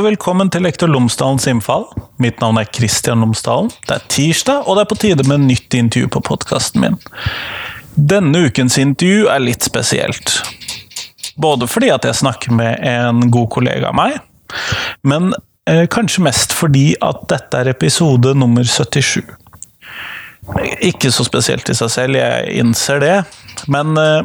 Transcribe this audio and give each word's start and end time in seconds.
og 0.00 0.06
velkommen 0.06 0.48
til 0.48 0.62
Lektor 0.64 0.88
Lomsdalens 0.88 1.44
innfall. 1.50 1.82
Mitt 2.22 2.38
navn 2.40 2.56
er 2.56 2.68
Kristian 2.72 3.20
Lomsdalen. 3.20 3.68
Det 3.84 3.98
er 3.98 4.06
tirsdag, 4.08 4.62
og 4.64 4.78
det 4.78 4.84
er 4.84 4.88
på 4.88 4.96
tide 5.02 5.26
med 5.28 5.44
nytt 5.44 5.76
intervju 5.76 6.08
på 6.14 6.22
podkasten 6.24 6.80
min. 6.80 6.96
Denne 7.94 8.46
ukens 8.46 8.78
intervju 8.80 9.26
er 9.28 9.42
litt 9.44 9.66
spesielt. 9.66 10.38
Både 11.36 11.68
fordi 11.68 11.90
at 11.92 12.08
jeg 12.08 12.16
snakker 12.22 12.56
med 12.56 12.80
en 12.86 13.26
god 13.34 13.50
kollega 13.52 13.90
av 13.90 13.98
meg, 13.98 14.16
men 15.04 15.34
eh, 15.68 15.84
kanskje 15.92 16.24
mest 16.24 16.56
fordi 16.56 16.94
at 17.04 17.26
dette 17.28 17.60
er 17.60 17.72
episode 17.74 18.32
nummer 18.40 18.64
77. 18.64 19.20
Ikke 20.80 21.10
så 21.12 21.24
spesielt 21.26 21.68
i 21.68 21.76
seg 21.76 21.90
selv, 21.92 22.16
jeg 22.16 22.60
innser 22.62 23.00
det. 23.02 23.16
Men 23.70 23.92
uh, 23.98 24.24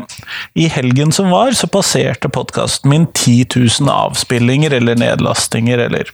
i 0.55 0.67
helgen 0.71 1.11
som 1.11 1.27
var, 1.33 1.51
så 1.57 1.67
passerte 1.67 2.29
podkasten 2.31 2.89
min 2.89 3.05
10 3.11 3.45
000 3.81 3.91
avspillinger 3.91 4.73
eller 4.77 4.95
nedlastinger, 4.99 5.81
eller 5.87 6.09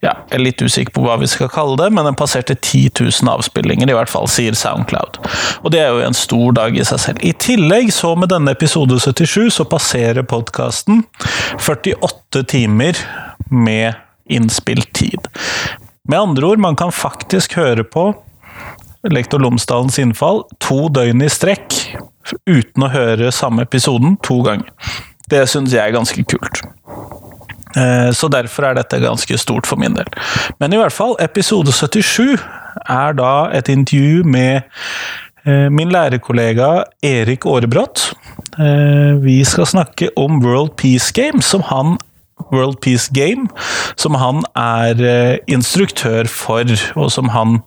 Ja, 0.00 0.14
jeg 0.30 0.38
er 0.38 0.42
litt 0.42 0.62
usikker 0.62 0.94
på 0.96 1.04
hva 1.04 1.18
vi 1.20 1.28
skal 1.30 1.50
kalle 1.52 1.76
det, 1.80 1.90
men 1.92 2.08
den 2.08 2.18
passerte 2.18 2.56
10 2.56 2.96
000 3.00 3.32
avspillinger, 3.34 3.90
i 3.90 3.96
hvert 3.98 4.10
fall, 4.10 4.28
sier 4.30 4.56
Soundcloud. 4.56 5.20
Og 5.62 5.70
det 5.74 5.84
er 5.84 5.92
jo 5.92 6.04
en 6.06 6.16
stor 6.16 6.56
dag 6.56 6.78
i 6.78 6.86
seg 6.88 7.02
selv. 7.02 7.22
I 7.22 7.34
tillegg, 7.36 7.92
så 7.94 8.14
med 8.18 8.32
denne 8.32 8.56
episode 8.56 8.98
77, 9.02 9.50
så 9.58 9.68
passerer 9.68 10.26
podkasten 10.26 11.04
48 11.60 12.46
timer 12.56 13.04
med 13.52 14.00
innspilt 14.32 14.90
tid. 14.96 15.28
Med 16.08 16.20
andre 16.20 16.46
ord, 16.46 16.62
man 16.62 16.76
kan 16.78 16.92
faktisk 16.94 17.58
høre 17.58 17.84
på 17.84 18.12
Lektor 19.12 19.42
Lomsdalens 19.42 19.98
innfall 20.02 20.44
to 20.62 20.86
døgn 20.92 21.24
i 21.24 21.30
strekk 21.32 21.74
uten 22.48 22.86
å 22.86 22.90
høre 22.90 23.32
samme 23.34 23.66
episoden 23.66 24.16
to 24.26 24.40
ganger. 24.46 24.70
Det 25.30 25.44
syns 25.50 25.74
jeg 25.74 25.82
er 25.82 25.94
ganske 25.94 26.22
kult. 26.30 26.62
Eh, 27.76 28.10
så 28.16 28.30
derfor 28.32 28.68
er 28.68 28.78
dette 28.78 29.02
ganske 29.02 29.38
stort 29.38 29.68
for 29.68 29.80
min 29.80 29.96
del. 29.98 30.08
Men 30.62 30.72
i 30.72 30.80
hvert 30.80 30.94
fall, 30.94 31.16
episode 31.22 31.74
77 31.74 32.36
er 32.88 33.16
da 33.18 33.32
et 33.56 33.68
intervju 33.72 34.24
med 34.24 34.62
eh, 35.44 35.68
min 35.72 35.92
lærerkollega 35.92 36.70
Erik 37.04 37.46
Aarebrot. 37.46 38.10
Eh, 38.58 39.16
vi 39.22 39.42
skal 39.44 39.68
snakke 39.68 40.10
om 40.16 40.40
World 40.44 40.76
Peace 40.80 41.12
Games, 41.12 41.44
som 41.52 41.66
han 41.68 41.98
World 42.52 42.80
Peace 42.84 43.10
Game, 43.14 43.48
som 43.98 44.16
han 44.20 44.42
er 44.60 45.00
eh, 45.02 45.38
instruktør 45.50 46.28
for, 46.30 46.68
og 46.94 47.10
som 47.12 47.30
han 47.34 47.58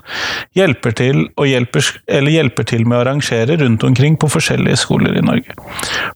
hjelper 0.57 0.95
til, 0.95 1.25
hjelper, 1.45 1.89
hjelper 2.07 2.69
til 2.69 2.85
med 2.87 2.99
å 2.99 3.01
arrangere 3.03 3.59
rundt 3.59 3.83
omkring 3.83 4.19
på 4.19 4.29
forskjellige 4.31 4.83
skoler 4.85 5.17
i 5.19 5.25
Norge. 5.25 5.57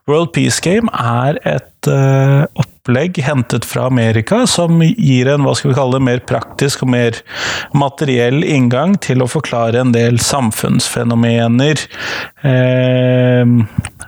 World 0.08 0.34
Peace 0.38 0.64
Game 0.64 0.92
er 0.94 1.42
et 1.50 1.92
uh, 1.92 2.46
opplegg 2.84 3.18
hentet 3.24 3.66
fra 3.66 3.86
Amerika 3.86 4.48
som 4.48 4.82
gir 4.82 5.28
en 5.28 5.46
hva 5.46 5.54
skal 5.56 5.72
vi 5.72 5.76
kalle 5.78 5.96
det, 5.96 6.04
mer 6.04 6.20
praktisk 6.28 6.84
og 6.84 6.90
mer 6.92 7.16
materiell 7.74 8.44
inngang 8.44 8.98
til 9.00 9.24
å 9.24 9.28
forklare 9.28 9.80
en 9.80 9.94
del 9.96 10.20
samfunnsfenomener. 10.20 11.80
Eh, 12.44 13.46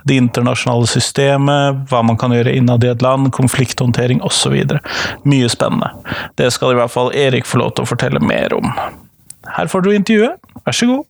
det 0.04 0.18
internasjonale 0.20 0.86
systemet, 0.86 1.88
hva 1.88 2.02
man 2.04 2.20
kan 2.20 2.36
gjøre 2.36 2.52
innad 2.52 2.84
i 2.84 2.92
et 2.92 3.02
land, 3.02 3.32
konflikthåndtering 3.32 4.20
osv. 4.20 4.60
Mye 5.24 5.48
spennende. 5.48 5.94
Det 6.36 6.52
skal 6.52 6.74
i 6.74 6.80
hvert 6.80 6.92
fall 6.92 7.14
Erik 7.16 7.48
få 7.48 7.62
lov 7.62 7.72
til 7.76 7.86
å 7.86 7.92
fortelle 7.94 8.20
mer 8.20 8.52
om. 8.54 8.68
Her 9.56 9.72
får 9.72 9.86
du 9.86 9.94
intervjuet, 9.94 10.36
vær 10.66 10.76
så 10.76 10.92
god. 10.92 11.04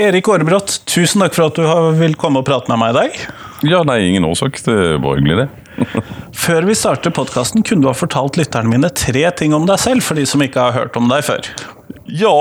Erik 0.00 0.28
Aarebrot, 0.32 0.78
tusen 0.88 1.20
takk 1.20 1.34
for 1.36 1.50
at 1.50 1.58
du 1.58 1.96
vil 2.00 2.14
komme 2.16 2.40
og 2.40 2.46
prate 2.48 2.70
med 2.72 2.80
meg 2.80 2.94
i 2.94 2.96
dag. 2.96 3.18
Ja, 3.68 3.82
nei, 3.84 3.98
ingen 4.08 4.24
årsak. 4.24 4.56
Det 4.64 4.76
var 5.04 5.18
hyggelig, 5.18 5.42
det. 5.42 5.48
Før 6.44 6.64
vi 6.68 6.76
starter 6.78 7.12
podkasten, 7.12 7.64
kunne 7.66 7.84
du 7.84 7.90
ha 7.90 7.96
fortalt 7.96 8.38
lytterne 8.40 8.72
mine 8.72 8.88
tre 8.96 9.26
ting 9.36 9.52
om 9.56 9.68
deg 9.68 9.80
selv, 9.82 10.06
for 10.06 10.16
de 10.16 10.24
som 10.28 10.40
ikke 10.44 10.70
har 10.70 10.76
hørt 10.76 10.96
om 10.96 11.10
deg 11.10 11.26
før? 11.26 11.50
Ja, 12.10 12.32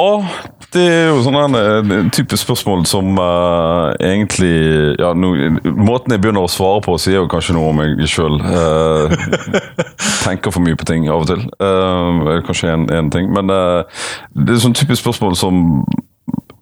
det 0.74 0.86
er 0.86 1.08
jo 1.10 1.20
sånn 1.26 1.36
en 1.60 2.12
type 2.16 2.38
spørsmål 2.40 2.86
som 2.90 3.20
uh, 3.20 3.92
egentlig 4.02 4.96
ja, 5.02 5.12
no, 5.18 5.34
Måten 5.78 6.14
jeg 6.14 6.22
begynner 6.24 6.46
å 6.46 6.52
svare 6.52 6.82
på, 6.86 6.96
sier 7.02 7.20
jo 7.20 7.30
kanskje 7.30 7.58
noe 7.58 7.74
om 7.74 7.82
meg 7.82 8.00
sjøl. 8.10 8.40
Uh, 8.40 9.12
eh, 9.12 9.88
tenker 10.26 10.54
for 10.56 10.64
mye 10.64 10.80
på 10.80 10.88
ting 10.90 11.10
av 11.12 11.26
og 11.26 11.32
til. 11.34 11.44
Uh, 11.60 12.40
kanskje 12.48 12.72
en, 12.72 13.12
ting. 13.14 13.34
Men 13.36 13.52
det 13.52 14.56
er 14.56 14.62
sånn 14.64 14.78
typisk 14.78 15.04
spørsmål 15.04 15.38
som 15.38 15.84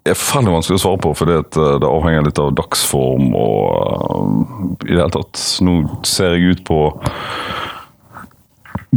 er 0.06 0.18
veldig 0.18 0.54
vanskelig 0.54 0.78
å 0.78 0.82
svare 0.82 1.00
på, 1.02 1.14
fordi 1.16 1.38
eh, 1.38 1.76
det 1.82 1.88
avhenger 1.88 2.26
litt 2.28 2.40
av 2.42 2.54
dagsform 2.58 3.32
og 3.36 3.62
uh, 3.76 4.66
i 4.86 4.92
det 4.92 5.00
hele 5.00 5.14
tatt. 5.14 5.42
Nå 5.64 5.80
ser 6.06 6.36
jeg 6.36 6.58
ut 6.58 6.64
på 6.68 6.80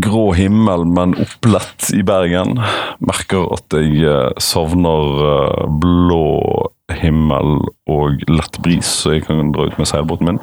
grå 0.02 0.26
himmel, 0.38 0.86
men 0.88 1.18
opplett 1.20 1.90
i 1.96 2.04
Bergen. 2.08 2.62
Merker 3.04 3.50
at 3.58 3.76
jeg 3.76 4.06
uh, 4.06 4.30
savner 4.42 5.24
uh, 5.26 5.66
blå 5.82 6.70
himmel 7.02 7.60
og 7.92 8.24
lett 8.32 8.60
bris, 8.64 8.88
så 9.04 9.16
jeg 9.16 9.28
kan 9.28 9.54
dra 9.56 9.68
ut 9.68 9.80
med 9.80 9.90
seilbåten 9.90 10.32
min. 10.32 10.42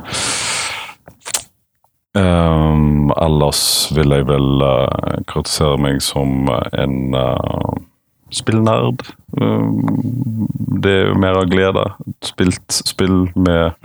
Um, 2.19 3.12
ellers 3.20 3.60
vil 3.94 4.10
jeg 4.16 4.26
vel 4.26 4.64
karakterisere 5.28 5.76
meg 5.78 6.00
som 6.02 6.48
en 6.50 6.96
spillnerd. 8.31 9.03
Um, 9.41 10.47
det 10.83 10.93
er 10.93 11.06
jo 11.11 11.19
mer 11.21 11.39
av 11.41 11.49
glede. 11.50 11.84
Spilt 12.25 12.72
spill 12.72 13.28
med 13.37 13.77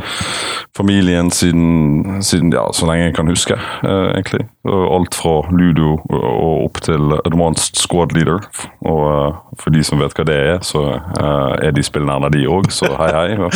familien 0.78 1.32
siden, 1.32 2.22
siden 2.24 2.54
ja, 2.54 2.66
så 2.74 2.88
lenge 2.90 3.10
jeg 3.10 3.16
kan 3.16 3.30
huske, 3.30 3.58
eh, 3.84 4.10
egentlig. 4.14 4.48
Alt 4.66 5.16
fra 5.16 5.36
ludo 5.54 5.98
og 6.10 6.66
opp 6.66 6.82
til 6.86 7.14
advanced 7.26 7.78
squad 7.78 8.16
leader. 8.18 8.42
Og 8.82 9.04
uh, 9.04 9.42
for 9.60 9.76
de 9.76 9.84
som 9.86 10.02
vet 10.02 10.16
hva 10.18 10.28
det 10.28 10.40
er, 10.40 10.62
så 10.66 10.86
uh, 10.98 11.54
er 11.62 11.76
de 11.76 11.84
spillnerder, 11.86 12.34
de 12.34 12.48
òg, 12.50 12.72
så 12.74 12.90
hei, 13.00 13.12
hei. 13.14 13.30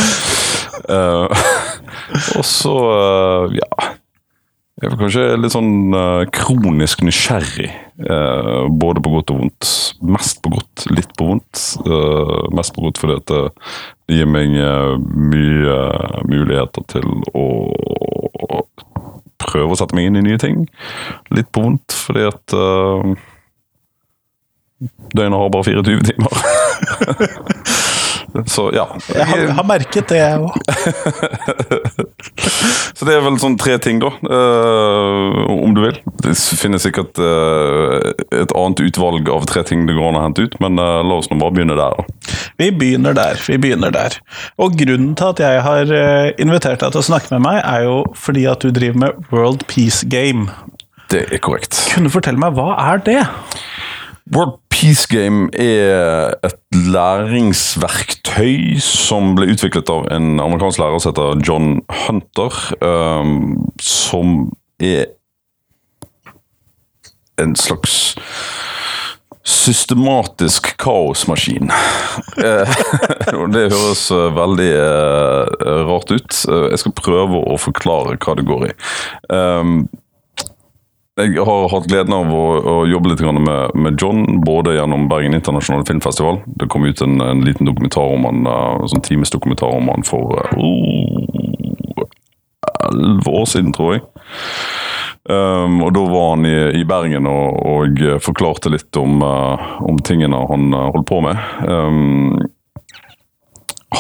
Og 2.38 2.46
så, 2.46 2.76
ja 3.58 3.97
jeg 4.78 4.92
var 4.92 5.00
kanskje 5.00 5.22
litt 5.42 5.54
sånn 5.56 5.72
uh, 5.90 6.22
kronisk 6.30 7.02
nysgjerrig. 7.02 7.72
Uh, 7.98 8.68
både 8.70 9.02
på 9.02 9.14
godt 9.16 9.32
og 9.34 9.40
vondt. 9.42 9.70
Mest 10.06 10.44
på 10.44 10.52
godt, 10.54 10.84
litt 10.94 11.16
på 11.18 11.32
vondt. 11.32 11.64
Uh, 11.88 12.46
mest 12.54 12.76
på 12.76 12.84
godt 12.86 13.02
fordi 13.02 13.16
at 13.18 13.34
det 13.34 14.20
gir 14.20 14.30
meg 14.30 14.54
mye 14.54 15.80
muligheter 16.30 16.86
til 16.94 17.10
å 17.34 17.48
prøve 19.42 19.74
å 19.74 19.80
sette 19.80 19.98
meg 19.98 20.12
inn 20.12 20.22
i 20.22 20.26
nye 20.30 20.38
ting. 20.42 20.68
Litt 21.34 21.50
på 21.50 21.66
vondt 21.66 21.98
fordi 21.98 22.28
at 22.30 22.58
døgnet 25.18 25.42
har 25.42 25.54
bare 25.58 25.74
24 25.74 26.06
timer. 26.12 26.32
Så 28.46 28.68
ja. 28.76 28.86
Jeg 29.14 29.26
har, 29.26 29.44
har 29.58 29.66
merket 29.68 30.10
det, 30.12 30.20
jeg 30.20 30.40
òg. 30.44 30.56
så 32.98 33.08
det 33.08 33.16
er 33.16 33.24
vel 33.26 33.40
sånn 33.42 33.58
tre 33.60 33.78
ting, 33.82 34.02
da. 34.04 34.12
Uh, 34.22 35.48
om 35.54 35.74
du 35.76 35.82
vil. 35.86 36.00
Det 36.24 36.36
finnes 36.60 36.84
sikkert 36.86 37.18
uh, 37.22 38.12
et 38.36 38.54
annet 38.54 38.84
utvalg 38.88 39.32
av 39.34 39.48
tre 39.50 39.64
ting 39.68 39.88
det 39.88 39.98
går 39.98 40.12
an 40.12 40.20
å 40.20 40.26
hente 40.28 40.48
ut, 40.48 40.60
men 40.64 40.80
uh, 40.82 41.00
la 41.08 41.20
oss 41.20 41.32
nå 41.32 41.40
bare 41.42 41.56
begynne 41.56 41.78
der, 41.80 41.98
da. 41.98 42.38
Vi 42.62 42.70
begynner 42.76 43.18
der. 43.18 43.42
Vi 43.48 43.60
begynner 43.62 43.96
der. 43.96 44.20
Og 44.62 44.78
grunnen 44.80 45.16
til 45.18 45.34
at 45.34 45.44
jeg 45.44 45.64
har 45.66 45.96
invitert 46.41 46.84
deg 46.84 46.94
til 46.94 47.02
å 47.02 47.08
snakke 47.09 47.34
med 47.38 47.46
meg, 47.47 47.62
er 47.64 47.88
jo 47.88 48.00
fordi 48.18 48.47
at 48.50 48.64
du 48.64 48.73
driver 48.76 49.03
med 49.06 49.34
World 49.34 49.68
Peace 49.72 50.06
Game. 50.09 50.52
Det 51.12 51.23
er 51.32 51.41
korrekt. 51.44 51.80
Kunne 51.94 52.09
du 52.09 52.14
fortelle 52.14 52.41
meg, 52.41 52.58
hva 52.58 52.73
er 52.90 53.03
det? 53.06 53.22
World 54.35 54.59
Peace 54.78 55.08
Game 55.09 55.50
er 55.58 56.35
et 56.46 56.59
læringsverktøy 56.94 58.78
som 58.84 59.32
ble 59.34 59.47
utviklet 59.56 59.90
av 59.90 60.06
en 60.14 60.38
amerikansk 60.38 60.84
lærer 60.84 61.02
som 61.02 61.16
heter 61.16 61.41
John 61.47 61.70
Hunter. 62.03 62.53
Um, 62.85 63.72
som 63.82 64.52
er 64.78 65.08
en 67.41 67.58
slags 67.58 68.14
systematisk 69.47 70.76
kaosmaskin. 70.78 71.73
Eh, 72.38 72.80
det 73.56 73.70
høres 73.73 74.09
eh, 74.14 74.30
veldig 74.38 74.72
uh, 74.78 75.85
rart 75.90 76.12
ut. 76.14 76.41
Jeg 76.46 76.84
skal 76.84 77.00
prøve 77.02 77.41
å 77.50 77.58
forklare 77.66 78.20
hva 78.22 78.38
det 78.38 78.46
går 78.46 78.70
i. 78.70 78.76
Um, 79.34 79.88
jeg 81.17 81.41
har 81.41 81.69
hatt 81.72 81.87
gleden 81.90 82.14
av 82.14 82.29
å, 82.29 82.43
å 82.61 82.75
jobbe 82.85 83.09
litt 83.09 83.23
med, 83.25 83.73
med, 83.73 83.97
John, 84.02 84.41
både 84.46 84.75
gjennom 84.75 85.08
Bergen 85.09 85.34
internasjonale 85.34 85.85
filmfestival. 85.87 86.43
Det 86.46 86.69
kom 86.69 86.85
ut 86.85 87.02
en, 87.02 87.22
en 87.22 87.41
liten 87.46 87.66
dokumentar 87.66 88.14
om 88.14 88.28
han, 88.29 88.46
uh, 88.46 88.85
sånn 88.85 89.02
times 89.05 89.34
dokumentar 89.34 89.73
om 89.73 89.90
han 89.90 90.05
for 90.05 90.37
uh, 90.37 90.43
elleve 92.85 93.25
uh, 93.25 93.40
år 93.41 93.47
siden, 93.49 93.73
tror 93.73 93.96
jeg. 93.96 94.05
Um, 95.28 95.81
og 95.84 95.90
da 95.97 96.03
var 96.08 96.29
han 96.35 96.46
i, 96.47 96.58
i 96.79 96.85
Bergen 96.87 97.25
og, 97.28 97.58
og 97.66 98.03
forklarte 98.23 98.72
litt 98.72 99.02
om, 99.02 99.17
uh, 99.25 99.81
om 99.90 99.97
tingene 100.05 100.46
han 100.53 100.70
holdt 100.78 101.09
på 101.09 101.23
med. 101.25 101.41
Um, 101.66 102.37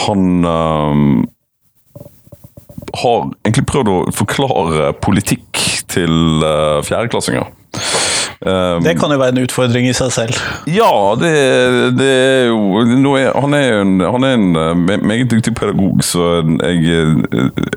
han 0.05 0.45
um, 0.45 1.25
har 2.95 3.29
egentlig 3.45 3.65
prøvd 3.69 3.93
å 3.93 3.97
forklare 4.15 4.91
politikk 5.03 5.63
til 5.91 6.43
uh, 6.43 6.83
fjerdeklassinger. 6.85 7.49
Um, 8.37 8.83
det 8.85 8.93
kan 8.99 9.09
jo 9.09 9.17
være 9.17 9.33
en 9.33 9.41
utfordring 9.41 9.87
i 9.89 9.95
seg 9.97 10.11
selv. 10.13 10.41
Ja, 10.69 10.91
det, 11.17 11.31
det 11.97 12.09
er 12.09 12.43
jo 12.51 13.13
er, 13.17 13.31
han, 13.33 13.55
er 13.57 13.79
en, 13.81 13.95
han 14.05 14.27
er 14.27 14.35
en 14.37 14.59
eh, 14.61 15.01
meget 15.01 15.31
dyktig 15.31 15.55
pedagog, 15.57 16.03
så 16.05 16.43
jeg, 16.61 16.83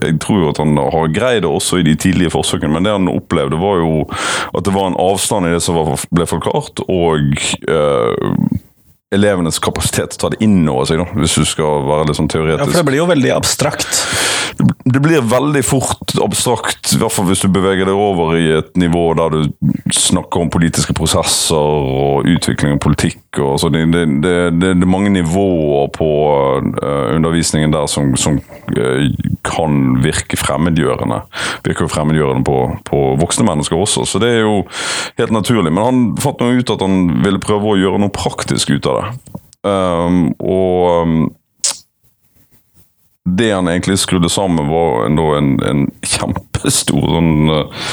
jeg 0.05 0.19
tror 0.21 0.51
at 0.51 0.61
han 0.61 0.77
har 0.77 1.15
greid 1.17 1.47
det 1.47 1.51
også 1.51 1.81
i 1.81 1.87
de 1.89 1.97
tidlige 1.97 2.35
forsøkene. 2.35 2.75
Men 2.77 2.85
det 2.85 2.93
han 2.93 3.09
opplevde, 3.09 3.61
var 3.61 3.81
jo 3.81 4.05
at 4.53 4.67
det 4.67 4.77
var 4.77 4.91
en 4.91 5.01
avstand 5.01 5.49
i 5.49 5.55
det 5.55 5.63
som 5.65 5.81
ble 6.13 6.29
forklart, 6.29 6.85
og 6.93 7.41
uh, 7.65 8.37
elevenes 9.15 9.59
kapasitet 9.63 10.15
til 10.15 10.21
å 10.21 10.23
ta 10.23 10.33
det 10.35 10.43
inn 10.45 10.63
over 10.71 10.87
seg, 10.87 11.03
da, 11.03 11.09
hvis 11.19 11.39
du 11.41 11.47
skal 11.49 11.87
være 11.89 12.11
litt 12.11 12.21
sånn 12.21 12.31
teoretisk. 12.31 12.63
Ja, 12.63 12.69
for 12.71 12.79
det 12.79 12.89
blir 12.91 13.03
jo 13.03 13.09
veldig 13.11 13.33
abstrakt. 13.35 14.05
Det 14.61 15.01
blir 15.01 15.25
veldig 15.25 15.63
fort 15.65 16.13
abstrakt, 16.21 16.93
i 16.93 16.99
hvert 17.01 17.15
fall 17.15 17.29
hvis 17.31 17.43
du 17.45 17.49
beveger 17.53 17.89
deg 17.89 17.97
over 17.97 18.35
i 18.37 18.47
et 18.59 18.71
nivå 18.79 19.03
der 19.19 19.33
du 19.33 19.73
snakker 19.95 20.45
om 20.45 20.51
politiske 20.53 20.95
prosesser 20.97 21.57
og 21.57 22.29
utvikling 22.29 22.77
av 22.77 22.83
politikk. 22.83 23.23
Og 23.41 23.61
sånn. 23.63 23.79
det, 23.93 24.05
det, 24.25 24.35
det, 24.59 24.73
er 24.75 24.91
mange 24.91 25.13
nivåer 25.15 25.91
på 25.95 26.11
uh, 26.83 27.15
undervisningen 27.15 27.73
der 27.75 27.87
som, 27.91 28.13
som 28.19 28.41
uh, 28.75 29.05
kan 29.47 30.01
virke 30.05 30.39
fremmedgjørende. 30.41 31.23
Virker 31.67 31.87
jo 31.87 31.93
fremmedgjørende 31.93 32.47
på, 32.47 32.59
på, 32.91 33.03
voksne 33.21 33.47
mennesker 33.49 33.79
også, 33.79 34.05
så 34.09 34.23
det 34.23 34.33
er 34.35 34.43
jo 34.43 34.65
helt 35.21 35.35
naturlig. 35.35 35.73
Men 35.73 35.87
han 35.87 36.03
fant 36.21 36.43
noe 36.43 36.59
ut 36.59 36.75
at 36.75 36.83
han 36.85 37.23
ville 37.25 37.43
prøve 37.43 37.73
å 37.73 37.79
gjøre 37.81 38.03
noe 38.03 38.15
praktisk 38.15 38.75
ut 38.75 38.91
av 38.91 38.99
det 38.99 39.00
det. 39.01 39.41
Um, 39.71 40.31
og 40.41 41.03
um, 41.03 41.19
det 43.29 43.51
han 43.53 43.69
egentlig 43.69 43.99
skrudde 44.01 44.31
sammen, 44.33 44.71
var 44.71 45.07
en, 45.07 45.53
en, 45.61 45.87
kjempestor 46.01 47.05
sånn 47.05 47.53
uh, 47.53 47.85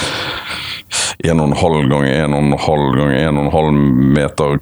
en 1.27 1.41
og 1.41 1.49
en 1.49 1.57
halv 1.59 1.89
ganger 1.91 2.23
en 2.23 2.35
og 2.37 2.45
en 2.45 2.59
halv 2.61 2.89
ganger 2.95 3.17
en 3.19 3.39
og 3.39 3.45
en 3.47 3.55
halv 3.57 3.79
meter 4.17 4.59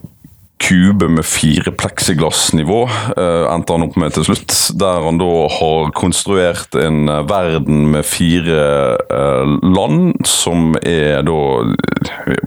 kube 0.61 1.07
med 1.11 1.25
fire 1.27 1.71
pleksiglassnivå, 1.75 2.81
uh, 3.17 3.45
endte 3.51 3.75
han 3.75 3.85
opp 3.85 3.97
med 3.99 4.15
til 4.15 4.27
slutt. 4.29 4.55
Der 4.79 5.03
han 5.05 5.19
da 5.21 5.29
har 5.51 5.93
konstruert 5.97 6.77
en 6.79 7.09
uh, 7.11 7.21
verden 7.27 7.89
med 7.93 8.07
fire 8.07 8.95
uh, 9.11 9.55
land, 9.61 10.25
som 10.27 10.73
er 10.81 11.25
da 11.25 11.39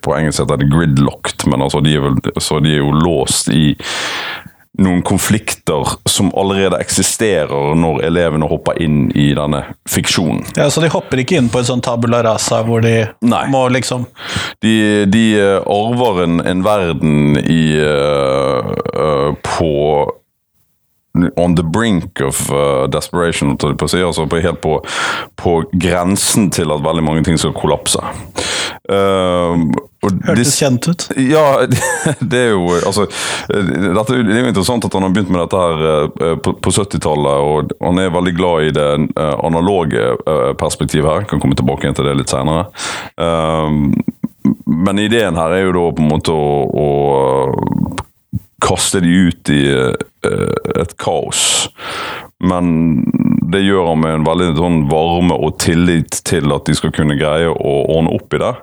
På 0.02 0.14
engelsk 0.16 0.42
heter 0.42 0.58
det 0.58 0.70
gridlocked, 0.72 1.46
men 1.50 1.62
altså 1.62 1.80
de 1.84 1.94
er, 1.98 2.02
vel, 2.02 2.18
de 2.24 2.72
er 2.72 2.80
jo 2.80 2.94
låst 3.04 3.50
i 3.52 3.76
noen 4.78 5.02
konflikter 5.02 5.96
som 6.06 6.30
allerede 6.38 6.78
eksisterer 6.78 7.74
når 7.78 8.02
elevene 8.06 8.46
hopper 8.50 8.78
inn 8.82 9.08
i 9.10 9.32
denne 9.34 9.64
fiksjonen. 9.90 10.44
Ja, 10.56 10.68
Så 10.70 10.82
de 10.84 10.90
hopper 10.92 11.18
ikke 11.22 11.38
inn 11.38 11.50
på 11.50 11.62
en 11.62 11.68
sånn 11.68 11.82
tabula 11.84 12.22
rasa 12.26 12.62
hvor 12.66 12.84
de 12.84 13.08
Nei. 13.26 13.44
må 13.50 13.66
liksom 13.74 14.06
De, 14.62 15.04
de 15.10 15.24
eh, 15.38 15.58
arver 15.66 16.22
en, 16.24 16.38
en 16.46 16.62
verden 16.62 17.40
i 17.42 17.62
uh, 17.82 19.34
på 19.42 19.72
on 21.36 21.56
the 21.56 21.62
brink 21.62 22.20
of 22.20 22.50
uh, 22.50 22.86
desperation, 22.86 23.56
på 23.56 23.88
si, 23.88 24.02
altså 24.02 24.26
på, 24.30 24.38
helt 24.44 24.60
på, 24.62 24.78
på, 25.36 25.54
grensen 25.72 26.50
til 26.54 26.70
at 26.70 26.84
veldig 26.84 27.02
mange 27.02 27.24
ting 27.26 27.38
skal 27.40 27.56
kollapse. 27.56 28.02
Uh, 28.86 29.58
Hørtes 29.98 30.52
kjent 30.60 30.86
ut. 30.86 31.06
Ja, 31.18 31.66
det 32.30 32.38
er 32.38 32.52
jo 32.52 32.68
altså 32.76 33.08
dette, 33.50 34.20
Det 34.22 34.36
er 34.36 34.44
jo 34.44 34.52
interessant 34.52 34.86
at 34.86 34.94
han 34.94 35.06
har 35.06 35.14
begynt 35.14 35.32
med 35.34 35.42
dette 35.42 35.62
her 35.62 35.82
uh, 36.22 36.36
på, 36.44 36.54
på 36.62 36.74
70-tallet, 36.74 37.48
og 37.48 37.74
han 37.82 37.98
er 38.02 38.14
veldig 38.14 38.34
glad 38.38 38.68
i 38.68 38.74
det 38.76 38.88
uh, 39.18 39.34
analoge 39.48 40.12
perspektivet 40.60 41.10
her. 41.10 41.26
Kan 41.30 41.42
komme 41.42 41.58
tilbake 41.58 41.90
til 41.94 42.06
det 42.06 42.14
litt 42.20 42.30
seinere. 42.32 42.68
men 44.64 44.98
ideen 45.02 45.36
her 45.36 45.52
er 45.52 45.64
jo 45.66 45.74
da 45.74 45.84
på 45.96 46.02
en 46.04 46.10
måte 46.12 46.32
å, 46.32 46.52
å 46.68 46.86
kaste 48.62 49.00
de 49.02 49.10
ut 49.28 49.50
i 49.54 49.62
et 50.78 50.94
kaos. 51.00 51.42
Men 52.44 53.02
det 53.52 53.64
gjør 53.64 53.90
han 53.90 54.02
med 54.02 54.14
en 54.14 54.26
veldig 54.26 54.52
sånn 54.58 54.78
varme 54.90 55.34
og 55.34 55.56
tillit 55.62 56.20
til 56.28 56.52
at 56.54 56.68
de 56.68 56.76
skal 56.78 56.92
kunne 56.94 57.18
greie 57.18 57.50
å 57.50 57.74
ordne 57.96 58.14
opp 58.14 58.36
i 58.36 58.42
det. 58.42 58.54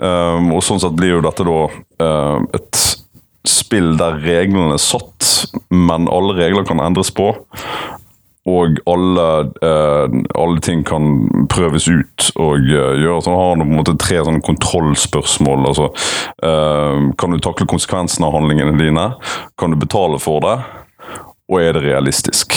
Um, 0.00 0.52
og 0.56 0.64
sånn 0.64 0.80
sett 0.82 0.96
blir 0.96 1.16
jo 1.16 1.24
dette 1.26 1.46
da 1.46 1.60
uh, 1.68 2.38
et 2.56 2.84
spill 3.48 3.94
der 3.98 4.20
reglene 4.22 4.76
er 4.76 4.82
satt, 4.82 5.48
men 5.72 6.08
alle 6.12 6.36
regler 6.38 6.66
kan 6.68 6.82
endres 6.84 7.12
på 7.14 7.32
og 8.48 8.78
alle, 8.88 9.24
eh, 9.62 10.14
alle, 10.34 10.60
ting 10.64 10.80
kan 10.88 11.10
prøves 11.52 11.86
ut 11.92 12.30
og 12.40 12.64
uh, 12.64 12.96
gjøres. 12.96 13.28
Han 13.28 13.36
har 13.36 13.60
på 13.60 13.66
en 13.66 13.76
måte 13.76 13.96
tre 14.00 14.22
sånne 14.24 14.40
kontrollspørsmål. 14.46 15.66
altså 15.68 15.90
uh, 15.92 17.10
Kan 17.20 17.36
du 17.36 17.40
takle 17.44 17.68
konsekvensene 17.68 18.26
av 18.26 18.38
handlingene 18.38 18.78
dine? 18.80 19.06
Kan 19.60 19.74
du 19.74 19.78
betale 19.80 20.18
for 20.22 20.40
det? 20.46 20.56
Og 21.52 21.60
er 21.60 21.76
det 21.76 21.84
realistisk? 21.84 22.56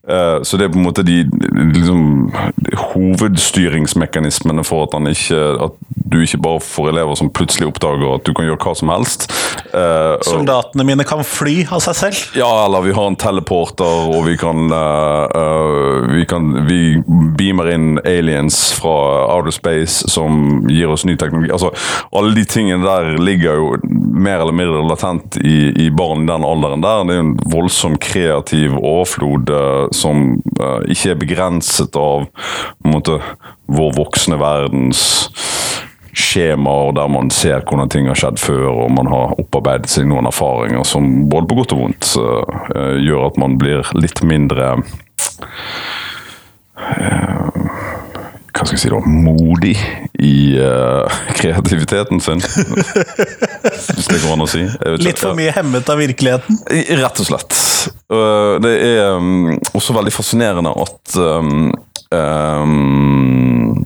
så 0.43 0.57
det 0.59 0.67
er 0.67 0.73
på 0.73 0.79
en 0.79 0.87
måte 0.87 1.05
de, 1.05 1.23
liksom, 1.75 2.31
hovedstyringsmekanismene 2.91 4.63
for 4.67 4.87
at, 4.87 4.95
ikke, 5.11 5.41
at, 5.67 5.79
du 6.11 6.19
ikke 6.19 6.41
bare 6.43 6.59
får 6.59 6.89
elever 6.91 7.15
som 7.15 7.29
plutselig 7.31 7.69
oppdager 7.69 8.17
at 8.17 8.25
du 8.27 8.33
kan 8.35 8.47
gjøre 8.47 8.59
hva 8.59 8.73
som 8.75 8.91
helst. 8.91 9.29
Uh, 9.71 10.17
Soldatene 10.27 10.83
mine 10.87 11.05
kan 11.07 11.23
fly 11.23 11.61
av 11.71 11.79
seg 11.85 11.95
selv? 11.95 12.23
Ja, 12.35 12.49
eller 12.65 12.83
vi 12.83 12.95
har 12.95 13.07
en 13.07 13.15
teleporter, 13.19 14.09
og 14.11 14.25
vi 14.27 14.35
kan 14.39 14.67
uh, 14.71 16.11
vi, 16.11 16.25
kan, 16.27 16.51
vi 16.67 16.81
beamer 17.39 17.71
inn 17.71 17.87
aliens 18.03 18.59
fra 18.75 18.95
outer 19.37 19.55
space 19.55 20.11
som 20.11 20.65
gir 20.71 20.91
oss 20.91 21.05
ny 21.07 21.15
teknologi. 21.19 21.53
Altså, 21.55 21.71
alle 22.11 22.35
de 22.35 22.45
tingene 22.49 22.83
der 22.83 23.15
ligger 23.21 23.59
jo 23.61 23.71
mer 24.11 24.43
eller 24.43 24.55
mindre 24.55 24.83
latent 24.89 25.39
i, 25.39 25.71
i 25.85 25.87
barn 25.95 26.25
i 26.25 26.31
den 26.31 26.45
alderen 26.47 26.83
der. 26.83 27.05
Det 27.07 27.15
er 27.15 27.21
jo 27.21 27.27
en 27.29 27.35
voldsom 27.55 27.97
kreativ 28.01 28.75
overflod 28.77 29.51
som 30.01 30.41
uh, 30.59 30.81
ikke 30.89 31.13
er 31.13 31.21
begrenset 31.21 31.97
av 31.99 32.27
måte, 32.85 33.19
vår 33.71 33.95
voksne 33.97 34.39
verdens 34.41 35.03
skjemaer 36.11 36.91
der 36.97 37.07
man 37.11 37.29
ser 37.31 37.63
hvordan 37.63 37.91
ting 37.91 38.09
har 38.11 38.19
skjedd 38.19 38.39
før, 38.41 38.67
og 38.83 38.91
man 38.91 39.07
har 39.11 39.35
opparbeidet 39.39 39.91
seg 39.91 40.09
noen 40.09 40.27
erfaringer 40.27 40.83
som 40.87 41.29
både 41.31 41.47
på 41.47 41.61
godt 41.61 41.75
og 41.77 41.83
vondt 41.85 42.13
uh, 42.19 42.97
gjør 42.99 43.29
at 43.29 43.39
man 43.41 43.57
blir 43.61 43.87
litt 43.97 44.19
mindre 44.27 44.75
uh, 46.81 47.60
hva 48.61 48.67
skal 48.69 48.77
jeg 48.77 48.83
si 48.83 48.91
da, 48.93 48.99
modig 49.09 49.73
i 50.21 50.35
uh, 50.61 51.21
kreativiteten 51.39 52.21
sin. 52.21 52.41
Hvis 52.45 54.09
det 54.11 54.19
går 54.21 54.35
an 54.35 54.45
å 54.45 54.49
si. 54.49 54.61
Litt 55.01 55.21
for 55.21 55.37
mye 55.37 55.53
hemmet 55.55 55.89
av 55.89 55.97
virkeligheten? 55.97 56.59
Rett 57.01 57.23
og 57.23 57.29
slett. 57.31 57.57
Uh, 58.11 58.61
det 58.61 58.75
er 58.85 59.15
um, 59.17 59.55
også 59.73 59.97
veldig 59.97 60.13
fascinerende 60.13 60.75
at 60.77 61.17
um, 61.17 61.71
um, 62.13 63.81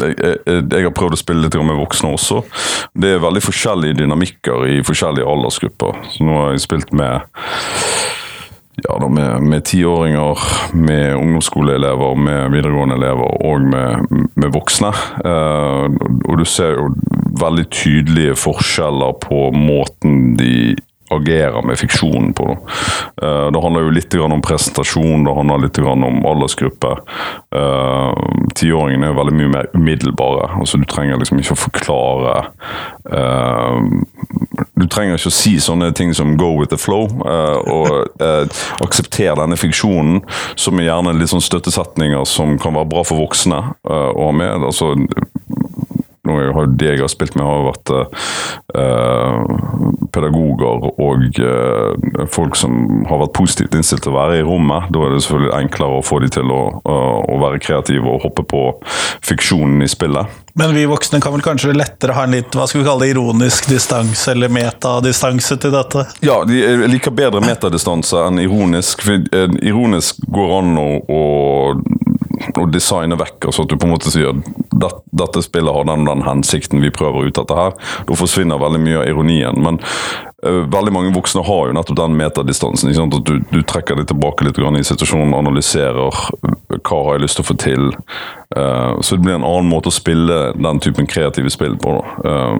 jeg, 0.00 0.16
jeg, 0.16 0.40
jeg, 0.46 0.86
har 0.86 0.96
prøvd 0.96 1.18
å 1.18 1.20
spille 1.20 1.44
litt 1.44 1.60
med 1.60 1.76
voksne 1.78 2.14
også. 2.16 2.40
Det 2.96 3.14
er 3.14 3.22
veldig 3.22 3.44
forskjellige 3.44 4.00
dynamikker 4.00 4.64
i 4.72 4.80
forskjellige 4.86 5.28
aldersgrupper. 5.28 6.00
Så 6.16 6.24
nå 6.24 6.40
har 6.40 6.54
jeg 6.56 6.64
spilt 6.64 6.96
med 6.96 7.20
ja, 8.84 8.98
da 9.00 9.08
med 9.08 9.64
tiåringer, 9.64 10.38
med, 10.72 10.84
med 10.86 11.14
ungdomsskoleelever, 11.16 12.14
med 12.14 12.50
videregående 12.52 12.98
elever 13.00 13.36
og 13.46 13.68
med, 13.72 14.16
med 14.34 14.52
voksne. 14.54 14.92
Uh, 15.24 15.88
og 16.28 16.38
du 16.40 16.44
ser 16.48 16.76
jo 16.76 16.90
veldig 17.40 17.68
tydelige 17.72 18.36
forskjeller 18.38 19.16
på 19.24 19.48
måten 19.56 20.34
de 20.38 20.74
agerer 21.10 21.62
med 21.62 21.78
fiksjonen 21.78 22.32
på. 22.34 22.58
Uh, 23.22 23.50
det 23.52 23.62
handler 23.62 23.86
jo 23.86 23.94
litt 23.94 24.14
om 24.14 24.42
presentasjon, 24.42 25.24
det 25.24 25.34
handler 25.34 25.64
litt 25.66 25.78
om 25.78 26.24
aldersgruppe. 26.26 26.96
Uh, 27.54 28.12
Tiåringene 28.54 29.10
er 29.10 29.18
veldig 29.18 29.36
mye 29.36 29.52
mer 29.52 29.70
umiddelbare. 29.74 30.50
altså 30.60 30.78
Du 30.80 30.86
trenger 30.88 31.20
liksom 31.20 31.40
ikke 31.42 31.56
å 31.56 31.62
forklare 31.64 32.34
uh, 33.12 33.80
Du 34.74 34.86
trenger 34.90 35.18
ikke 35.18 35.32
å 35.32 35.34
si 35.34 35.56
sånne 35.62 35.92
ting 35.94 36.14
som 36.14 36.36
'go 36.36 36.54
with 36.58 36.70
the 36.70 36.78
flow' 36.78 37.10
og 37.14 38.22
akseptere 38.82 39.36
denne 39.38 39.56
fiksjonen, 39.56 40.22
som 40.56 40.78
er 40.78 40.88
gjerne 40.88 41.14
litt 41.18 41.30
sånn 41.30 41.44
støttesetninger 41.44 42.24
som 42.26 42.58
kan 42.58 42.74
være 42.74 42.90
bra 42.90 43.04
for 43.06 43.22
voksne 43.22 43.60
å 43.84 44.26
ha 44.26 44.32
med. 44.34 44.66
altså 44.66 44.94
nå 46.34 46.52
har 46.56 46.70
De 46.74 46.90
jeg 46.90 47.00
har 47.00 47.10
spilt 47.12 47.36
med, 47.38 47.46
har 47.46 47.68
vært 47.68 47.92
eh, 47.94 49.40
pedagoger 50.14 50.88
og 50.90 51.40
eh, 51.40 52.26
folk 52.30 52.56
som 52.58 53.04
har 53.08 53.22
vært 53.24 53.34
positivt 53.36 53.74
innstilt 53.76 54.04
til 54.04 54.14
å 54.14 54.18
være 54.18 54.40
i 54.40 54.46
rommet. 54.46 54.90
Da 54.94 55.02
er 55.04 55.14
det 55.14 55.24
selvfølgelig 55.24 55.54
enklere 55.58 55.98
å 55.98 56.06
få 56.06 56.20
de 56.24 56.30
til 56.34 56.52
å, 56.52 56.62
uh, 56.84 57.18
å 57.34 57.38
være 57.42 57.60
kreative 57.62 58.10
og 58.10 58.24
hoppe 58.26 58.44
på 58.48 58.62
fiksjonen 59.24 59.84
i 59.84 59.90
spillet. 59.90 60.40
Men 60.54 60.74
vi 60.76 60.84
voksne 60.86 61.18
kan 61.22 61.34
vel 61.34 61.42
kanskje 61.42 61.74
lettere 61.74 62.14
ha 62.14 62.26
en 62.26 62.36
litt 62.36 62.54
hva 62.54 62.68
skal 62.70 62.82
vi 62.82 62.86
kalle 62.86 63.06
det, 63.06 63.14
ironisk 63.16 63.66
distanse 63.70 64.30
eller 64.30 64.52
metadistanse 64.54 65.58
til 65.58 65.74
dette? 65.74 66.04
Ja, 66.22 66.42
de 66.46 66.60
liker 66.92 67.14
bedre 67.14 67.42
metadistanse 67.42 68.22
enn 68.28 68.38
ironisk. 68.42 69.02
For 69.02 69.26
ironisk 69.66 70.22
går 70.30 70.54
an 70.60 70.78
å, 70.78 70.88
å 71.10 71.22
å 72.60 72.66
designe 72.70 73.18
vekk. 73.20 73.48
altså 73.48 73.64
At 73.64 73.72
du 73.72 73.76
på 73.78 73.88
en 73.88 73.94
måte 73.94 74.12
sier 74.12 74.32
at 74.34 75.02
dette 75.12 75.44
spillet 75.44 75.74
har 75.74 75.88
den, 75.88 76.06
den 76.08 76.24
hensikten 76.26 76.82
vi 76.84 76.92
prøver 76.94 77.28
ut 77.28 77.38
dette 77.38 77.58
her. 77.58 77.76
Da 78.08 78.18
forsvinner 78.18 78.62
veldig 78.62 78.82
mye 78.84 79.02
av 79.02 79.10
ironien. 79.12 79.60
Men 79.64 79.80
veldig 80.44 80.92
mange 80.92 81.12
voksne 81.14 81.42
har 81.46 81.68
jo 81.68 81.74
nettopp 81.76 81.98
den 81.98 82.16
metadistansen. 82.18 82.92
At 82.92 83.26
du, 83.26 83.38
du, 83.50 83.60
trekker 83.62 83.98
deg 83.98 84.08
tilbake 84.10 84.46
litt 84.46 84.58
i 84.58 84.84
situasjonen, 84.84 85.34
analyserer 85.36 86.10
hva 86.74 86.98
har 87.06 87.14
jeg 87.14 87.24
lyst 87.24 87.38
til 87.38 87.44
å 87.44 87.48
få 87.48 87.56
til. 87.60 87.86
Uh, 88.54 89.00
så 89.00 89.16
det 89.16 89.24
blir 89.24 89.36
en 89.38 89.46
annen 89.46 89.70
måte 89.70 89.90
å 89.90 89.94
spille 89.94 90.52
den 90.54 90.80
typen 90.84 91.08
kreative 91.10 91.50
spill 91.52 91.76
på. 91.80 91.96
Uh, 92.24 92.58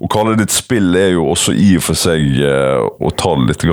å 0.00 0.10
kalle 0.12 0.36
det 0.38 0.48
et 0.48 0.54
spill 0.54 0.94
er 0.96 1.14
jo 1.16 1.26
også 1.32 1.54
i 1.56 1.74
og 1.78 1.84
for 1.84 1.98
seg 1.98 2.40
å 2.40 3.10
ta 3.18 3.34
det 3.36 3.50
litt 3.50 3.66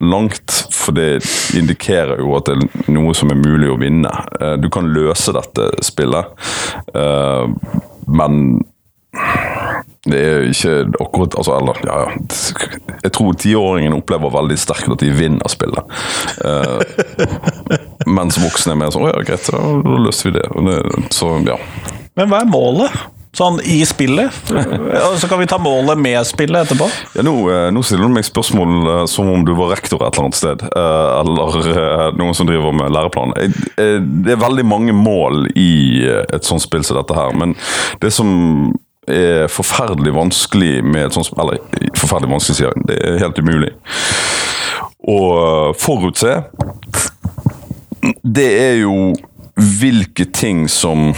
langt. 0.00 0.56
For 0.74 0.96
det 0.96 1.20
indikerer 1.58 2.22
jo 2.22 2.34
at 2.38 2.48
det 2.48 2.56
er 2.56 2.96
noe 2.96 3.14
som 3.16 3.30
er 3.32 3.38
mulig 3.38 3.70
å 3.70 3.78
vinne. 3.80 4.10
du 4.58 4.68
kan 4.72 4.88
løse 4.94 5.34
dette 5.36 5.68
spillet, 5.84 6.32
men 8.08 8.42
det 10.12 10.20
er 10.22 10.46
ikke 10.48 10.74
akkurat 11.00 11.36
altså, 11.38 11.58
eller, 11.58 11.82
ja, 11.86 11.98
Jeg 13.04 13.12
tror 13.16 13.36
tiåringen 13.38 13.96
opplever 13.96 14.32
veldig 14.34 14.58
sterkt 14.60 14.90
at 14.94 15.04
de 15.04 15.12
vinner 15.14 15.52
spillet. 15.52 15.98
Uh, 16.44 16.80
mens 18.18 18.40
voksne 18.40 18.74
er 18.74 18.82
mer 18.82 18.94
sånn 18.94 19.08
Å 19.08 19.12
ja, 19.12 19.22
greit, 19.26 19.52
da 19.52 20.00
løste 20.08 20.30
vi 20.30 20.38
det. 20.38 20.48
det. 20.48 20.80
Så, 21.14 21.36
ja. 21.46 21.58
Men 22.18 22.32
hva 22.32 22.42
er 22.42 22.50
målet? 22.50 22.98
Sånn 23.36 23.58
i 23.60 23.82
spillet? 23.86 24.34
Så 25.20 25.28
kan 25.30 25.38
vi 25.38 25.46
ta 25.46 25.58
målet 25.62 26.00
med 26.00 26.18
spillet 26.26 26.64
etterpå? 26.64 26.88
Ja, 27.14 27.22
nå, 27.26 27.34
eh, 27.52 27.68
nå, 27.74 27.84
stiller 27.86 28.08
du 28.08 28.16
meg 28.16 28.26
spørsmål 28.26 28.72
uh, 28.88 29.04
som 29.10 29.28
om 29.30 29.44
du 29.46 29.52
var 29.58 29.74
rektor 29.76 30.00
et 30.02 30.16
eller 30.16 30.30
annet 30.30 30.38
sted. 30.40 30.64
Eller 30.64 32.16
noen 32.18 32.34
som 32.34 32.48
driver 32.48 32.74
med 32.74 32.90
læreplan. 32.96 33.36
det 33.76 34.34
er 34.34 34.40
veldig 34.40 34.64
mange 34.66 34.96
mål 34.96 35.46
i 35.54 36.08
et 36.08 36.48
sånt 36.48 36.64
spill 36.64 36.86
som 36.86 36.98
dette 36.98 37.14
her. 37.14 37.36
Men 37.36 37.54
det 38.02 38.10
som 38.16 38.72
er 39.12 39.50
forferdelig 39.52 40.12
vanskelig 40.16 40.84
med 40.84 41.06
et 41.06 41.16
sånt 41.16 41.32
Eller 41.38 41.60
forferdelig 41.96 42.32
vanskelig, 42.36 42.58
sier 42.58 42.70
jeg. 42.70 42.86
Det 42.90 42.98
er 43.00 43.20
helt 43.22 43.40
umulig. 43.42 43.72
Å 45.08 45.18
forutse 45.78 46.34
Det 48.22 48.48
er 48.60 48.80
jo 48.82 49.12
hvilke 49.58 50.28
ting 50.34 50.66
som 50.70 51.12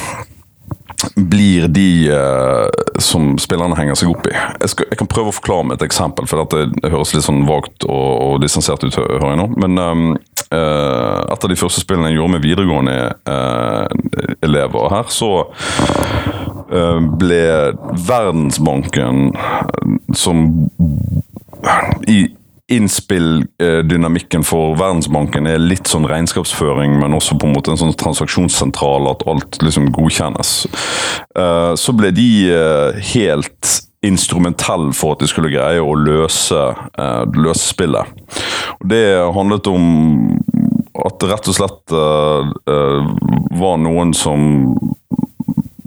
blir 1.16 1.68
de 1.68 2.12
uh, 2.12 2.68
som 3.00 3.34
spillerne 3.40 3.76
henger 3.78 3.96
seg 3.96 4.10
opp 4.12 4.26
i. 4.28 4.34
Jeg, 4.34 4.72
skal, 4.72 4.88
jeg, 4.90 4.98
kan 5.00 5.08
prøve 5.10 5.32
å 5.32 5.36
forklare 5.36 5.68
med 5.68 5.78
et 5.78 5.86
eksempel, 5.86 6.28
for 6.28 6.44
det, 6.52 6.66
det 6.76 6.92
høres 6.92 7.14
litt 7.14 7.24
sånn 7.24 7.46
vagt 7.48 7.86
og, 7.88 8.08
og 8.26 8.34
distansert 8.42 8.84
ut. 8.84 8.98
hører 8.98 9.32
jeg 9.32 9.40
nå. 9.40 9.46
Men 9.60 9.80
um, 9.80 10.06
uh, 10.54 11.20
et 11.30 11.44
av 11.46 11.52
de 11.52 11.58
første 11.58 11.82
spillene 11.82 12.10
jeg 12.10 12.20
gjorde 12.20 12.34
med 12.36 12.44
videregående 12.46 12.98
uh, 13.28 13.86
elever 14.46 14.90
her, 14.94 15.12
så 15.12 15.32
ble 17.18 17.38
Verdensbanken 18.06 19.32
som 20.14 20.44
i 22.06 22.20
innspilldynamikken 22.70 24.44
for 24.46 24.76
Verdensbanken 24.78 25.48
er 25.50 25.58
litt 25.62 25.90
sånn 25.90 26.06
regnskapsføring, 26.08 26.98
men 27.00 27.16
også 27.16 27.36
på 27.38 27.48
en 27.48 27.56
måte 27.56 27.74
en 27.74 27.80
sånn 27.80 27.96
transaksjonssentral, 27.98 29.10
at 29.10 29.24
alt 29.30 29.58
liksom 29.64 29.90
godkjennes. 29.94 30.52
Eh, 31.34 31.72
så 31.80 31.94
ble 31.98 32.12
de 32.14 32.30
eh, 32.54 33.00
helt 33.12 33.72
instrumentell 34.06 34.92
for 34.96 35.14
at 35.14 35.22
de 35.22 35.28
skulle 35.28 35.52
greie 35.52 35.82
å 35.82 35.96
løse, 35.98 36.60
eh, 36.98 37.24
løse 37.36 37.66
spillet. 37.68 38.06
Og 38.80 38.88
det 38.92 39.04
handlet 39.36 39.68
om 39.70 40.38
at 41.00 41.20
det 41.20 41.30
rett 41.30 41.48
og 41.48 41.56
slett 41.56 41.92
var 43.60 43.78
noen 43.80 44.10
som 44.16 44.74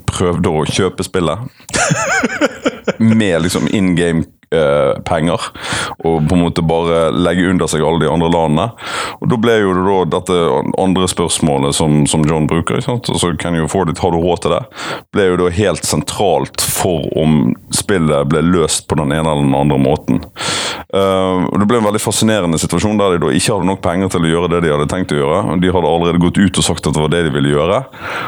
prøvde 0.09 0.49
å 0.49 0.63
kjøpe 0.65 1.05
spillet. 1.05 1.43
Med 2.97 3.41
liksom 3.43 3.67
in 3.73 3.93
game 3.97 4.25
eh, 4.53 5.01
penger. 5.07 5.49
Og 6.03 6.23
på 6.27 6.37
en 6.37 6.43
måte 6.43 6.65
bare 6.65 7.07
legge 7.13 7.49
under 7.49 7.69
seg 7.71 7.83
alle 7.83 8.03
de 8.03 8.11
andre 8.11 8.31
landene. 8.33 8.69
Og 9.21 9.29
Da 9.33 9.39
ble 9.39 9.57
jo 9.61 9.73
det 9.77 9.85
da 9.87 9.99
dette 10.17 10.39
andre 10.81 11.09
spørsmålet 11.09 11.75
som, 11.77 12.03
som 12.09 12.25
John 12.27 12.47
bruker, 12.49 12.79
ikke 12.79 12.91
sant? 12.91 13.11
så 13.19 13.33
kan 13.39 13.55
jo 13.57 13.69
få 13.71 13.85
it, 13.89 13.99
har 13.99 14.13
du 14.13 14.19
råd 14.21 14.43
til 14.43 14.55
det? 14.55 14.61
Ble 15.15 15.27
jo 15.31 15.39
da 15.43 15.49
helt 15.53 15.87
sentralt 15.87 16.63
for 16.63 17.07
om 17.19 17.53
spillet 17.73 18.29
ble 18.29 18.43
løst 18.45 18.87
på 18.87 18.97
den 18.99 19.11
ene 19.11 19.25
eller 19.25 19.45
den 19.45 19.57
andre 19.57 19.79
måten. 19.81 20.21
Uh, 20.93 21.49
og 21.49 21.59
Det 21.59 21.67
ble 21.69 21.79
en 21.79 21.87
veldig 21.87 22.01
fascinerende 22.01 22.59
situasjon 22.61 22.99
der 22.99 23.15
de 23.15 23.23
da 23.23 23.31
ikke 23.33 23.55
hadde 23.55 23.69
nok 23.69 23.81
penger 23.81 24.11
til 24.13 24.27
å 24.27 24.31
gjøre 24.33 24.51
det 24.53 24.63
de 24.65 24.73
hadde 24.73 24.89
tenkt 24.91 25.13
å 25.15 25.19
gjøre. 25.19 25.39
og 25.53 25.63
De 25.63 25.71
hadde 25.73 25.93
allerede 25.93 26.21
gått 26.21 26.37
ut 26.41 26.61
og 26.61 26.67
sagt 26.67 26.89
at 26.89 26.95
det 26.95 27.03
var 27.03 27.13
det 27.13 27.23
de 27.27 27.33
ville 27.33 27.53
gjøre. 27.55 27.79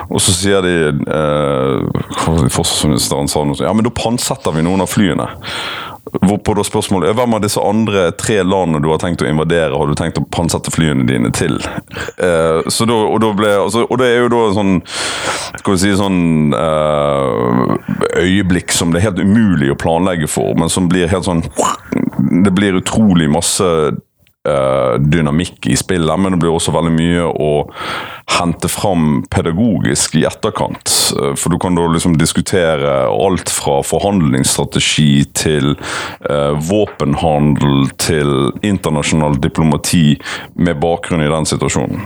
Og 0.10 0.24
så 0.24 0.34
sier 0.36 0.66
de 0.66 0.76
uh, 1.06 1.86
Forsvarsministeren 2.56 3.30
sa 3.30 3.44
noe 3.46 3.58
sånt 3.58 3.68
Ja, 3.68 3.74
men 3.76 3.86
da 3.86 3.94
pantsetter 3.94 4.56
vi 4.56 4.66
noen 4.66 4.84
av 4.84 4.92
flyene. 4.92 5.30
Hvorpå 6.22 6.56
da 6.58 6.64
spørsmålet 6.66 7.10
er 7.10 7.18
hvem 7.18 7.36
av 7.38 7.44
disse 7.44 7.62
andre 7.62 8.08
tre 8.20 8.40
landene 8.46 8.84
du 8.84 8.90
har 8.92 9.02
tenkt 9.04 9.24
å 9.24 9.30
invadere, 9.30 9.76
har 9.76 9.90
du 9.90 9.96
tenkt 9.98 10.20
å 10.22 10.26
pansette 10.32 10.74
flyene 10.74 11.08
dine 11.10 11.32
til? 11.36 11.58
Så 12.72 12.88
da, 12.88 12.96
og, 12.96 13.20
da 13.24 13.32
ble, 13.36 13.52
altså, 13.66 13.86
og 13.90 14.00
det 14.02 14.12
er 14.12 14.24
jo 14.24 14.32
da 14.32 14.42
sånn 14.56 14.78
skal 15.60 15.76
vi 15.76 15.82
si 15.82 15.94
sånn 15.98 16.54
eh, 16.56 17.76
øyeblikk 18.22 18.74
som 18.76 18.92
det 18.94 19.02
er 19.02 19.10
helt 19.10 19.22
umulig 19.24 19.72
å 19.74 19.80
planlegge 19.80 20.30
for, 20.32 20.54
men 20.60 20.72
som 20.72 20.90
blir 20.92 21.10
helt 21.12 21.28
sånn 21.28 21.44
Det 22.46 22.52
blir 22.56 22.78
utrolig 22.78 23.28
masse 23.32 23.66
uh, 23.66 23.96
dynamikk 24.46 25.66
i 25.72 25.78
spillet, 25.80 26.20
men 26.22 26.36
det 26.36 26.42
blir 26.44 26.54
også 26.54 26.74
veldig 26.76 26.94
mye 26.94 27.24
å 27.26 27.50
hente 28.40 28.68
fram 28.68 29.24
pedagogisk 29.30 30.16
i 30.16 30.26
etterkant. 30.26 30.92
Uh, 31.16 31.34
for 31.38 31.54
du 31.54 31.60
kan 31.62 31.78
da 31.78 31.86
liksom 31.92 32.18
diskutere 32.20 32.94
alt 33.10 33.52
fra 33.52 33.80
forhandlingsstrategi 33.86 35.26
til 35.36 35.76
eh, 35.76 36.54
våpenhandel 36.70 37.90
til 38.02 38.32
internasjonalt 38.66 39.42
diplomati 39.44 40.18
med 40.58 40.80
bakgrunn 40.82 41.24
i 41.26 41.32
den 41.32 41.48
situasjonen. 41.50 42.02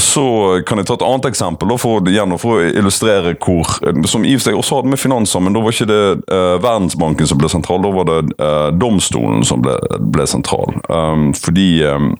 Så 0.00 0.24
kan 0.66 0.80
jeg 0.80 0.88
ta 0.88 0.96
et 0.96 1.06
annet 1.06 1.28
eksempel 1.30 1.74
for, 1.78 2.04
igjen, 2.10 2.34
for 2.40 2.58
å 2.58 2.66
illustrere 2.66 3.34
hvor 3.38 3.76
Som 4.10 4.26
i 4.26 4.34
og 4.34 4.40
for 4.40 4.48
seg 4.48 4.58
også 4.58 4.80
hadde 4.80 4.92
med 4.94 5.00
finanser, 5.00 5.42
men 5.44 5.54
da 5.54 5.62
var 5.62 5.74
ikke 5.74 5.90
det 5.90 6.02
uh, 6.32 6.56
Verdensbanken 6.62 7.28
som 7.30 7.40
ble 7.40 7.50
sentral, 7.52 7.82
da 7.84 7.92
var 7.94 8.10
det 8.10 8.20
uh, 8.38 8.68
domstolen 8.74 9.44
som 9.46 9.62
ble, 9.64 9.76
ble 10.14 10.26
sentral. 10.30 10.74
Um, 10.88 11.30
fordi 11.36 11.68
um, 11.86 12.14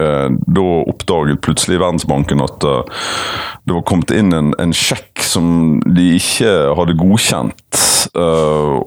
uh, 0.00 0.28
da 0.30 0.68
oppdaget 0.90 1.42
plutselig 1.44 1.80
Verdensbanken 1.82 2.44
at 2.44 2.70
det 3.68 3.76
var 3.76 3.84
kommet 3.88 4.12
inn 4.14 4.32
en, 4.34 4.54
en 4.60 4.72
sjekk 4.74 5.22
som 5.24 5.78
de 5.84 6.14
ikke 6.16 6.54
hadde 6.78 6.96
godkjent. 6.98 7.84
Uh, 8.16 8.80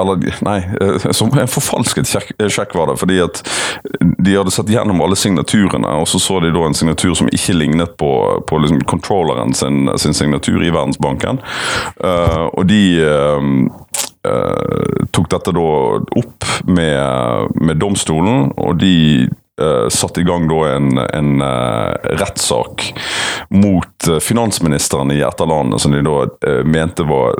eller 0.00 0.44
nei, 0.44 0.58
eh, 0.80 1.10
som 1.10 1.32
en 1.38 1.50
forfalsket 1.50 2.08
sjekk 2.50 2.74
var 2.74 2.90
det. 2.90 2.96
Fordi 3.00 3.20
at 3.24 3.42
de 4.18 4.36
hadde 4.36 4.54
sett 4.54 4.72
gjennom 4.72 5.02
alle 5.04 5.16
signaturene, 5.18 5.90
og 6.00 6.08
så 6.08 6.20
så 6.22 6.40
de 6.42 6.52
da 6.54 6.66
en 6.66 6.76
signatur 6.76 7.14
som 7.18 7.30
ikke 7.32 7.56
lignet 7.56 7.96
på, 8.00 8.10
på 8.48 8.58
liksom 8.62 8.82
controlleren 8.90 9.54
sin, 9.54 9.86
sin, 9.98 10.14
signatur 10.14 10.62
i 10.64 10.72
Verdensbanken. 10.74 11.40
Uh, 12.00 12.50
og 12.54 12.66
de 12.70 12.82
uh, 13.04 13.40
uh, 14.26 15.06
tok 15.14 15.30
dette 15.34 15.54
da 15.54 15.70
opp 16.22 16.50
med, 16.66 17.56
med 17.60 17.80
domstolen, 17.82 18.50
og 18.56 18.78
de 18.82 18.94
uh, 19.60 19.88
satt 19.88 20.18
i 20.18 20.26
gang 20.26 20.48
da 20.50 20.60
en, 20.74 20.92
en 20.98 21.32
uh, 21.42 21.94
rettssak 22.20 22.90
mot 23.54 24.08
uh, 24.10 24.18
finansministeren 24.18 25.12
i 25.14 25.22
et 25.22 25.40
av 25.40 25.50
landene 25.50 25.80
som 25.82 25.94
de 25.94 26.02
da 26.04 26.62
mente 26.66 27.06
var 27.08 27.38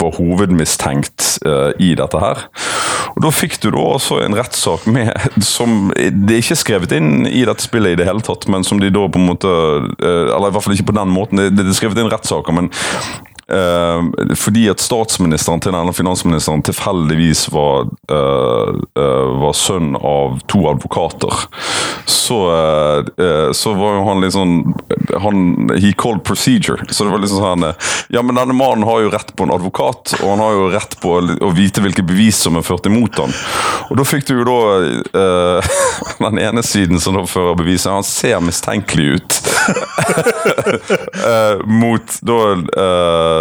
var 0.00 0.14
hovedmistenkt 0.16 1.38
uh, 1.46 1.70
i 1.82 1.94
dette 1.98 2.20
her. 2.22 2.46
Og 3.16 3.22
Da 3.24 3.32
fikk 3.34 3.58
du 3.62 3.70
da 3.74 3.82
også 3.96 4.20
en 4.22 4.36
rettssak 4.36 4.86
med 4.90 5.10
som 5.44 5.90
det 5.96 6.36
er 6.36 6.42
ikke 6.42 6.58
skrevet 6.60 6.94
inn 6.96 7.26
i 7.26 7.44
dette 7.48 7.64
spillet 7.64 7.96
i 7.96 8.00
det 8.00 8.08
hele 8.08 8.24
tatt, 8.24 8.46
men 8.52 8.66
som 8.66 8.80
de 8.82 8.92
da 8.92 9.06
på 9.08 9.20
en 9.20 9.30
måte 9.30 9.50
uh, 9.50 10.26
Eller 10.34 10.50
i 10.50 10.54
hvert 10.54 10.66
fall 10.66 10.76
ikke 10.76 10.90
på 10.92 10.98
den 10.98 11.14
måten. 11.14 11.42
Det, 11.42 11.50
det 11.58 11.70
er 11.72 11.78
skrevet 11.78 12.02
inn 12.02 12.12
rettssaker, 12.12 12.56
men 12.56 12.70
fordi 13.46 14.64
at 14.72 14.82
statsministeren 14.82 15.60
til 15.62 15.74
denne 15.74 15.92
finansministeren 15.94 16.64
tilfeldigvis 16.66 17.44
var, 17.54 17.86
uh, 18.10 18.72
uh, 18.98 19.28
var 19.38 19.54
sønn 19.54 19.94
av 20.00 20.40
to 20.50 20.64
advokater, 20.70 21.46
så, 22.06 22.38
så 23.54 23.72
var 23.78 23.96
jo 23.96 24.02
han 24.06 24.22
litt 24.22 24.34
sånn 24.34 24.56
han 25.20 25.70
He 25.78 25.92
called 25.92 26.24
procedure. 26.24 26.84
Så 26.88 27.04
det 27.04 27.10
var 27.10 27.18
liksom 27.22 27.42
sånn 27.42 27.64
eh, 27.68 27.74
Ja, 28.08 28.22
men 28.22 28.38
denne 28.38 28.54
mannen 28.56 28.86
har 28.88 29.00
jo 29.02 29.10
rett 29.12 29.32
på 29.36 29.46
en 29.46 29.54
advokat, 29.54 30.14
og 30.20 30.28
han 30.30 30.42
har 30.42 30.56
jo 30.56 30.68
rett 30.72 30.96
på 31.02 31.16
å 31.18 31.50
vite 31.56 31.82
hvilke 31.84 32.04
bevis 32.06 32.38
som 32.46 32.58
er 32.58 32.66
ført 32.66 32.86
imot 32.88 33.18
han. 33.20 33.34
Og 33.90 33.98
da 34.00 34.06
fikk 34.06 34.28
du 34.28 34.34
jo 34.40 34.46
da 34.48 34.58
uh, 35.16 35.76
den 36.26 36.40
ene 36.42 36.64
siden 36.66 37.02
som 37.02 37.18
da 37.18 37.26
fører 37.28 37.58
beviset. 37.58 37.92
Han 37.92 38.06
ser 38.06 38.40
mistenkelig 38.44 39.16
ut. 39.16 39.40
uh, 41.22 41.64
mot 41.82 42.18
da 42.26 42.38
eh, 42.52 42.58
eh, 42.82 43.35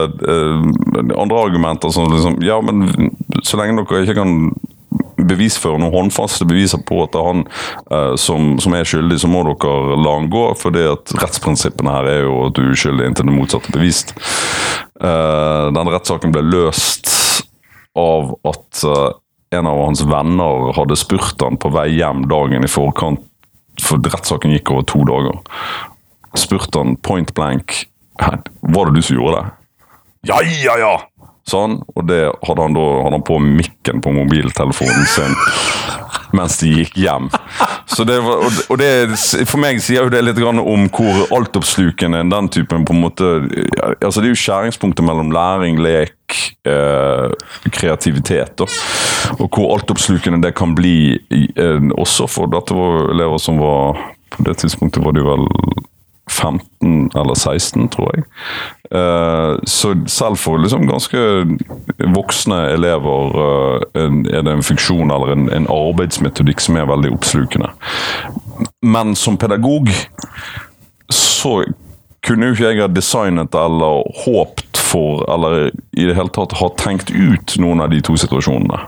andre 1.15 1.41
argumenter 1.41 1.91
som 1.93 2.11
liksom 2.11 2.39
Ja, 2.45 2.59
men 2.61 3.11
så 3.43 3.59
lenge 3.59 3.83
dere 3.83 4.05
ikke 4.05 4.17
kan 4.19 4.53
bevisføre 5.25 5.79
noen 5.79 5.93
håndfaste 5.93 6.47
beviser 6.47 6.81
på 6.85 6.99
at 7.03 7.13
det 7.13 7.21
er 7.21 7.29
han 7.29 7.43
eh, 7.47 8.13
som, 8.19 8.55
som, 8.61 8.75
er 8.75 8.87
skyldig, 8.87 9.19
så 9.21 9.29
må 9.31 9.43
dere 9.47 9.97
la 9.99 10.15
han 10.19 10.29
gå. 10.31 10.45
For 10.59 10.75
det 10.75 10.85
at 10.91 11.15
rettsprinsippene 11.21 11.93
her 11.93 12.09
er 12.11 12.21
jo 12.25 12.37
at 12.47 12.57
du 12.57 12.63
er 12.63 12.73
uskyldig 12.75 13.09
inntil 13.09 13.29
det 13.29 13.35
motsatte 13.35 13.71
er 13.71 13.77
bevist. 13.77 14.15
Eh, 14.15 15.65
den 15.75 15.93
rettssaken 15.93 16.35
ble 16.35 16.45
løst 16.47 17.11
av 17.99 18.35
at 18.47 18.83
eh, 18.83 19.09
en 19.55 19.71
av 19.71 19.81
hans 19.85 20.03
venner 20.03 20.71
hadde 20.75 20.99
spurt 20.99 21.41
han 21.43 21.59
på 21.61 21.71
vei 21.73 21.89
hjem 21.95 22.25
dagen 22.31 22.65
i 22.65 22.71
forkant, 22.71 23.23
for 23.81 23.99
rettssaken 24.03 24.55
gikk 24.55 24.71
over 24.73 24.87
to 24.89 25.03
dager. 25.07 25.39
Spurte 26.35 26.81
han 26.81 26.97
point 27.03 27.31
blank 27.35 27.85
var 28.15 28.87
det 28.87 28.95
du 28.95 29.03
som 29.03 29.17
gjorde 29.17 29.39
det. 29.41 29.64
Ja, 30.25 30.41
ja, 30.41 30.77
ja! 30.81 30.95
Sånn, 31.45 31.77
og 31.93 32.07
det 32.09 32.23
hadde 32.47 32.63
han 32.63 32.73
da 32.73 32.83
hadde 33.05 33.17
han 33.19 33.25
på 33.25 33.35
mikken 33.37 34.01
på 34.01 34.13
mobiltelefonen 34.15 35.05
sin 35.13 35.35
mens 36.35 36.57
de 36.59 36.71
gikk 36.71 36.97
hjem. 36.99 37.29
Det 37.95 38.15
var, 38.25 38.41
og 38.73 38.79
det, 38.81 38.89
For 39.47 39.61
meg 39.61 39.79
sier 39.83 40.03
jo 40.07 40.11
det 40.11 40.23
litt 40.25 40.41
om 40.41 40.87
hvor 40.91 41.21
altoppslukende 41.37 42.23
den 42.31 42.49
typen 42.51 42.83
på 42.87 42.95
en 42.95 43.03
måte 43.03 43.29
altså 44.03 44.19
Det 44.19 44.27
er 44.27 44.33
jo 44.33 44.41
skjæringspunktet 44.41 45.05
mellom 45.05 45.31
læring, 45.31 45.79
lek, 45.79 46.35
eh, 46.67 47.31
kreativitet. 47.71 48.57
Da. 48.59 48.67
Og 49.37 49.47
hvor 49.47 49.77
altoppslukende 49.77 50.41
det 50.43 50.55
kan 50.57 50.75
bli, 50.75 51.15
eh, 51.31 51.89
også 51.95 52.27
for 52.27 52.51
dette 52.51 52.75
var 52.75 53.13
elever 53.13 53.39
som 53.39 53.61
var 53.61 54.01
På 54.35 54.43
det 54.43 54.57
tidspunktet 54.59 55.05
var 55.05 55.13
de 55.15 55.21
vel 55.23 55.45
15 56.31 57.11
eller 57.15 57.35
16, 57.35 57.89
tror 57.89 58.11
jeg. 58.15 58.25
Uh, 58.93 59.57
så 59.65 59.93
selv 60.07 60.37
for 60.41 60.61
liksom 60.61 60.87
ganske 60.89 61.21
voksne 62.15 62.59
elever 62.73 63.37
uh, 63.37 64.05
er 64.33 64.45
det 64.45 64.53
en 64.53 64.65
funksjon 64.65 65.13
eller 65.13 65.35
en, 65.35 65.67
arbeidsmetodikk 65.69 66.61
som 66.61 66.77
er 66.79 66.89
veldig 66.89 67.13
oppslukende. 67.15 67.71
Men 68.81 69.15
som 69.15 69.37
pedagog 69.37 69.89
så 71.13 71.63
kunne 72.25 72.49
jo 72.49 72.55
ikke 72.55 72.71
jeg 72.71 72.81
ha 72.81 72.89
designet 72.89 73.55
eller 73.57 74.05
håpt 74.25 74.79
for, 74.81 75.25
eller 75.29 75.69
i 75.93 76.07
det 76.07 76.15
hele 76.17 76.33
tatt 76.33 76.57
ha 76.57 76.71
tenkt 76.79 77.11
ut 77.13 77.57
noen 77.61 77.83
av 77.85 77.93
de 77.93 78.01
to 78.05 78.17
situasjonene. 78.17 78.87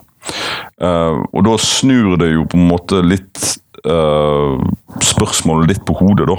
Uh, 0.82 1.24
og 1.32 1.46
da 1.48 1.56
snur 1.62 2.18
det 2.20 2.34
jo 2.34 2.46
på 2.50 2.58
en 2.60 2.70
måte 2.70 3.02
litt 3.06 3.58
uh, 3.90 4.60
spørsmålet 5.04 5.72
litt 5.72 5.84
på 5.88 5.96
hodet, 6.00 6.28
da. 6.30 6.38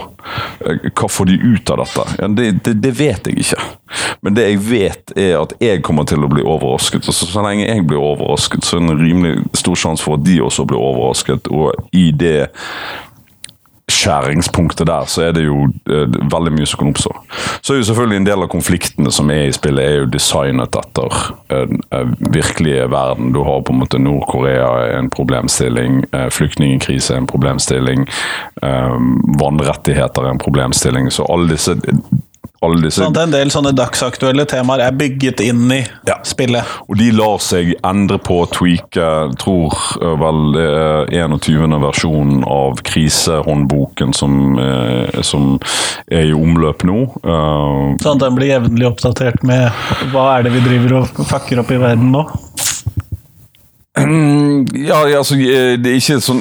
Uh, 0.65 0.89
hva 0.93 1.09
får 1.11 1.31
de 1.31 1.39
ut 1.43 1.73
av 1.75 1.83
dette? 1.83 2.07
Ja, 2.21 2.29
det, 2.39 2.49
det, 2.67 2.75
det, 2.85 2.93
vet 2.99 3.29
jeg 3.31 3.45
ikke. 3.45 3.69
Men 4.25 4.37
det 4.37 4.47
jeg 4.47 4.63
vet, 4.69 5.17
er 5.17 5.37
at 5.41 5.55
jeg 5.63 5.83
kommer 5.87 6.09
til 6.09 6.25
å 6.25 6.31
bli 6.31 6.45
overrasket. 6.45 7.09
Og 7.09 7.17
så, 7.17 7.29
så 7.31 7.45
lenge 7.45 7.67
jeg 7.67 7.87
blir 7.89 8.03
overrasket, 8.03 8.67
så 8.67 8.79
er 8.79 8.85
det 8.85 8.95
en 8.95 9.05
rimelig 9.05 9.61
stor 9.61 9.79
sjanse 9.79 10.05
for 10.05 10.19
at 10.19 10.27
de 10.27 10.41
også 10.45 10.67
blir 10.69 10.81
overrasket. 10.83 11.51
Og 11.53 11.89
i 11.97 12.11
det 12.13 12.51
skjæringspunktet 13.99 14.89
der, 14.89 15.09
så 15.11 15.29
er 15.29 15.35
det 15.37 15.45
jo 15.47 15.67
uh, 15.67 16.19
veldig 16.33 16.55
mye 16.55 16.69
som 16.69 16.83
kan 16.83 16.93
oppstå. 16.93 17.15
Så 17.61 17.75
er 17.75 17.81
jo 17.81 17.89
selvfølgelig 17.91 18.21
en 18.23 18.29
del 18.29 18.45
av 18.45 18.51
konfliktene 18.53 19.13
som 19.15 19.33
er 19.35 19.49
i 19.49 19.55
spillet, 19.57 19.85
er 19.85 20.03
jo 20.03 20.11
designet 20.13 20.79
etter 20.79 21.19
en, 21.55 21.83
en 21.95 22.15
virkelige 22.35 22.89
verden. 22.93 23.33
Du 23.35 23.43
har 23.47 23.65
på 23.65 23.75
en 23.75 23.83
måte 23.83 24.03
Nord-Korea 24.03 24.71
en 24.99 25.11
problemstilling, 25.15 26.03
uh, 26.15 26.29
flyktningkrise 26.35 27.19
en 27.19 27.29
problemstilling, 27.31 28.07
um, 28.63 29.13
vannrettigheter 29.41 30.31
en 30.31 30.43
problemstilling. 30.43 31.11
Så 31.15 31.27
alle 31.29 31.51
disse 31.53 31.77
alle 32.65 32.81
disse 32.83 33.05
sånn 33.05 33.17
En 33.23 33.33
del 33.35 33.53
sånne 33.55 33.73
dagsaktuelle 33.77 34.45
temaer 34.51 34.83
er 34.89 34.97
bygget 34.99 35.43
inn 35.45 35.69
i 35.71 35.81
ja. 36.09 36.19
spillet. 36.27 36.67
Og 36.91 36.99
de 36.99 37.11
lar 37.15 37.39
seg 37.43 37.75
endre 37.87 38.19
på, 38.23 38.41
tweake. 38.55 39.11
Tror 39.39 39.77
eh, 40.01 40.15
vel 40.23 40.41
det 40.57 40.67
er 40.67 41.37
21. 41.37 41.77
versjon 41.85 42.43
av 42.49 42.83
krisehåndboken 42.89 44.15
som, 44.17 44.59
eh, 44.59 45.23
som 45.23 45.55
er 46.11 46.29
i 46.31 46.35
omløp 46.35 46.83
nå. 46.89 46.99
Uh, 47.23 47.95
sånn 48.03 48.17
at 48.17 48.25
den 48.25 48.37
blir 48.39 48.51
jevnlig 48.51 48.89
oppdatert 48.89 49.45
med 49.47 49.69
hva 50.13 50.25
er 50.37 50.47
det 50.47 50.55
vi 50.57 50.65
driver 50.65 51.01
og 51.03 51.23
fucker 51.29 51.63
opp 51.63 51.73
i 51.75 51.81
verden 51.81 52.13
nå? 52.15 52.27
Ja, 54.79 55.01
altså 55.19 55.35
Det 55.35 55.91
er 55.91 55.97
ikke 55.97 56.21
sånn 56.23 56.39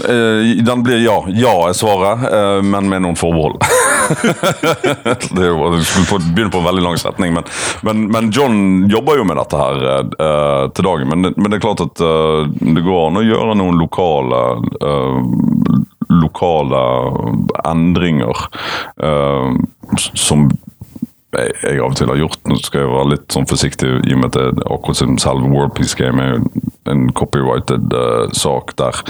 Den 0.61 0.83
blir 0.85 0.99
ja. 1.01 1.15
Ja 1.33 1.55
er 1.65 1.77
svaret, 1.77 2.27
men 2.65 2.89
med 2.91 3.05
noen 3.05 3.17
forbehold. 3.17 3.57
det 5.37 5.47
er 5.47 5.55
begynner 6.33 6.51
på 6.53 6.61
en 6.61 6.67
veldig 6.67 6.83
lang 6.83 6.99
setning, 7.01 7.33
men, 7.35 7.47
men, 7.87 8.05
men 8.13 8.31
John 8.31 8.87
jobber 8.91 9.19
jo 9.19 9.27
med 9.27 9.39
dette 9.41 9.61
her 9.61 9.83
uh, 9.87 10.65
til 10.71 10.87
dagen. 10.87 11.11
Men, 11.11 11.33
men, 11.35 11.49
det 11.49 11.59
er 11.59 11.65
klart 11.65 11.83
at 11.85 12.03
uh, 12.03 12.47
det 12.47 12.85
går 12.85 13.09
an 13.09 13.21
å 13.21 13.25
gjøre 13.25 13.57
noen 13.59 13.81
lokale 13.81 14.41
uh, 14.81 15.19
lokale 16.07 16.79
endringer 17.67 18.45
som 20.15 20.45
jeg, 21.35 21.51
jeg, 21.61 21.79
av 21.81 21.91
og 21.91 21.97
til 21.99 22.11
har 22.11 22.19
gjort. 22.21 22.39
Nå 22.47 22.57
skal 22.63 22.83
jeg 22.83 22.93
være 22.93 23.11
litt 23.13 23.35
sånn 23.35 23.49
forsiktig 23.49 23.89
i 24.07 24.15
og 24.15 24.21
med 24.21 24.29
at 24.31 24.37
det, 24.37 24.67
akkurat 24.71 25.01
som 25.01 25.17
selve 25.21 25.51
World 25.51 25.75
Peace 25.77 25.97
Game 25.97 26.23
er 26.23 26.39
en 26.87 27.09
copyrighted 27.17 27.91
uh, 27.93 28.31
sak 28.35 28.73
der 28.79 29.01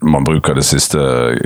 man 0.00 0.24
bruker 0.24 0.54
det 0.54 0.66
siste 0.66 0.98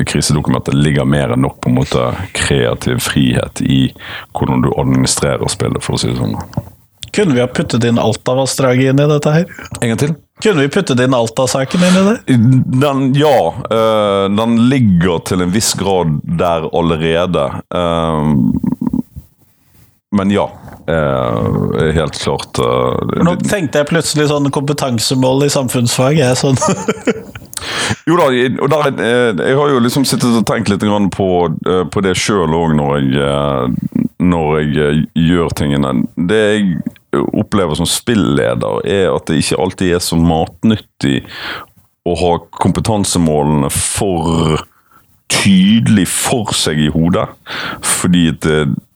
krisedokumentet 0.07 0.75
ligger 0.75 1.09
mer 1.09 1.35
enn 1.35 1.45
nok 1.45 1.61
på 1.63 1.71
en 1.71 1.79
måte 1.81 2.05
kreativ 2.37 3.03
frihet 3.05 3.63
i 3.63 3.89
hvordan 4.37 4.65
du 4.65 4.73
administrerer 4.75 5.49
spillet, 5.53 5.83
for 5.85 5.97
å 5.97 6.03
si 6.03 6.11
det 6.13 6.19
sånn. 6.21 6.37
Kunne 7.15 7.35
vi 7.35 7.41
ha 7.41 7.49
puttet 7.49 7.85
inn 7.89 7.99
Alta-vassdraget 7.99 8.93
inn 8.93 9.01
i 9.01 9.09
dette 9.11 9.33
her? 9.33 9.47
En 9.81 9.91
gang 9.91 10.01
til? 10.01 10.15
Kunne 10.45 10.67
vi 10.67 10.71
puttet 10.71 11.01
inn 11.03 11.17
Alta-saken 11.17 11.87
inn 11.89 11.97
i 11.99 12.05
det? 12.09 12.39
Den, 12.85 13.05
ja. 13.19 13.37
Øh, 13.73 14.27
den 14.37 14.59
ligger 14.71 15.25
til 15.27 15.43
en 15.43 15.55
viss 15.55 15.73
grad 15.79 16.21
der 16.39 16.69
allerede. 16.69 17.49
Uh, 17.75 18.37
men 20.11 20.31
ja. 20.31 20.51
Eh, 20.89 21.93
helt 21.93 22.19
klart. 22.19 22.59
Eh, 22.59 23.25
Nå 23.25 23.35
tenkte 23.45 23.83
jeg 23.83 23.89
plutselig 23.91 24.31
sånn 24.31 24.49
kompetansemål 24.55 25.45
i 25.45 25.51
samfunnsfag. 25.53 26.17
Jeg 26.23 26.39
sånn. 26.41 26.57
jo 28.09 28.17
da, 28.19 28.29
og 28.63 28.71
der, 28.73 28.89
eh, 29.05 29.43
jeg 29.49 29.59
har 29.59 29.73
jo 29.73 29.83
liksom 29.83 30.07
sittet 30.09 30.37
og 30.37 30.47
tenkt 30.49 30.71
litt 30.71 30.85
på, 31.15 31.29
eh, 31.69 31.85
på 31.85 32.05
det 32.05 32.17
sjøl 32.19 32.55
òg 32.55 32.75
når, 32.79 33.09
når, 34.19 34.49
jeg 34.61 35.07
gjør 35.15 35.55
tingene. 35.59 35.95
Det 36.17 36.41
jeg 36.45 36.79
opplever 37.13 37.79
som 37.79 37.89
spilleder, 37.89 38.83
er 38.85 39.15
at 39.15 39.27
det 39.27 39.43
ikke 39.43 39.61
alltid 39.63 39.95
er 39.95 40.05
så 40.05 40.19
matnyttig 40.21 41.23
å 42.09 42.17
ha 42.17 42.35
kompetansemålene 42.63 43.71
for 43.73 44.65
tydelig 45.29 46.07
for 46.09 46.55
seg 46.57 46.81
i 46.81 46.93
hodet. 46.93 47.29
Fordi 47.85 48.31
det 48.45 48.61
Eh, 48.61 48.88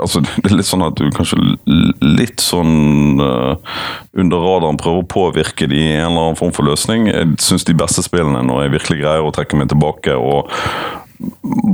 altså, 0.00 0.20
det 0.42 0.50
er 0.50 0.58
litt 0.58 0.68
sånn 0.70 0.86
at 0.86 0.98
du 0.98 1.06
kanskje 1.14 1.38
litt 2.04 2.42
sånn 2.42 3.22
uh, 3.22 3.54
under 4.16 4.44
radaren 4.44 4.80
prøver 4.80 5.04
å 5.04 5.12
påvirke 5.14 5.68
de 5.70 5.80
i 5.80 5.94
en 5.96 6.10
eller 6.12 6.28
annen 6.28 6.40
form 6.40 6.52
for 6.56 6.68
løsning. 6.68 7.08
Jeg 7.10 7.38
syns 7.42 7.66
de 7.68 7.76
beste 7.78 8.04
spillene 8.06 8.44
når 8.46 8.66
jeg 8.66 8.76
virkelig 8.78 9.00
greier 9.04 9.24
å 9.24 9.32
trekke 9.34 9.58
meg 9.60 9.72
tilbake 9.72 10.18
og 10.18 10.52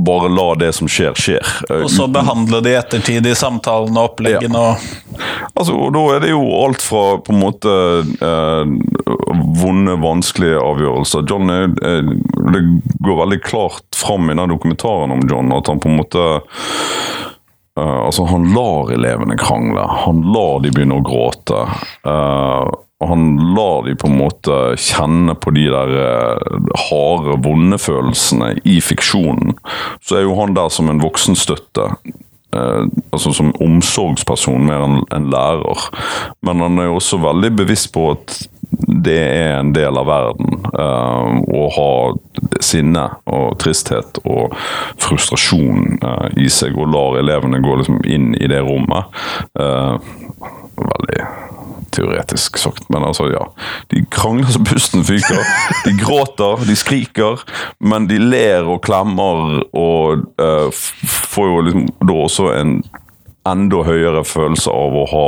bare 0.05 0.29
la 0.29 0.55
det 0.55 0.69
som 0.77 0.87
skjer, 0.87 1.15
skjer. 1.17 1.47
Og 1.81 1.89
så 1.91 2.05
behandle 2.11 2.61
det 2.63 2.75
i 2.75 2.77
ettertid 2.79 3.25
i 3.25 3.33
samtalene 3.35 3.97
og 3.99 4.11
oppleggene 4.13 4.61
ja. 4.61 4.75
Altså, 5.57 5.73
og 5.75 5.89
Da 5.95 6.03
er 6.13 6.21
det 6.23 6.29
jo 6.31 6.43
alt 6.61 6.83
fra 6.85 7.17
på 7.25 7.33
en 7.33 7.41
måte 7.41 7.73
eh, 8.21 8.73
vonde, 9.61 9.97
vanskelige 10.01 10.61
avgjørelser. 10.61 11.25
John 11.27 11.51
er, 11.51 11.67
Det 11.73 12.61
går 13.01 13.19
veldig 13.23 13.41
klart 13.43 13.97
fram 13.97 14.29
i 14.29 14.37
den 14.37 14.53
dokumentaren 14.53 15.17
om 15.17 15.25
John 15.29 15.51
at 15.57 15.73
han 15.73 15.81
på 15.81 15.89
en 15.89 15.99
måte 15.99 16.27
Uh, 17.79 18.05
altså 18.05 18.25
Han 18.27 18.49
lar 18.53 18.91
elevene 18.91 19.37
krangle. 19.39 19.83
Han 20.05 20.23
lar 20.33 20.61
de 20.63 20.71
begynne 20.73 20.99
å 20.99 21.05
gråte. 21.05 21.65
Uh, 22.07 22.67
han 23.01 23.23
lar 23.55 23.87
de 23.87 23.95
på 23.97 24.11
en 24.11 24.19
måte 24.19 24.57
kjenne 24.77 25.33
på 25.41 25.53
de 25.55 25.65
der 25.73 25.93
uh, 25.95 26.73
harde, 26.89 27.39
vonde 27.45 27.79
følelsene 27.81 28.53
i 28.67 28.77
fiksjonen. 28.83 29.55
Så 30.03 30.19
er 30.19 30.27
jo 30.27 30.37
han 30.41 30.57
der 30.57 30.69
som 30.73 30.91
en 30.91 31.01
voksenstøtte. 31.01 31.87
altså 32.51 33.31
Som 33.31 33.53
omsorgsperson 33.63 34.67
mer 34.67 34.83
enn 34.83 34.97
en 35.15 35.29
lærer. 35.31 35.87
Men 36.43 36.59
han 36.59 36.79
er 36.79 36.91
jo 36.91 36.99
også 36.99 37.21
veldig 37.23 37.53
bevisst 37.63 37.93
på 37.95 38.09
at 38.11 38.41
det 38.87 39.19
er 39.19 39.59
en 39.59 39.73
del 39.75 39.97
av 39.97 40.07
verden. 40.09 40.57
Uh, 40.71 41.41
å 41.51 41.67
ha 41.75 41.91
sinne 42.63 43.07
og 43.29 43.57
tristhet 43.61 44.21
og 44.23 44.55
frustrasjon 45.01 45.99
uh, 46.03 46.27
i 46.39 46.49
seg, 46.51 46.77
og 46.77 46.91
lar 46.93 47.19
elevene 47.21 47.61
gå 47.63 47.77
liksom 47.81 48.01
inn 48.07 48.31
i 48.37 48.49
det 48.51 48.61
rommet. 48.65 49.11
Uh, 49.59 49.97
veldig 50.81 51.25
teoretisk 51.91 52.55
sagt, 52.61 52.85
men 52.93 53.03
altså, 53.03 53.27
ja. 53.33 53.43
De 53.91 54.05
krangler 54.13 54.53
så 54.53 54.61
pusten 54.63 55.03
fyker. 55.03 55.41
De 55.83 55.91
gråter, 55.99 56.63
de 56.69 56.77
skriker, 56.79 57.43
men 57.83 58.07
de 58.07 58.21
ler 58.21 58.69
og 58.71 58.79
klemmer 58.85 59.59
og 59.75 60.23
får 61.03 61.49
jo 61.51 61.63
liksom 61.67 61.89
da 62.07 62.15
også 62.15 62.47
en 62.55 62.77
enda 63.51 63.83
høyere 63.83 64.23
følelse 64.27 64.71
av 64.71 64.95
å 65.01 65.05
ha 65.11 65.25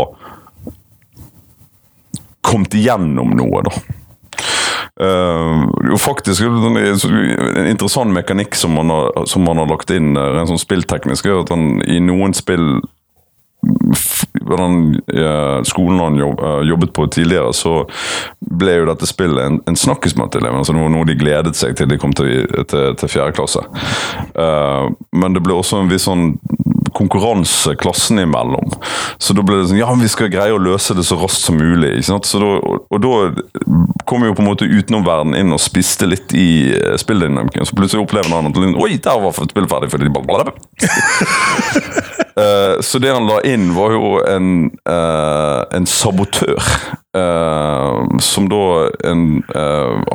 kommet 2.45 2.75
igjennom 2.77 3.34
noe, 3.38 3.65
da. 3.65 3.75
Uh, 4.93 5.63
jo 5.89 5.97
faktisk 5.97 6.43
En 6.45 7.65
interessant 7.65 8.13
mekanikk 8.13 8.53
som 8.53 8.75
man 8.77 8.91
har, 8.93 9.23
som 9.25 9.41
man 9.41 9.58
har 9.58 9.65
lagt 9.71 9.89
inn 9.89 10.12
en 10.13 10.49
sånn 10.49 10.62
spillteknisk, 10.62 11.25
er 11.25 11.41
at 11.41 11.53
han 11.53 11.82
i 11.89 11.97
noen 12.03 12.36
spill 12.38 12.77
den 14.43 14.99
skolen 15.65 15.99
han 15.99 16.17
jobbet 16.67 16.93
på 16.93 17.08
tidligere, 17.08 17.54
så 17.56 17.84
ble 18.39 18.80
jo 18.80 18.89
dette 18.89 19.08
spillet 19.10 19.45
en, 19.45 19.60
en 19.69 19.80
snakkis 19.80 20.15
blant 20.17 20.36
elevene. 20.36 20.62
Altså 20.63 20.76
det 20.76 20.84
var 20.84 20.93
noe 20.93 21.08
de 21.08 21.17
gledet 21.19 21.56
seg 21.58 21.78
til 21.80 21.89
de 21.89 21.99
kom 22.02 22.13
til, 22.17 22.43
til, 22.69 22.93
til 22.99 23.12
fjerde 23.12 23.38
klasse. 23.38 23.63
Uh, 24.36 24.91
men 25.15 25.36
det 25.36 25.43
ble 25.45 25.56
også 25.58 25.82
en 25.82 25.91
viss 25.91 26.08
sånn 26.10 26.34
konkurranse 26.93 27.73
klassene 27.76 28.28
imellom. 28.28 28.69
Så 29.17 29.34
da 29.34 29.41
ble 29.45 29.60
det 29.60 29.69
sånn 29.71 29.80
Ja, 29.82 29.89
vi 29.97 30.10
skal 30.12 30.32
greie 30.34 30.54
å 30.54 30.62
løse 30.62 30.93
det 30.93 31.06
så 31.08 31.17
raskt 31.17 31.47
som 31.47 31.58
mulig. 31.58 31.95
ikke 31.97 32.10
sant? 32.12 32.30
Da, 32.30 32.52
og, 32.62 32.99
da 33.02 33.13
kom 34.10 34.26
jo 34.28 34.36
på 34.38 34.43
en 34.43 34.49
måte 34.52 34.69
utenomverdenen 34.69 35.39
inn 35.39 35.56
og 35.56 35.62
spiste 35.63 36.10
litt 36.10 36.36
i 36.38 36.73
spilldynamikken. 37.02 37.65
Så 37.65 37.78
plutselig 37.78 38.06
opplever 38.06 38.30
han 38.36 38.52
at 38.52 38.62
Oi, 38.62 38.97
der 39.02 39.23
var 39.23 39.34
spillet 39.39 39.71
ferdig! 39.71 39.89
Fordi 39.93 40.10
de 40.10 40.13
bare 40.13 40.54
uh, 42.39 42.82
Så 42.82 43.00
det 43.00 43.13
han 43.13 43.28
la 43.30 43.39
inn, 43.48 43.72
var 43.76 43.93
jo 43.96 44.17
en, 44.28 44.50
uh, 44.89 45.63
en 45.74 45.88
sabotør. 45.89 46.60
Uh, 47.13 48.17
som 48.26 48.48
da 48.50 48.89
en 49.06 49.43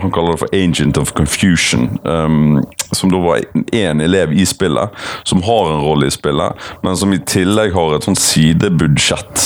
Han 0.02 0.10
kaller 0.10 0.34
det 0.34 0.40
for 0.40 0.54
agent 0.56 0.98
of 0.98 1.12
confusion. 1.14 1.98
Um, 2.02 2.58
som 2.92 3.12
da 3.12 3.20
var 3.22 3.44
én 3.76 4.02
elev 4.02 4.32
i 4.32 4.46
spillet, 4.48 4.90
som 5.28 5.42
har 5.44 5.70
en 5.70 5.82
rolle 5.84 6.08
i 6.08 6.14
spillet, 6.14 6.68
men 6.82 6.96
som 6.96 7.12
i 7.12 7.20
tillegg 7.20 7.74
har 7.76 7.94
et 7.94 8.06
sånn 8.06 8.18
sidebudsjett 8.18 9.44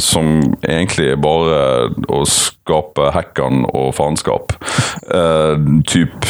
som 0.00 0.30
egentlig 0.64 1.12
bare 1.22 1.90
å 2.10 2.22
skape 2.26 3.12
hackan 3.14 3.66
og 3.68 3.92
faenskap. 3.94 4.56
typ 5.86 6.26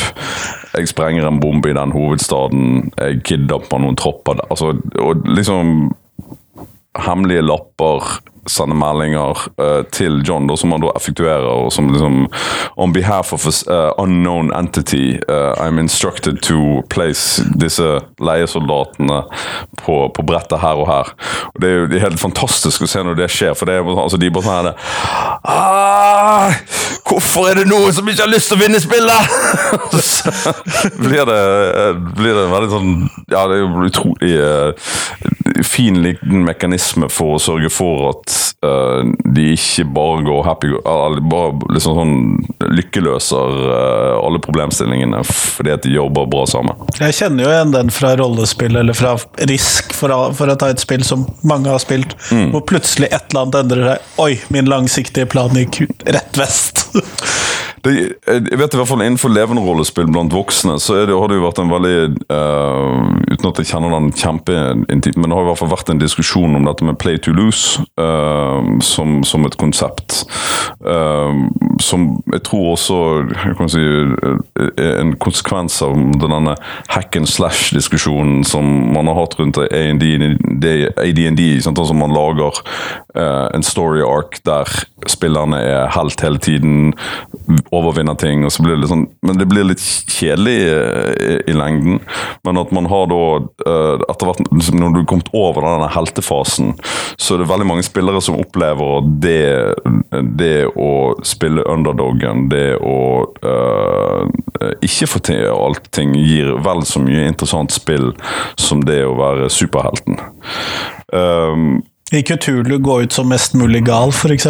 jeg 0.72 0.88
sprenger 0.88 1.26
en 1.28 1.40
bombe 1.42 1.70
i 1.70 1.76
den 1.76 1.92
hovedstaden, 1.92 2.92
jeg 2.96 3.22
kidnapper 3.28 3.82
noen 3.82 3.98
tropper 3.98 4.40
altså, 4.48 4.74
og 5.00 5.26
liksom 5.28 5.92
Hemmelige 6.92 7.40
lapper, 7.40 8.04
sende 8.50 8.74
meldinger 8.74 9.38
uh, 9.60 9.82
til 9.94 10.22
John, 10.26 10.46
da, 10.50 10.56
som 10.58 10.72
han 10.74 10.82
da 10.82 10.92
effektuerer. 10.96 11.46
og 11.46 11.72
som 11.72 11.90
liksom 11.92 12.26
On 12.76 12.92
behalf 12.92 13.32
of 13.32 13.46
an 13.46 13.74
uh, 13.74 13.92
unknown 13.98 14.52
entity, 14.52 15.18
uh, 15.28 15.54
I'm 15.62 15.78
instructed 15.78 16.42
to 16.42 16.82
place 16.90 17.42
disse 17.58 18.00
leiesoldatene 18.20 19.22
på, 19.84 19.96
på, 20.14 20.22
brettet 20.26 20.60
her 20.60 20.80
og 20.80 20.88
her. 20.88 21.12
Og 21.54 21.60
Det 21.60 21.70
er 21.70 21.78
jo 21.78 22.02
helt 22.06 22.20
fantastisk 22.20 22.82
å 22.82 22.90
se 22.90 23.02
når 23.02 23.20
det 23.20 23.30
skjer, 23.30 23.54
for 23.54 23.68
det 23.68 23.78
er, 23.78 23.86
altså, 23.86 24.18
de 24.18 24.30
bare 24.32 24.42
sånn 24.42 24.70
ah, 25.44 26.52
Hvorfor 27.06 27.50
er 27.50 27.60
det 27.60 27.68
noen 27.68 27.92
som 27.94 28.08
ikke 28.08 28.24
har 28.24 28.32
lyst 28.32 28.50
til 28.50 28.58
å 28.58 28.62
vinne 28.62 28.80
spillet?! 28.82 29.22
blir 31.06 31.24
det, 31.28 31.40
blir 32.16 32.36
det 32.36 32.46
veldig 32.52 32.70
sånn 32.72 32.92
Ja, 33.30 33.46
det 33.50 33.58
er 33.58 33.62
jo 33.62 33.86
utrolig 33.86 34.32
fin 35.66 36.00
liten 36.02 36.44
mekanisme 36.46 37.08
for 37.12 37.36
å 37.36 37.42
sørge 37.42 37.70
for 37.72 38.08
at 38.10 38.36
uh, 38.66 39.02
de 39.34 39.52
ikke 39.54 39.86
bare 39.94 40.24
går 40.26 40.44
happy 40.46 40.72
eller 40.78 41.22
bare 41.32 41.74
liksom 41.74 41.98
sånn 41.98 42.14
lykkeløser 42.78 43.58
uh, 43.68 44.18
alle 44.22 44.42
problemstillingene 44.42 45.22
fordi 45.28 45.74
at 45.74 45.86
de 45.86 45.94
jobber 45.96 46.28
bra 46.30 46.44
sammen. 46.48 46.86
Jeg 46.98 47.18
kjenner 47.18 47.46
jo 47.46 47.52
igjen 47.52 47.74
den 47.74 47.92
fra 47.94 48.14
rollespill 48.20 48.78
eller 48.80 48.96
fra 48.96 49.16
Risk, 49.48 49.92
for 49.96 50.14
å, 50.14 50.20
for 50.36 50.50
å 50.52 50.58
ta 50.58 50.70
et 50.72 50.82
spill 50.82 51.04
som 51.06 51.26
mange 51.48 51.70
har 51.70 51.82
spilt, 51.82 52.16
mm. 52.30 52.50
hvor 52.54 52.64
plutselig 52.68 53.10
et 53.10 53.30
eller 53.30 53.44
annet 53.44 53.60
endrer 53.62 53.88
seg. 53.90 54.10
Oi, 54.22 54.32
min 54.54 54.70
langsiktige 54.70 55.28
plan 55.30 55.54
gikk 55.56 55.84
rett 56.06 56.40
vest. 56.40 56.86
Det, 57.82 57.92
jeg 57.98 58.58
vet 58.60 58.74
i 58.76 58.78
hvert 58.78 58.86
fall 58.86 59.00
Innenfor 59.02 59.32
levende 59.34 59.62
rollespill 59.64 60.06
blant 60.06 60.30
voksne 60.34 60.76
så 60.78 61.00
det, 61.02 61.16
har 61.18 61.30
det 61.30 61.38
jo 61.40 61.42
vært 61.42 61.58
en 61.64 61.72
veldig 61.72 61.96
uh, 62.30 63.08
Uten 63.26 63.48
at 63.48 63.58
jeg 63.58 63.70
kjenner 63.72 63.96
den 63.96 64.12
kjempeintimt, 64.14 65.18
men 65.18 65.32
det 65.32 65.38
har 65.38 65.42
i 65.42 65.50
hvert 65.52 65.62
fall 65.62 65.72
vært 65.72 65.92
en 65.92 66.00
diskusjon 66.00 66.56
om 66.58 66.66
dette 66.68 66.86
med 66.86 66.98
play 67.00 67.20
to 67.22 67.34
lose 67.36 67.82
uh, 68.00 68.60
som, 68.84 69.20
som, 69.26 69.46
et 69.46 69.56
konsept. 69.60 70.22
Uh, 70.84 71.46
som 71.82 72.08
jeg 72.32 72.42
tror 72.48 72.72
også 72.74 72.98
jeg 73.30 73.70
si, 73.72 73.84
er 74.80 75.00
en 75.00 75.14
konsekvens 75.22 75.80
av 75.84 75.96
denne 76.22 76.56
hack 76.92 77.16
and 77.18 77.28
slash-diskusjonen 77.28 78.42
som 78.48 78.68
man 78.94 79.10
har 79.10 79.20
hatt 79.20 79.38
rundt 79.40 79.60
ADND. 79.62 80.64
Altså 81.72 81.96
man 81.96 82.14
lager 82.14 82.62
en 83.14 83.62
story 83.66 84.00
arc 84.06 84.38
der 84.46 84.68
spillerne 85.10 85.58
er 85.60 85.90
helt 85.92 86.20
hele 86.24 86.38
tiden 86.38 86.94
overvinner 87.72 88.14
ting. 88.14 88.44
og 88.44 88.52
så 88.52 88.62
blir 88.62 88.76
det 88.76 88.82
litt 88.82 88.92
sånn, 88.92 89.06
Men 89.22 89.38
det 89.38 89.48
blir 89.50 89.66
litt 89.66 89.82
kjedelig 89.82 90.54
i, 90.60 90.68
eh, 90.70 91.40
i 91.50 91.54
lengden. 91.56 92.00
Men 92.44 92.58
at 92.58 92.72
man 92.72 92.86
har 92.86 93.06
da 93.10 93.22
eh, 93.66 94.04
etter 94.08 94.28
hvert, 94.28 94.42
liksom, 94.50 94.78
Når 94.78 94.92
du 94.92 95.00
har 95.00 95.06
kommet 95.10 95.30
over 95.32 95.62
denne 95.62 95.88
heltefasen, 95.92 96.74
så 97.18 97.34
er 97.34 97.42
det 97.42 97.50
veldig 97.50 97.66
mange 97.66 97.86
spillere 97.86 98.22
som 98.22 98.38
opplever 98.40 98.98
at 98.98 99.10
det, 99.22 99.74
det 100.38 100.66
å 100.76 101.14
spille 101.22 101.64
underdogen, 101.68 102.48
det 102.48 102.78
å 102.80 103.26
uh, 103.44 104.26
ikke 104.82 105.08
få 105.10 105.20
til 105.26 105.46
allting, 105.52 106.14
gir 106.16 106.54
vel 106.64 106.82
så 106.88 107.02
mye 107.02 107.28
interessant 107.28 107.72
spill 107.74 108.12
som 108.58 108.82
det 108.86 109.02
å 109.06 109.16
være 109.18 109.50
superhelten. 109.52 110.18
Um, 111.12 111.82
i 112.12 112.22
Kutulu 112.22 112.78
gå 112.78 113.02
ut 113.02 113.12
som 113.12 113.28
mest 113.32 113.54
mulig 113.54 113.84
gal, 113.86 114.12
f.eks.? 114.12 114.46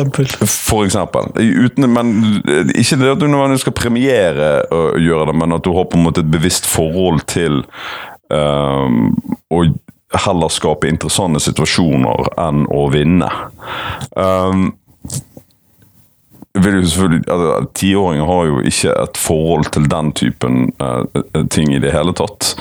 For 0.50 0.84
eksempel. 0.86 1.28
Uten, 1.38 1.86
men 1.92 2.14
ikke 2.74 2.98
det 2.98 3.12
at 3.12 3.22
du 3.22 3.28
nødvendigvis 3.28 3.62
skal 3.66 3.76
premiere 3.78 4.50
å 4.74 4.82
gjøre 4.98 5.30
det, 5.30 5.38
men 5.38 5.54
at 5.54 5.64
du 5.64 5.70
har 5.76 5.86
på 5.86 6.00
en 6.00 6.06
måte 6.08 6.24
et 6.24 6.32
bevisst 6.32 6.66
forhold 6.66 7.22
til 7.30 7.62
um, 8.34 9.12
å 9.54 9.64
heller 10.26 10.52
skape 10.52 10.90
interessante 10.90 11.40
situasjoner 11.40 12.32
enn 12.42 12.66
å 12.66 12.86
vinne. 12.92 13.30
Um, 14.18 14.72
vil 16.58 16.80
jo 16.82 16.88
selvfølgelig, 16.88 17.24
altså, 17.32 17.70
Tiåringer 17.78 18.28
har 18.28 18.48
jo 18.50 18.58
ikke 18.68 18.96
et 19.06 19.20
forhold 19.20 19.70
til 19.72 19.88
den 19.88 20.12
typen 20.18 20.58
uh, 20.82 21.46
ting 21.50 21.72
i 21.72 21.80
det 21.80 21.94
hele 21.94 22.12
tatt. 22.16 22.52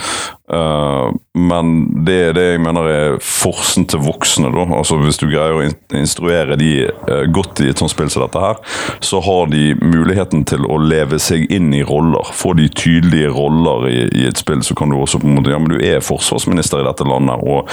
Uh, 0.52 1.14
men 1.38 1.74
det 2.06 2.18
er 2.28 2.34
det 2.36 2.46
jeg 2.50 2.62
mener 2.64 2.90
er 2.92 3.18
forsen 3.24 3.86
til 3.88 4.04
voksne. 4.04 4.52
da, 4.52 4.66
altså 4.78 5.00
Hvis 5.00 5.22
du 5.22 5.30
greier 5.30 5.56
å 5.56 5.64
instruere 5.98 6.58
de 6.60 6.72
uh, 7.08 7.26
godt 7.32 7.64
i 7.64 7.70
et 7.72 7.82
sånt 7.82 7.94
spill 7.94 8.12
som 8.12 8.26
dette 8.26 8.44
her, 8.44 8.60
så 9.00 9.22
har 9.24 9.52
de 9.54 9.72
muligheten 9.80 10.46
til 10.50 10.68
å 10.68 10.80
leve 10.82 11.22
seg 11.24 11.48
inn 11.52 11.72
i 11.74 11.86
roller. 11.88 12.34
Få 12.36 12.56
de 12.60 12.68
tydelige 12.68 13.32
roller 13.32 13.88
i, 13.90 14.00
i 14.24 14.28
et 14.30 14.42
spill, 14.42 14.64
så 14.66 14.76
kan 14.78 14.92
du 14.92 15.00
også 15.00 15.22
på 15.22 15.30
en 15.30 15.40
måte, 15.40 15.54
ja, 15.54 15.62
men 15.62 15.72
du 15.72 15.80
er 15.80 16.04
forsvarsminister 16.04 16.84
i 16.84 16.90
dette 16.90 17.08
landet. 17.08 17.40
og 17.42 17.70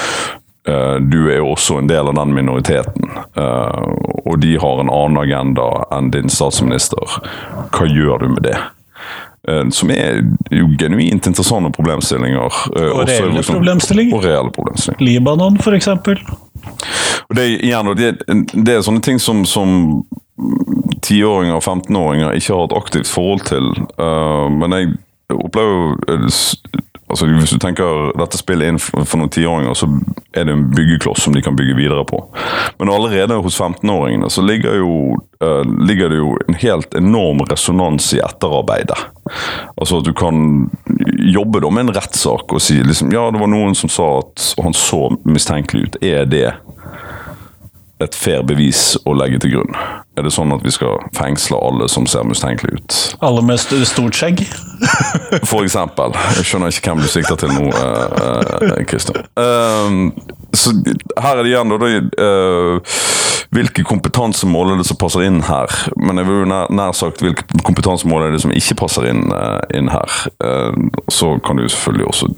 Eh, 0.69 0.95
du 0.95 1.31
er 1.31 1.39
jo 1.41 1.53
også 1.55 1.79
en 1.79 1.89
del 1.89 2.11
av 2.11 2.17
den 2.19 2.35
minoriteten. 2.35 3.11
Eh, 3.37 3.85
og 4.27 4.41
de 4.43 4.57
har 4.61 4.81
en 4.83 4.93
annen 4.93 5.21
agenda 5.23 5.69
enn 5.95 6.11
din 6.13 6.29
statsminister. 6.33 7.21
Hva 7.73 7.89
gjør 7.89 8.25
du 8.25 8.35
med 8.35 8.45
det? 8.51 8.59
Eh, 9.49 9.69
som 9.71 9.91
er 9.91 10.23
jo 10.51 10.69
genuint 10.79 11.27
interessante 11.27 11.71
problemstillinger. 11.77 12.61
Og 12.77 13.09
reelle 13.09 13.43
problemstillinger. 13.47 14.17
Og 14.17 14.25
reelle 14.25 14.53
problemstillinger. 14.55 15.05
Libanon, 15.09 15.59
f.eks. 15.63 15.89
Det, 17.35 17.45
igjen, 17.65 17.93
det, 17.97 18.15
det 18.53 18.75
er 18.75 18.85
sånne 18.85 19.05
ting 19.05 19.21
som, 19.23 19.45
som 19.49 20.03
tiåringer 21.05 21.59
og 21.59 21.65
15-åringer 21.65 22.37
ikke 22.39 22.55
har 22.55 22.69
et 22.69 22.77
aktivt 22.79 23.11
forhold 23.11 23.45
til. 23.49 23.69
men 24.55 24.75
jeg 24.75 24.93
opplever 25.35 25.99
altså 27.09 27.27
Hvis 27.27 27.51
du 27.51 27.59
tenker 27.59 28.13
dette 28.19 28.39
spillet 28.41 28.73
inn 28.73 28.81
for, 28.83 29.05
for 29.09 29.21
noen 29.21 29.33
tiåringer, 29.33 29.75
så 29.77 29.89
er 30.37 30.45
det 30.49 30.55
en 30.55 30.67
byggekloss 30.75 31.25
som 31.25 31.35
de 31.35 31.43
kan 31.45 31.57
bygge 31.57 31.77
videre 31.79 32.05
på. 32.09 32.21
Men 32.79 32.93
allerede 32.93 33.41
hos 33.43 33.61
15-åringene 33.61 34.31
så 34.31 34.45
ligger, 34.45 34.79
jo, 34.83 35.17
uh, 35.45 35.63
ligger, 35.89 36.13
det 36.13 36.21
jo 36.21 36.35
en 36.47 36.59
helt 36.61 36.95
enorm 36.99 37.43
resonans 37.49 38.13
i 38.15 38.23
etterarbeidet. 38.25 38.99
Altså 39.77 40.01
at 40.01 40.09
du 40.09 40.13
kan 40.17 40.69
jobbe 41.19 41.63
da 41.65 41.71
med 41.73 41.89
en 41.89 41.97
rettssak 41.97 42.53
og 42.53 42.63
si 42.63 42.79
liksom, 42.83 43.13
ja, 43.13 43.29
det 43.33 43.41
var 43.41 43.51
noen 43.53 43.77
som 43.79 43.93
sa 43.93 44.09
at 44.23 44.53
han 44.63 44.77
så 44.77 45.09
mistenkelig 45.29 45.89
ut. 45.89 46.03
Er 46.05 46.29
det 46.29 46.47
et 48.05 48.15
fair 48.15 48.45
bevis 48.47 48.93
å 49.09 49.17
legge 49.17 49.41
til 49.43 49.57
grunn? 49.57 49.81
Er 50.19 50.25
det 50.27 50.33
sånn 50.35 50.51
at 50.55 50.65
vi 50.67 50.73
skal 50.75 50.99
fengsle 51.15 51.59
alle 51.63 51.87
som 51.91 52.07
ser 52.11 52.27
mistenkelige 52.27 52.81
ut? 52.81 52.97
Alle 53.23 53.45
med 53.47 53.61
st 53.63 53.79
stort 53.87 54.19
skjegg? 54.19 54.43
For 55.51 55.63
eksempel. 55.63 56.17
Jeg 56.41 56.49
skjønner 56.49 56.75
ikke 56.75 56.91
hvem 56.91 57.05
du 57.05 57.11
sikter 57.13 57.39
til 57.39 57.55
nå, 57.55 57.71
Kristian. 58.91 59.23
Uh, 59.39 59.47
uh, 59.47 60.35
så 60.57 60.75
her 61.21 61.37
er 61.37 61.45
det 61.45 61.53
igjen, 61.53 61.71
da. 61.71 61.93
Uh, 62.19 62.99
hvilke 63.55 63.81
kompetansemål 63.87 64.75
er 64.75 64.81
det 64.81 64.87
som 64.91 64.99
passer 65.01 65.25
inn 65.25 65.39
her? 65.47 65.73
Men 65.97 66.21
jeg 66.21 66.29
vil 66.29 66.43
jo 66.43 66.49
nær, 66.51 66.69
nær 66.75 66.93
sagt 66.97 67.23
hvilke 67.25 67.47
kompetansemål 67.65 68.27
er 68.27 68.35
det 68.35 68.43
som 68.43 68.53
ikke 68.53 68.77
passer 68.83 69.07
inn, 69.09 69.23
uh, 69.33 69.61
inn 69.77 69.89
her? 69.93 70.17
Uh, 70.45 70.77
så 71.13 71.35
kan 71.45 71.57
du 71.57 71.65
selvfølgelig 71.65 72.09
også 72.11 72.29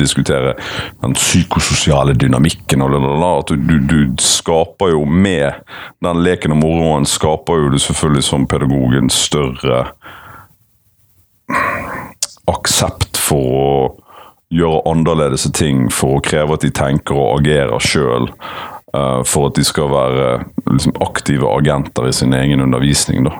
diskutere 0.00 0.54
den 1.00 1.16
psykososiale 1.16 2.16
dynamikken. 2.20 2.84
Og 2.84 2.92
lalala, 2.92 3.30
at 3.40 3.52
du, 3.52 3.56
du, 3.56 3.78
du, 3.88 3.98
skaper 4.20 4.92
jo 4.92 5.04
med 5.08 5.56
den 6.04 6.22
leken 6.24 6.52
og 6.52 6.60
moroen 6.60 7.08
skaper 7.08 7.27
jo 7.34 7.70
du 7.72 7.78
selvfølgelig 7.82 8.24
som 8.24 8.46
pedagog 8.48 8.94
en 8.98 9.10
større 9.12 9.86
aksept 12.48 13.18
for 13.20 13.58
å 13.58 13.72
gjøre 14.54 14.82
annerledes 14.88 15.44
ting, 15.56 15.88
for 15.92 16.18
å 16.18 16.24
kreve 16.24 16.56
at 16.56 16.64
de 16.64 16.72
tenker 16.74 17.16
og 17.16 17.42
agerer 17.42 17.84
sjøl. 17.84 18.30
Uh, 18.96 19.20
for 19.28 19.50
at 19.50 19.58
de 19.58 19.66
skal 19.68 19.90
være 19.92 20.28
liksom, 20.70 20.94
aktive 21.04 21.50
agenter 21.52 22.08
i 22.08 22.14
sin 22.16 22.32
egen 22.32 22.64
undervisning, 22.64 23.28
da. 23.28 23.34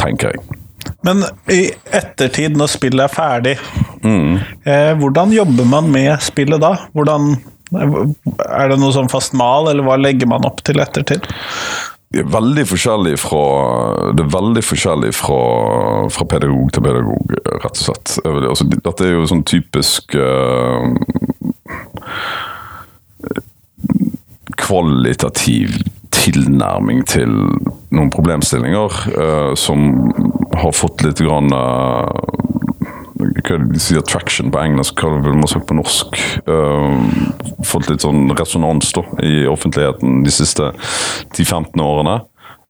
Tenker 0.00 0.32
jeg. 0.32 0.58
Men 1.04 1.20
i 1.52 1.68
ettertid, 1.94 2.56
når 2.56 2.72
spillet 2.72 3.04
er 3.04 3.12
ferdig, 3.12 3.54
mm. 4.02 4.38
eh, 4.64 4.92
hvordan 4.98 5.34
jobber 5.34 5.68
man 5.68 5.90
med 5.92 6.14
spillet 6.24 6.62
da? 6.62 6.72
Hvordan, 6.96 7.34
er 7.76 8.72
det 8.72 8.78
noe 8.80 8.94
sånn 8.94 9.10
fast 9.12 9.36
mal, 9.36 9.68
eller 9.68 9.84
hva 9.84 9.98
legger 10.00 10.30
man 10.30 10.46
opp 10.48 10.62
til 10.66 10.80
ettertid? 10.82 11.28
Veldig 12.08 12.62
forskjellig 12.64 13.18
fra, 13.20 13.40
det 14.16 14.22
er 14.24 14.30
veldig 14.32 14.62
forskjellig 14.64 15.10
fra, 15.12 15.40
fra 16.08 16.24
pedagog 16.30 16.70
til 16.72 16.84
pedagog, 16.86 17.34
rett 17.44 17.68
og 17.68 17.82
slett. 17.82 18.14
Altså, 18.24 18.64
dette 18.72 19.04
er 19.04 19.12
jo 19.12 19.26
sånn 19.28 19.44
typisk 19.44 20.16
uh, 20.16 20.88
kvalitativ 24.56 25.76
tilnærming 26.16 27.04
til 27.12 27.28
noen 27.92 28.08
problemstillinger 28.14 28.98
uh, 29.12 29.52
som 29.60 30.08
har 30.56 30.72
fått 30.76 31.04
litt 31.04 31.20
grann 31.20 31.52
uh, 31.52 32.08
hva 33.46 33.58
de 33.62 33.80
sier 33.82 34.04
traction 34.06 34.50
på 34.52 34.60
engelsk, 34.62 34.98
hva 34.98 35.20
ville 35.20 35.38
man 35.38 35.50
sagt 35.50 35.68
på 35.68 35.76
norsk. 35.78 36.18
Uh, 36.48 36.98
fått 37.66 37.88
litt 37.90 38.04
sånn 38.04 38.28
resonans 38.38 38.92
da, 38.96 39.04
i 39.24 39.46
offentligheten 39.50 40.22
de 40.26 40.34
siste 40.34 40.72
10-15 41.36 41.82
årene. 41.84 42.20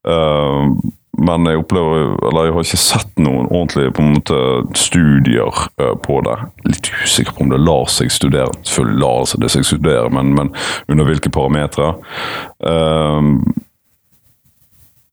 Uh, 0.09 0.73
men 1.19 1.49
jeg 1.51 1.59
opplever, 1.59 2.13
eller 2.29 2.47
jeg 2.47 2.55
har 2.55 2.67
ikke 2.67 2.79
sett 2.81 3.17
noen 3.19 3.49
ordentlige 3.49 3.95
på 3.97 4.05
en 4.05 4.13
måte, 4.15 4.41
studier 4.79 5.63
uh, 5.81 5.95
på 6.05 6.21
det. 6.27 6.37
Litt 6.69 6.91
usikker 7.03 7.35
på 7.35 7.47
om 7.47 7.55
det 7.55 7.63
lar 7.63 7.89
seg 7.93 8.13
studere. 8.15 8.53
Selvfølgelig 8.63 9.01
lar 9.03 9.33
det 9.45 9.53
seg 9.55 9.67
studere, 9.67 10.13
men, 10.15 10.35
men 10.37 10.53
under 10.87 11.09
hvilke 11.09 11.33
parametere. 11.35 11.97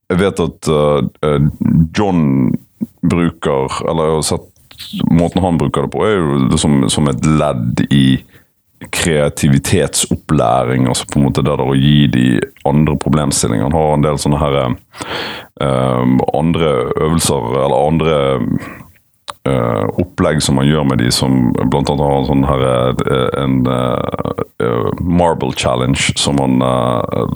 jeg 0.05 0.19
vet 0.21 0.39
at 0.43 0.69
John 1.97 2.21
bruker, 3.09 3.81
eller 3.89 4.09
jeg 4.09 4.19
har 4.19 4.27
sett 4.29 4.51
måten 5.11 5.43
han 5.43 5.57
bruker 5.61 5.81
det 5.85 5.91
på, 5.93 6.05
er 6.05 6.15
jo 6.17 6.57
som, 6.61 6.89
som 6.91 7.07
et 7.11 7.25
ledd 7.25 7.85
i 7.89 8.07
kreativitetsopplæring. 8.91 10.87
altså 10.87 11.05
på 11.07 11.19
en 11.19 11.25
måte 11.25 11.41
det 11.41 11.51
der 11.51 11.61
Å 11.65 11.75
gi 11.75 12.07
de 12.11 12.41
andre 12.67 12.97
problemstillinger. 13.01 13.63
Han 13.69 13.73
har 13.77 13.93
en 13.93 14.05
del 14.05 14.17
sånne 14.21 14.41
her 14.41 14.55
um, 14.65 16.21
andre 16.33 16.71
øvelser, 17.01 17.41
eller 17.63 17.87
andre 17.87 18.15
uh, 19.49 19.85
opplegg 20.01 20.41
som 20.43 20.57
man 20.59 20.67
gjør 20.67 20.85
med 20.89 21.01
de 21.03 21.11
som 21.13 21.51
blant 21.55 21.89
annet 21.91 22.05
har 22.05 22.17
en 22.19 22.29
sånn 22.29 22.45
her 22.49 22.65
en 23.41 23.57
uh, 23.69 24.89
marble 24.99 25.53
challenge 25.57 26.15
som 26.19 26.39
man 26.39 26.61
uh, 26.63 27.27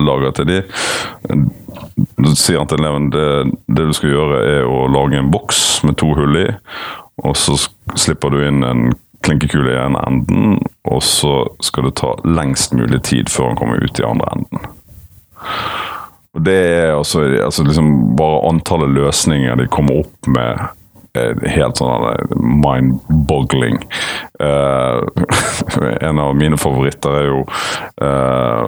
lager 0.00 0.34
til 0.38 0.50
de. 0.50 0.60
Du 2.18 2.34
sier 2.34 2.60
han 2.60 2.70
til 2.70 2.82
eleven 2.82 3.10
det, 3.14 3.28
det 3.66 3.88
du 3.88 3.94
skal 3.96 4.14
gjøre, 4.14 4.42
er 4.58 4.68
å 4.68 4.84
lage 4.92 5.18
en 5.20 5.32
boks 5.34 5.64
med 5.86 5.98
to 6.00 6.12
hull 6.18 6.38
i. 6.40 6.48
Og 7.24 7.36
så 7.38 7.56
slipper 7.94 8.34
du 8.34 8.42
inn 8.42 8.64
en 8.66 8.92
klinkekule 9.24 9.72
i 9.72 9.80
ene 9.80 10.02
enden, 10.04 10.58
og 10.84 11.00
så 11.04 11.44
skal 11.64 11.88
det 11.88 11.96
ta 12.00 12.12
lengst 12.28 12.74
mulig 12.76 13.00
tid 13.08 13.32
før 13.32 13.52
han 13.52 13.60
kommer 13.60 13.80
ut 13.80 14.00
i 14.00 14.06
andre 14.06 14.28
enden. 14.36 14.66
Og 16.34 16.42
Det 16.44 16.54
er 16.54 16.96
altså, 16.96 17.22
altså 17.44 17.64
liksom 17.64 18.16
bare 18.18 18.42
antallet 18.48 18.90
løsninger 18.90 19.54
de 19.54 19.70
kommer 19.70 20.02
opp 20.02 20.28
med 20.28 20.64
helt 21.14 21.78
sånn 21.78 22.40
mind-boggling. 22.64 23.78
Uh, 24.42 25.06
en 26.08 26.18
av 26.18 26.34
mine 26.36 26.58
favoritter 26.58 27.18
er 27.20 27.28
jo 27.28 27.42
uh, 28.02 28.64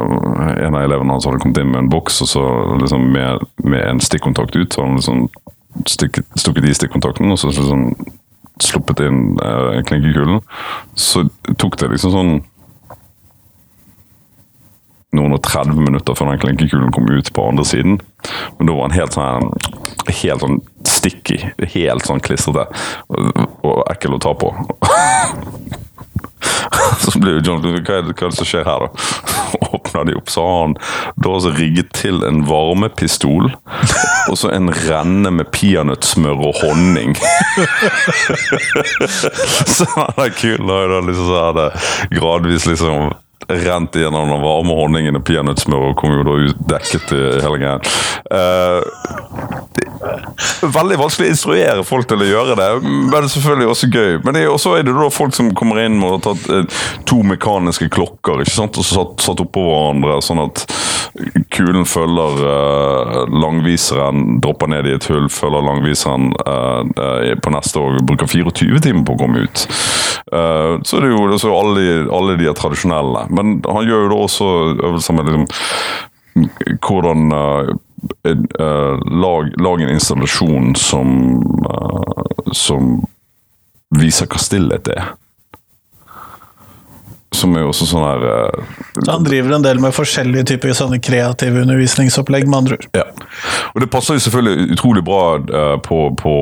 En 0.62 0.76
av 0.76 0.85
elevene 0.85 1.16
hans 1.16 1.26
hadde 1.26 1.40
kommet 1.42 1.59
inn 1.59 1.72
med 1.72 1.80
en 1.85 1.90
boks 1.90 2.20
og 2.22 2.30
så 2.30 2.44
liksom 2.78 3.09
med, 3.11 3.42
med 3.66 3.82
en 3.82 4.02
stikkontakt 4.02 4.56
ut. 4.56 4.72
så 4.72 4.87
han 4.87 5.00
liksom 5.00 5.26
stukket 5.87 6.64
i 6.64 6.74
stikkontakten 6.74 7.30
og 7.30 7.38
så 7.40 7.50
liksom 7.50 7.90
sluppet 8.62 9.02
inn 9.04 9.35
uh, 9.42 9.82
klinkekulen. 9.88 10.40
Så 10.94 11.26
tok 11.59 11.80
det 11.80 11.90
liksom 11.96 12.14
sånn 12.14 12.37
noen 15.16 15.37
og 15.37 15.42
30 15.44 15.78
minutter 15.80 16.16
før 16.16 16.32
den 16.32 16.40
klinkekulen 16.42 16.92
kom 16.94 17.09
ut 17.11 17.32
på 17.32 17.48
andre 17.48 17.64
siden. 17.68 18.00
Men 18.59 18.68
da 18.68 18.76
var 18.76 18.88
han 18.88 18.96
helt 18.96 19.16
sånn, 19.16 19.52
helt 20.22 20.44
sånn 20.44 20.59
sticky. 21.07 21.38
Helt 21.75 22.07
sånn 22.07 22.23
klissete 22.25 22.66
og, 23.09 23.83
ekkel 23.90 24.16
å 24.16 24.23
ta 24.23 24.35
på. 24.35 24.55
så 27.01 27.19
blir 27.19 27.33
jo 27.38 27.42
John 27.47 27.62
hva 27.62 27.69
er, 27.77 27.83
det, 27.83 27.88
er 28.16 28.31
det 28.31 28.37
som 28.37 28.49
skjer 28.49 28.64
her, 28.66 28.87
da? 28.87 28.88
Åpner 29.77 30.05
de 30.09 30.16
opp, 30.19 30.31
så 30.31 30.40
har 30.45 30.57
han 30.61 30.75
da 31.23 31.33
altså 31.33 31.51
rigget 31.55 31.92
til 31.97 32.16
en 32.27 32.38
varmepistol. 32.49 33.45
Og 34.27 34.38
så 34.38 34.51
en 34.55 34.73
renne 34.87 35.31
med 35.38 35.47
peanøttsmør 35.55 36.38
og 36.51 36.55
honning. 36.64 37.11
så 39.77 39.85
han 39.95 40.25
er 40.27 40.35
kul 40.35 40.62
da, 40.66 41.01
liksom, 41.07 41.27
så 41.31 41.37
hadde 41.49 41.66
gradvis 42.16 42.64
liksom 42.69 43.14
rent 43.47 43.95
gjennom 43.95 44.31
den 44.33 44.42
varme 44.42 44.75
honningen 44.75 45.19
og 45.19 45.25
peanøttsmør 45.29 45.90
og 45.90 45.99
kom 46.01 46.11
jo 46.16 46.23
da 46.27 46.35
ut 46.49 46.59
dekket 46.73 47.07
i 47.14 47.16
hele 47.45 47.59
greia. 47.62 47.79
Uh, 48.27 48.81
veldig 50.76 50.98
vanskelig 51.00 51.28
å 51.28 51.32
instruere 51.32 51.85
folk 51.87 52.09
til 52.11 52.22
å 52.22 52.28
gjøre 52.28 52.56
det, 52.59 52.68
men 52.85 53.11
det 53.12 53.20
er 53.22 53.30
selvfølgelig 53.32 53.70
også 53.72 53.90
gøy. 53.92 54.18
Men 54.26 54.38
så 54.62 54.74
er 54.76 54.87
det 54.87 54.94
da 54.96 55.09
folk 55.12 55.37
som 55.37 55.52
kommer 55.56 55.82
inn 55.85 55.98
og 56.02 56.16
har 56.16 56.24
tatt 56.28 56.48
uh, 56.52 56.82
to 57.09 57.20
mekaniske 57.26 57.88
klokker 57.92 58.42
ikke 58.44 58.54
sant? 58.54 58.80
og 58.80 58.87
satt, 58.87 59.24
satt 59.24 59.42
oppå 59.44 59.64
hverandre, 59.66 60.18
sånn 60.24 60.42
at 60.44 60.64
kulen 61.54 61.87
følger 61.88 62.42
uh, 62.42 63.22
langviseren, 63.32 64.40
dropper 64.44 64.72
ned 64.72 64.88
i 64.88 64.96
et 64.96 65.09
hull, 65.11 65.30
følger 65.32 65.64
langviseren 65.64 66.32
på 66.37 67.52
neste 67.52 67.80
år, 67.80 68.00
bruker 68.06 68.28
24 68.30 68.82
timer 68.85 69.04
på 69.06 69.14
å 69.16 69.20
komme 69.20 69.44
ut. 69.46 69.64
så 70.26 70.98
er 70.98 71.04
det 71.04 71.11
jo 71.12 71.38
så 71.40 71.52
alle, 71.54 71.85
alle 72.12 72.37
de 72.40 72.48
er 72.50 72.56
tradisjonelle. 72.56 73.26
Men 73.35 73.59
han 73.64 73.87
gjør 73.87 74.06
jo 74.06 74.12
da 74.12 74.20
også 74.26 74.48
øvelser 74.74 75.16
med 75.16 75.30
liksom, 75.30 75.46
hvordan 76.85 77.32
uh, 78.26 78.32
uh, 78.61 79.20
lag, 79.20 79.61
lag, 79.61 79.82
en 79.82 79.90
installasjon 79.90 80.74
som, 80.74 81.12
uh, 81.66 82.50
som 82.52 82.98
viser 83.96 84.28
hva 84.30 84.40
stillhet 84.40 84.90
er. 84.92 85.14
Som 87.35 87.56
er 87.56 87.66
jo 87.66 87.72
også 87.72 87.85
sånn 87.90 88.04
her 88.06 88.22
Så 88.94 89.11
Han 89.11 89.24
driver 89.26 89.56
en 89.56 89.64
del 89.64 89.80
med 89.82 89.92
forskjellige 89.92 90.46
typer 90.52 90.72
sånne 90.78 91.00
kreative 91.04 91.64
undervisningsopplegg, 91.66 92.46
med 92.48 92.59
andre 92.62 92.78
ord. 92.78 92.87
Ja. 92.96 93.04
Og 93.74 93.82
det 93.82 93.90
passer 93.92 94.16
jo 94.16 94.22
selvfølgelig 94.24 94.70
utrolig 94.76 95.02
bra 95.04 95.24
på, 95.85 95.98
på, 96.16 96.35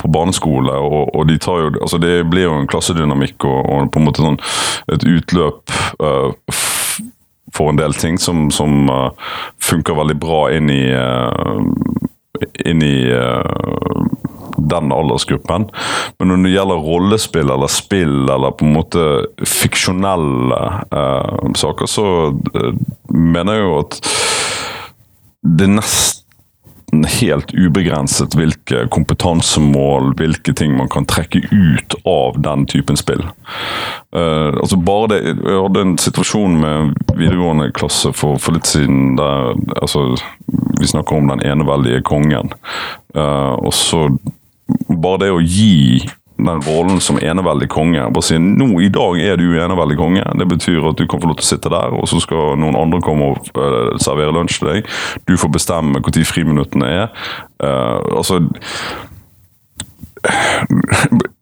på 0.00 0.10
barneskole, 0.10 0.74
og, 0.74 1.12
og, 1.12 1.22
de 1.28 1.36
tar 1.38 1.60
jo 1.62 1.70
Altså 1.76 2.00
det 2.02 2.16
blir 2.32 2.48
jo 2.48 2.56
en 2.56 2.66
klassedynamikk 2.72 3.46
og, 3.46 3.60
og 3.62 3.92
på 3.94 4.02
en 4.02 4.08
måte 4.08 4.24
sånn 4.24 4.40
et 4.96 5.06
utløp 5.06 5.76
uh, 6.02 6.32
for 7.54 7.72
en 7.72 7.80
del 7.80 7.94
ting 7.98 8.18
som, 8.20 8.48
som 8.54 8.90
uh, 8.90 9.32
funker 9.62 9.98
veldig 9.98 10.18
bra 10.20 10.42
inn 10.56 10.70
i 10.72 10.84
uh, 10.94 11.62
inn 12.68 12.82
i 12.86 12.98
den 14.70 14.92
aldersgruppen. 14.94 15.64
Men 16.20 16.30
når 16.30 16.44
det 16.44 16.52
gjelder 16.52 16.84
rollespill 16.84 17.50
eller 17.50 17.72
spill 17.72 18.30
eller 18.30 18.54
på 18.54 18.66
en 18.66 18.76
måte 18.76 19.06
fiksjonelle 19.42 20.60
saker, 21.58 21.90
så 21.90 22.04
mener 23.10 23.58
jeg 23.58 23.64
jo 23.64 23.74
at 23.80 23.98
det 25.58 25.70
nest 25.72 26.17
helt 26.92 27.52
ubegrenset 27.54 28.34
hvilke 28.38 28.86
kompetansemål, 28.94 30.14
hvilke 30.18 30.54
ting 30.56 30.76
man 30.76 30.88
kan 30.88 31.06
trekke 31.08 31.42
ut 31.50 31.96
av 32.08 32.38
den 32.42 32.66
typen 32.70 32.96
spill. 32.96 33.24
Uh, 34.16 34.56
altså 34.56 34.78
bare 34.80 35.10
det, 35.12 35.18
Jeg 35.36 35.60
hadde 35.60 35.84
en 35.84 35.98
situasjon 36.00 36.54
med 36.62 36.94
videregående 37.18 37.68
klasse 37.76 38.12
for, 38.16 38.40
for 38.40 38.56
litt 38.56 38.68
siden 38.68 39.18
der 39.18 39.52
altså, 39.82 40.14
Vi 40.80 40.88
snakker 40.88 41.18
om 41.18 41.28
den 41.28 41.44
eneveldige 41.44 42.00
kongen. 42.08 42.54
Uh, 43.14 43.54
og 43.60 43.72
så 43.76 44.08
Bare 44.88 45.22
det 45.22 45.30
å 45.32 45.40
gi 45.40 46.02
den 46.38 46.62
rollen 46.62 47.00
som 47.00 47.18
eneveldig 47.18 47.68
konge. 47.72 48.04
Bare 48.14 48.24
si 48.24 48.38
nå 48.38 48.68
i 48.82 48.90
dag 48.92 49.18
er 49.20 49.40
du 49.40 49.48
eneveldig 49.58 49.98
konge. 49.98 50.24
Det 50.38 50.46
betyr 50.48 50.86
at 50.90 51.00
du 51.00 51.06
kan 51.10 51.22
få 51.22 51.30
lov 51.30 51.38
til 51.40 51.46
å 51.46 51.50
sitte 51.50 51.72
der, 51.72 51.94
og 51.98 52.06
så 52.10 52.20
skal 52.22 52.54
noen 52.60 52.78
andre 52.78 53.02
komme 53.04 53.32
og 53.32 53.50
uh, 53.58 53.96
servere 54.02 54.34
lunsj 54.36 54.60
til 54.60 54.72
deg. 54.72 54.90
Du 55.28 55.36
får 55.40 55.52
bestemme 55.54 55.98
når 55.98 56.24
friminuttene 56.28 56.90
er. 57.02 57.28
Uh, 57.58 57.98
altså 58.20 58.42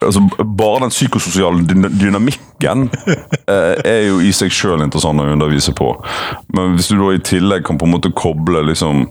altså, 0.05 0.21
Bare 0.59 0.81
den 0.81 0.91
psykososiale 0.91 1.65
dynamikken 2.01 2.89
eh, 3.53 3.75
er 3.85 4.01
jo 4.07 4.21
i 4.25 4.33
seg 4.37 4.53
sjøl 4.55 4.85
interessant 4.85 5.21
å 5.21 5.29
undervise 5.33 5.75
på. 5.77 5.91
Men 6.57 6.77
hvis 6.77 6.91
du 6.91 6.97
da 7.01 7.13
i 7.15 7.23
tillegg 7.25 7.67
kan 7.67 7.81
på 7.81 7.89
en 7.89 7.95
måte 7.97 8.13
koble 8.17 8.63
liksom 8.71 9.07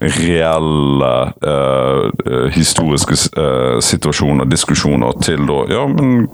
reelle 0.00 1.12
eh, 1.52 2.48
historiske 2.56 3.18
eh, 3.38 3.78
situasjoner, 3.84 4.48
diskusjoner, 4.48 5.16
til 5.22 5.46
da 5.48 5.64
Ja, 5.70 5.84
men 5.90 6.28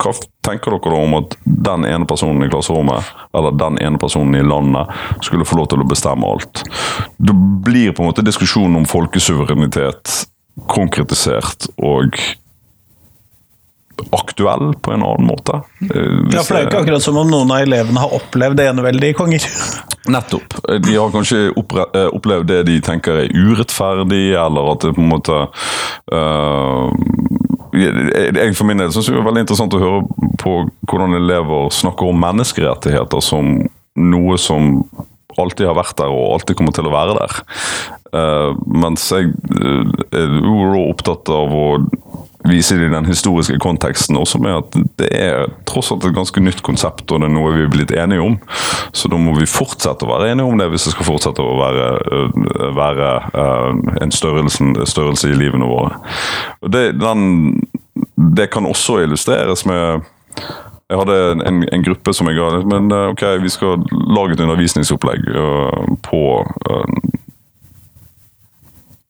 hva 0.00 0.12
tenker 0.46 0.72
dere 0.72 0.92
da 0.92 1.00
om 1.02 1.16
at 1.18 1.36
den 1.44 1.84
ene 1.88 2.08
personen 2.08 2.44
i 2.44 2.50
klasserommet, 2.50 3.10
eller 3.36 3.56
den 3.56 3.78
ene 3.82 4.00
personen 4.00 4.36
i 4.38 4.44
landet, 4.44 4.92
skulle 5.24 5.46
få 5.48 5.60
lov 5.60 5.68
til 5.72 5.82
å 5.84 5.88
bestemme 5.88 6.28
alt? 6.28 6.64
Det 7.16 7.36
blir 7.66 7.92
på 7.92 8.04
en 8.04 8.10
måte 8.10 8.24
diskusjonen 8.26 8.80
om 8.80 8.88
folkesuverenitet 8.88 10.26
konkretisert 10.72 11.68
og 11.76 12.16
aktuell 14.12 14.74
på 14.80 14.92
en 14.92 15.02
annen 15.02 15.26
måte. 15.26 15.60
Eh, 15.80 16.16
ja, 16.32 16.42
for 16.42 16.54
Det 16.54 16.58
er 16.58 16.64
jo 16.64 16.68
ikke 16.68 16.80
akkurat 16.84 17.04
som 17.04 17.16
om 17.16 17.30
noen 17.30 17.52
av 17.52 17.64
elevene 17.64 18.02
har 18.02 18.12
opplevd 18.16 18.60
eneveldige 18.60 19.16
konger. 19.16 19.46
Nettopp. 20.14 20.58
De 20.84 20.96
har 20.96 21.12
kanskje 21.14 21.48
eh, 21.48 22.08
opplevd 22.12 22.50
det 22.50 22.62
de 22.68 22.80
tenker 22.84 23.24
er 23.24 23.32
urettferdig, 23.32 24.36
eller 24.38 24.72
at 24.74 24.84
det 24.84 24.94
på 24.96 25.02
en 25.02 25.10
måte 25.10 25.40
uh, 26.12 26.92
jeg 27.76 28.54
for 28.56 28.68
min 28.68 28.80
del 28.80 28.92
synes 28.94 29.10
det 29.10 29.18
er 29.18 29.26
veldig 29.26 29.42
interessant 29.44 29.74
å 29.76 29.82
høre 29.82 30.30
på 30.40 30.52
hvordan 30.88 31.16
elever 31.18 31.68
snakker 31.74 32.08
om 32.08 32.22
menneskerettigheter 32.22 33.24
som 33.24 33.58
noe 33.96 34.38
som 34.40 34.78
alltid 35.42 35.68
har 35.68 35.78
vært 35.78 35.96
der 36.00 36.12
og 36.12 36.38
alltid 36.38 36.58
kommer 36.58 36.74
til 36.76 36.88
å 36.88 36.94
være 36.94 37.16
der. 37.18 37.38
Uh, 38.16 38.52
mens 38.70 39.08
jeg 39.12 39.32
er 40.14 40.36
jo 40.40 40.86
opptatt 40.86 41.28
av 41.32 41.52
å 41.52 41.66
vise 42.46 42.76
det 42.78 42.86
i 42.86 42.92
den 42.92 43.06
historiske 43.08 43.58
konteksten 43.62 44.18
også 44.18 44.38
med 44.42 44.54
at 44.54 44.76
det 45.00 45.08
er 45.14 45.48
tross 45.68 45.90
alt 45.92 46.04
et 46.06 46.14
ganske 46.16 46.40
nytt 46.42 46.62
konsept, 46.66 47.06
og 47.10 47.22
det 47.22 47.28
er 47.28 47.34
noe 47.34 47.54
vi 47.54 47.64
er 47.64 47.72
blitt 47.72 47.94
enige 47.96 48.24
om. 48.24 48.36
Så 48.96 49.10
da 49.12 49.18
må 49.20 49.34
vi 49.38 49.48
fortsette 49.50 50.06
å 50.06 50.12
være 50.12 50.32
enige 50.32 50.50
om 50.50 50.60
det 50.60 50.68
hvis 50.72 50.88
det 50.88 50.94
skal 50.94 51.08
fortsette 51.08 51.42
å 51.42 51.56
være, 51.60 51.88
øh, 52.18 52.68
være 52.76 53.10
uh, 53.34 53.96
en 54.02 54.14
størrelse, 54.14 54.70
størrelse, 54.86 55.32
i 55.32 55.38
livene 55.38 55.66
våre. 55.68 55.98
Det, 56.62 56.84
den, 57.00 57.56
det 58.36 58.50
kan 58.54 58.68
også 58.68 59.00
illustreres 59.02 59.66
med 59.68 60.06
jeg 60.90 60.98
hadde 61.00 61.18
en, 61.48 61.64
en, 61.72 61.82
gruppe 61.82 62.12
som 62.14 62.28
jeg 62.30 62.36
ga 62.38 62.60
Men 62.62 62.92
øh, 62.92 63.08
ok, 63.10 63.22
vi 63.42 63.50
skal 63.50 63.82
lage 63.90 64.36
et 64.36 64.40
undervisningsopplegg 64.40 65.24
uh, 65.34 65.96
på 66.06 66.20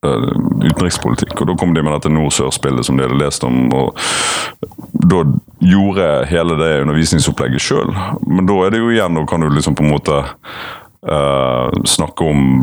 Eh, 0.07 0.69
utenrikspolitikk. 0.71 1.41
Og 1.41 1.47
Da 1.47 1.57
kom 1.57 1.75
de 1.75 1.83
med 1.83 1.93
dette 1.93 2.13
nord-sør-spillet 2.13 2.87
som 2.87 2.97
de 2.97 3.07
hadde 3.07 3.19
lest 3.19 3.45
om. 3.45 3.73
og 3.73 3.99
Da 5.11 5.25
gjorde 5.61 6.03
jeg 6.03 6.29
hele 6.31 6.59
det 6.61 6.83
undervisningsopplegget 6.83 7.61
sjøl. 7.61 7.95
Men 8.27 8.47
da 8.47 8.59
er 8.65 8.71
det 8.71 8.83
jo 8.83 8.91
igjen, 8.91 9.15
da 9.15 9.25
kan 9.27 9.41
du 9.41 9.49
liksom 9.49 9.75
på 9.75 9.85
en 9.85 9.95
måte 9.95 10.19
uh, 11.09 11.71
snakke 11.85 12.25
om 12.25 12.63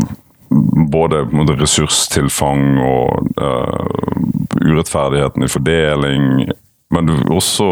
både 0.91 1.26
måte, 1.32 1.56
ressurstilfang 1.58 2.78
og 2.78 3.30
uh, 3.41 3.88
urettferdigheten 4.62 5.43
i 5.43 5.49
fordeling, 5.49 6.52
men 6.93 7.10
også 7.34 7.67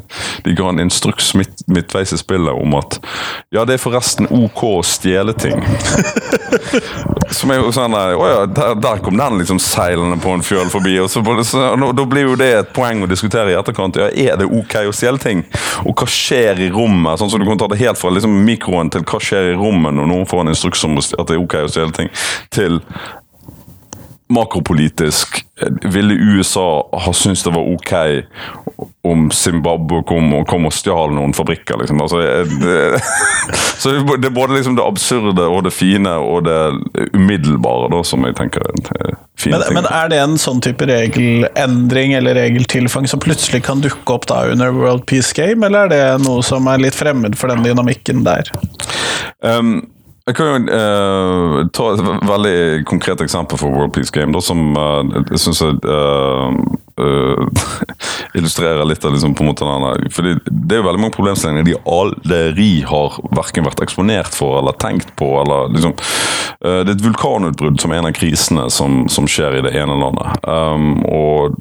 De 0.44 0.54
ga 0.56 0.68
en 0.70 0.80
instruks 0.82 1.32
midt, 1.38 1.64
midtveis 1.66 2.12
i 2.14 2.18
spillet 2.20 2.52
om 2.54 2.76
at 2.78 2.98
ja, 3.54 3.64
det 3.66 3.76
er 3.76 3.82
forresten 3.82 4.28
ok 4.30 4.62
å 4.68 4.82
stjele 4.86 5.34
ting. 5.36 5.58
Som 7.36 7.50
er 7.52 7.60
jo 7.60 7.72
sånn 7.74 7.94
Å 7.96 8.28
ja, 8.28 8.38
der, 8.46 8.76
der, 8.80 9.00
kom 9.04 9.18
den 9.18 9.40
liksom 9.40 9.58
seilende 9.62 10.18
på 10.22 10.34
en 10.34 10.44
fjøl 10.46 10.70
forbi. 10.72 10.96
og 11.02 11.10
så, 11.10 11.22
så, 11.46 11.64
Da 11.96 12.06
blir 12.06 12.30
jo 12.30 12.38
det 12.38 12.50
et 12.60 12.72
poeng 12.76 13.02
å 13.04 13.10
diskutere 13.10 13.52
i 13.52 13.58
etterkant. 13.58 13.98
Ja, 13.98 14.08
Er 14.10 14.40
det 14.40 14.48
ok 14.48 14.78
å 14.86 14.94
stjele 14.94 15.20
ting? 15.22 15.44
Og 15.84 15.96
hva 15.96 16.08
skjer 16.10 16.62
i 16.62 16.70
rommet? 16.72 17.20
Sånn 17.20 17.32
som 17.32 17.42
Du 17.42 17.48
kan 17.48 17.60
ta 17.60 17.68
det 17.72 17.80
helt 17.82 18.00
fra 18.00 18.12
liksom, 18.14 18.34
mikroen 18.46 18.92
til 18.92 19.06
hva 19.06 19.20
skjer 19.22 19.52
i 19.52 19.58
rommet 19.58 19.96
når 19.96 20.10
noen 20.12 20.28
får 20.28 20.44
en 20.44 20.54
instruks 20.54 20.84
om 20.86 20.98
at 21.00 21.28
det 21.28 21.36
er 21.36 21.42
ok 21.42 21.60
å 21.64 21.70
stjele 21.70 21.94
ting, 21.96 22.10
til 22.54 22.80
makropolitisk 24.32 25.44
ville 25.82 26.14
USA 26.14 26.88
ha 26.92 27.12
syntes 27.12 27.44
det 27.44 27.50
var 27.50 27.68
ok 27.74 27.92
om 29.02 29.30
Zimbabwe 29.30 30.02
kom 30.02 30.34
og, 30.34 30.42
kom 30.50 30.66
og 30.68 30.74
stjal 30.74 31.14
noen 31.16 31.32
fabrikker? 31.36 31.78
Liksom. 31.80 32.00
Altså, 32.02 32.20
det, 32.60 33.00
så 33.80 33.94
det 33.94 34.28
er 34.28 34.34
både 34.34 34.58
liksom 34.58 34.76
det 34.76 34.84
absurde 34.84 35.46
og 35.46 35.64
det 35.64 35.72
fine 35.72 36.12
og 36.20 36.44
det 36.48 36.58
umiddelbare 37.14 37.88
da, 37.94 38.02
som 38.04 38.26
jeg 38.26 38.36
tenker 38.36 38.66
er 38.66 38.74
en 38.74 39.16
fin 39.38 39.54
men, 39.54 39.64
ting. 39.64 39.78
Men 39.78 39.88
er 39.88 40.12
det 40.12 40.20
en 40.26 40.36
sånn 40.42 40.60
type 40.64 40.90
regelendring 40.90 42.16
eller 42.18 42.36
regeltilfang 42.36 43.08
som 43.08 43.22
plutselig 43.22 43.62
kan 43.64 43.80
dukke 43.84 44.12
opp 44.12 44.28
da 44.28 44.42
under 44.52 44.74
World 44.76 45.06
Peace 45.08 45.32
Game, 45.36 45.64
eller 45.64 45.86
er 45.86 45.94
det 45.94 46.26
noe 46.26 46.44
som 46.44 46.68
er 46.68 46.82
litt 46.82 46.98
fremmed 46.98 47.38
for 47.38 47.52
den 47.52 47.64
dynamikken 47.64 48.26
der? 48.26 48.50
Um, 49.40 49.78
jeg 50.26 50.34
kan 50.34 50.48
jo 50.48 50.74
uh, 50.74 51.60
ta 51.70 51.84
et 51.92 52.00
veldig 52.26 52.56
konkret 52.90 53.20
eksempel 53.22 53.60
for 53.60 53.70
World 53.70 53.92
Peace 53.94 54.10
Game, 54.10 54.34
da, 54.34 54.40
som 54.42 54.74
uh, 54.74 55.06
jeg 55.30 55.38
syns 55.38 55.62
uh, 55.62 56.50
illustrerer 58.38 58.88
litt 58.88 59.04
av 59.06 59.14
liksom, 59.14 59.36
på 59.36 59.44
en 59.44 59.50
måte 59.50 59.66
denne 59.68 60.10
fordi 60.16 60.32
Det 60.48 60.74
er 60.74 60.80
jo 60.80 60.86
veldig 60.86 61.02
mange 61.02 61.14
problemstillinger 61.14 61.66
de 61.68 61.76
aldri 61.92 62.70
har 62.88 63.18
verken 63.36 63.68
vært 63.68 63.82
eksponert 63.84 64.34
for 64.34 64.58
eller 64.58 64.74
tenkt 64.82 65.12
på. 65.20 65.28
eller 65.42 65.70
liksom, 65.76 65.94
Det 66.58 66.88
er 66.88 66.94
et 66.96 67.04
vulkanutbrudd 67.04 67.78
som 67.82 67.92
er 67.92 68.00
en 68.00 68.08
av 68.10 68.16
krisene 68.16 68.70
som, 68.72 69.04
som 69.12 69.28
skjer 69.30 69.60
i 69.60 69.66
det 69.68 69.76
ene 69.76 69.98
landet. 70.00 70.40
Um, 70.48 71.04
og 71.04 71.60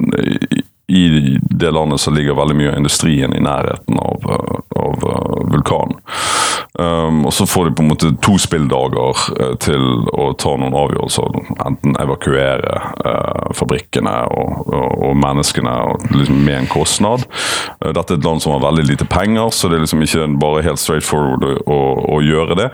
i 0.87 1.37
det 1.49 1.71
landet 1.71 1.99
så 2.01 2.11
ligger 2.13 2.37
veldig 2.37 2.55
mye 2.59 2.71
av 2.71 2.77
industrien 2.77 3.33
i 3.33 3.41
nærheten 3.41 3.97
av, 3.99 4.27
av 4.77 5.05
vulkanen. 5.51 5.97
Um, 6.79 7.25
og 7.25 7.33
så 7.33 7.45
får 7.47 7.65
de 7.65 7.75
på 7.75 7.83
en 7.83 7.87
måte 7.87 8.09
to 8.23 8.33
spilldager 8.41 9.19
uh, 9.39 9.53
til 9.63 9.83
å 10.11 10.25
ta 10.35 10.51
noen 10.59 10.75
avgjørelser. 10.75 11.37
Enten 11.63 11.95
evakuere 12.03 12.81
uh, 12.99 13.53
fabrikkene 13.55 14.11
og, 14.35 14.65
og, 14.67 14.89
og, 15.07 15.13
menneskene 15.23 15.71
og 15.87 16.03
liksom 16.11 16.41
med 16.43 16.57
en 16.57 16.67
kostnad. 16.73 17.23
Uh, 17.79 17.93
dette 17.95 18.17
er 18.17 18.19
et 18.19 18.27
land 18.27 18.43
som 18.43 18.57
har 18.57 18.65
veldig 18.65 18.85
lite 18.89 19.07
penger, 19.07 19.53
så 19.55 19.71
det 19.71 19.79
er 19.79 19.85
liksom 19.85 20.03
ikke 20.03 20.27
bare 20.41 20.65
helt 20.67 20.83
straightforward 20.83 21.47
å, 21.47 21.55
å, 21.63 21.79
å 22.17 22.19
gjøre 22.25 22.59
det. 22.59 22.69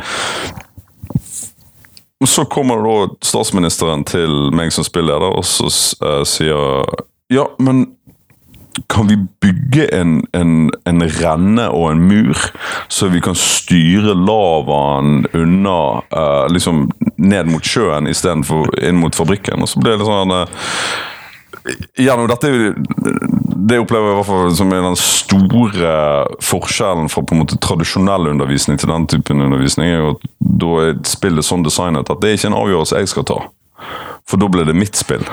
Så 2.26 2.48
kommer 2.50 2.82
da 2.82 2.98
statsministeren 3.26 4.04
til 4.06 4.50
meg 4.58 4.74
som 4.74 4.86
spilleder 4.86 5.30
og 5.30 5.46
så 5.46 5.70
sier 6.30 6.86
ja, 7.32 7.46
men 7.64 7.86
kan 8.88 9.08
vi 9.08 9.18
bygge 9.42 9.86
en, 9.96 10.22
en, 10.32 10.72
en, 10.86 11.04
renne 11.20 11.68
og 11.70 11.92
en 11.92 12.04
mur, 12.08 12.38
så 12.88 13.10
vi 13.12 13.22
kan 13.24 13.36
styre 13.36 14.16
lavaen 14.16 15.26
unna 15.36 15.78
uh, 16.16 16.48
liksom 16.52 16.86
ned 17.18 17.52
mot 17.52 17.66
sjøen 17.68 18.08
istedenfor 18.12 18.72
inn 18.80 19.00
mot 19.02 19.16
fabrikken? 19.16 19.64
Og 19.64 19.72
så 19.72 19.84
blir 19.84 20.00
det 20.00 20.08
sånn 20.08 20.36
uh, 20.36 20.46
Gjennom 22.00 22.26
dette 22.26 22.50
Det 22.50 23.78
opplever 23.78 24.08
jeg 24.08 24.16
i 24.16 24.18
hvert 24.18 24.30
fall 24.32 24.54
som 24.58 24.72
er 24.74 24.82
den 24.82 24.96
store 24.98 25.92
forskjellen 26.42 27.12
fra 27.12 27.22
på 27.22 27.36
en 27.36 27.44
måte 27.44 27.60
tradisjonell 27.62 28.32
undervisning 28.32 28.80
til 28.82 28.90
den 28.90 29.06
typen 29.12 29.44
undervisning. 29.46 29.92
er 29.92 30.00
jo 30.00 30.14
at 30.16 30.26
Da 30.64 30.72
er 30.88 30.96
spillet 31.06 31.46
sånn 31.46 31.68
designet 31.68 32.10
at 32.10 32.24
det 32.24 32.32
er 32.32 32.40
ikke 32.40 32.50
en 32.50 32.62
avgjørelse 32.64 33.04
jeg 33.04 33.12
skal 33.14 33.28
ta. 33.30 33.38
For 34.30 34.40
da 34.40 34.48
blir 34.52 34.68
det 34.68 34.78
mitt 34.78 34.96
spill. 34.96 35.26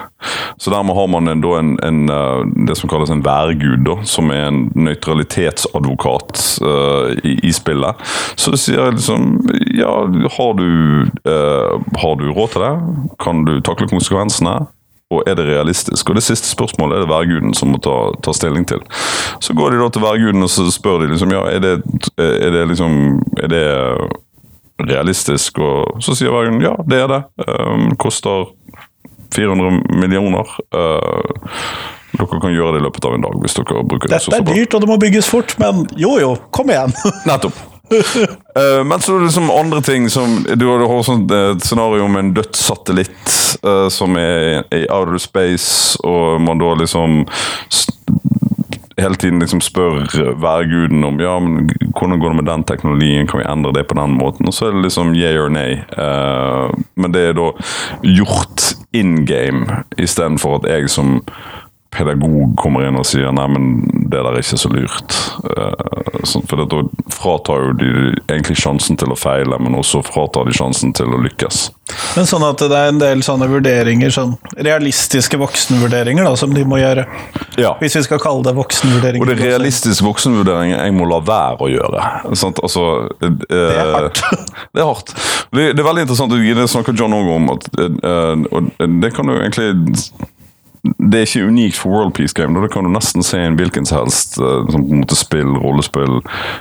Så 0.58 0.70
dermed 0.70 0.96
har 0.96 1.06
man 1.06 1.28
en, 1.28 1.44
en, 1.44 1.74
en, 1.84 2.00
eh, 2.10 2.40
det 2.66 2.76
som 2.78 2.90
kalles 2.90 3.10
en 3.10 3.24
værgud, 3.24 3.84
da, 3.86 3.98
som 4.08 4.32
er 4.34 4.48
en 4.48 4.64
nøytralitetsadvokat 4.74 6.40
uh, 6.64 7.12
i, 7.22 7.38
i, 7.46 7.52
spillet. 7.54 8.08
Så 8.36 8.50
det 8.54 8.60
sier 8.62 8.90
liksom 8.94 9.28
Ja, 9.76 9.92
har 10.38 10.56
du, 10.58 10.66
uh, 11.28 11.78
har 12.02 12.18
du 12.18 12.26
råd 12.32 12.50
til 12.54 12.64
det? 12.64 12.74
Kan 13.22 13.44
du 13.46 13.60
takle 13.60 13.88
konsekvensene? 13.90 14.58
Og 15.08 15.22
er 15.26 15.38
det 15.38 15.46
realistisk? 15.48 16.10
Og 16.10 16.18
Det 16.18 16.22
siste 16.22 16.48
spørsmålet 16.48 16.96
er 16.96 17.00
det 17.00 17.08
værguden 17.08 17.54
som 17.56 17.70
må 17.72 17.78
ta, 17.80 17.96
ta, 18.24 18.32
stilling 18.36 18.66
til. 18.68 18.82
Så 19.40 19.54
går 19.56 19.70
de 19.70 19.80
da 19.80 19.88
til 19.88 20.04
værguden 20.04 20.44
og 20.44 20.50
så 20.52 20.66
spør 20.70 20.98
de 21.00 21.12
liksom, 21.14 21.32
ja, 21.32 21.46
er 21.48 21.62
det, 21.64 21.74
er 22.18 22.50
det 22.52 22.66
liksom 22.68 23.22
er 23.40 23.48
det 23.48 23.64
realistisk? 24.86 25.58
Og 25.62 26.02
så 26.04 26.16
sier 26.18 26.34
værguden 26.34 26.62
ja, 26.64 26.74
det 26.88 27.02
er 27.04 27.12
det. 27.12 27.22
Um, 27.46 27.94
koster 28.00 28.50
400 29.34 29.98
millioner. 30.00 30.50
Uh, 30.74 31.56
dere 32.18 32.40
kan 32.40 32.54
gjøre 32.54 32.76
det 32.76 32.82
i 32.82 32.86
løpet 32.86 33.04
av 33.04 33.16
en 33.16 33.26
dag 33.26 33.40
hvis 33.42 33.58
dere 33.58 33.82
bruker 33.86 34.10
Dette 34.10 34.38
er 34.38 34.46
dyrt, 34.46 34.74
og 34.74 34.84
det 34.84 34.88
må 34.90 34.96
bygges 35.00 35.28
fort, 35.28 35.52
men 35.60 35.84
jo 36.00 36.16
jo, 36.22 36.36
kom 36.54 36.72
igjen! 36.72 36.94
Nettopp. 37.28 37.58
uh, 37.88 38.80
men 38.84 39.00
så 39.00 39.14
er 39.14 39.22
det 39.22 39.28
liksom 39.30 39.52
andre 39.52 39.80
ting 39.80 40.10
som 40.12 40.42
Du 40.60 40.66
har 40.68 40.82
sånn, 41.06 41.24
et 41.32 41.64
scenario 41.64 42.08
med 42.12 42.24
en 42.24 42.34
dødssatellitt 42.36 43.36
uh, 43.64 43.86
som 43.92 44.16
er 44.20 44.64
i 44.76 44.84
outer 44.88 45.20
space, 45.22 46.00
og 46.04 46.40
man 46.44 46.60
da 46.60 46.74
liksom 46.82 47.22
hele 48.98 49.14
tiden 49.14 49.38
liksom 49.38 49.60
spør 49.60 50.06
værguden 50.40 51.04
om 51.04 51.20
ja, 51.20 51.38
men 51.38 51.70
hvordan 51.98 52.20
går 52.20 52.28
det 52.28 52.44
med 52.44 52.52
den 52.52 52.64
teknologien, 52.64 53.26
kan 53.26 53.40
vi 53.40 53.46
endre 53.52 53.72
det 53.72 53.86
på 53.88 53.98
den 54.00 54.18
måten? 54.18 54.46
Og 54.46 54.54
så 54.54 54.66
er 54.66 54.76
det 54.76 54.82
liksom 54.82 55.14
yeah 55.14 55.44
or 55.44 55.48
nay. 55.48 55.78
Uh, 55.98 56.70
men 56.96 57.14
det 57.14 57.28
er 57.28 57.32
da 57.38 57.50
gjort 58.02 58.74
in 58.92 59.26
game, 59.26 59.66
istedenfor 59.98 60.58
at 60.58 60.70
jeg 60.70 60.90
som 60.90 61.22
pedagog 61.90 62.56
kommer 62.60 62.84
inn 62.88 62.98
og 63.00 63.06
sier 63.08 63.32
nei, 63.32 63.46
men 63.48 63.68
det 64.08 64.20
der 64.20 64.34
er 64.34 64.42
ikke 64.42 64.60
så 64.60 64.70
lurt. 64.72 65.16
Uh, 65.44 66.42
for 66.48 66.60
da 66.60 66.82
fratar 67.14 67.64
jo 67.64 67.72
de 67.78 67.90
egentlig 68.28 68.58
sjansen 68.60 68.98
til 69.00 69.12
å 69.12 69.18
feile, 69.18 69.58
men 69.62 69.76
også 69.78 70.02
fratar 70.06 70.48
de 70.48 70.56
sjansen 70.56 70.92
til 70.96 71.14
å 71.14 71.20
lykkes. 71.24 71.68
Men 72.18 72.28
sånn 72.28 72.44
at 72.44 72.60
det 72.60 72.76
er 72.76 72.92
en 72.92 73.00
del 73.00 73.22
sånne 73.24 73.48
vurderinger, 73.48 74.12
sånn 74.12 74.34
realistiske 74.56 75.40
voksenvurderinger, 75.40 76.26
da, 76.28 76.34
som 76.36 76.52
de 76.52 76.64
må 76.68 76.80
gjøre? 76.82 77.06
Ja. 77.58 77.74
Hvis 77.80 77.96
vi 77.96 78.04
skal 78.04 78.20
kalle 78.22 78.44
det 78.46 78.54
voksenvurderinger. 78.58 79.24
Og 79.24 79.32
det 79.32 79.38
er 79.38 79.54
realistiske 79.54 80.04
voksenvurderinger 80.06 80.84
jeg 80.84 80.96
må 80.96 81.08
la 81.08 81.22
være 81.24 81.64
å 81.64 81.70
gjøre. 81.72 82.08
Sant? 82.38 82.60
Altså, 82.64 82.86
uh, 83.24 83.28
det 83.48 83.60
er 83.64 83.94
hardt. 83.96 84.24
det 84.76 84.84
er 84.84 84.90
hardt. 84.90 85.14
Det, 85.48 85.70
det, 85.72 85.80
er 85.80 85.86
veldig 85.88 86.08
interessant, 86.08 86.36
det 86.36 86.72
snakker 86.72 86.96
John 86.98 87.16
òg 87.16 87.30
om, 87.38 87.54
at 87.56 87.70
uh, 87.78 88.34
og 88.52 88.74
det 89.00 89.14
kan 89.16 89.28
du 89.28 89.38
egentlig 89.38 89.96
det 90.98 91.20
er 91.20 91.26
ikke 91.26 91.46
unikt 91.46 91.76
for 91.76 91.90
World 91.90 92.14
Peace 92.14 92.34
Game. 92.34 92.62
Det 92.62 92.72
kan 92.72 92.84
du 92.84 92.90
nesten 92.92 93.22
se 93.22 93.40
i 93.40 93.46
en 93.46 93.58
hvilken 93.58 93.86
som 93.86 94.02
helst 94.02 94.38
eh, 94.40 94.64
som 94.72 94.84
på 94.86 94.94
en 94.94 95.02
måte 95.04 95.18
spill, 95.18 95.54
rollespill, 95.62 96.20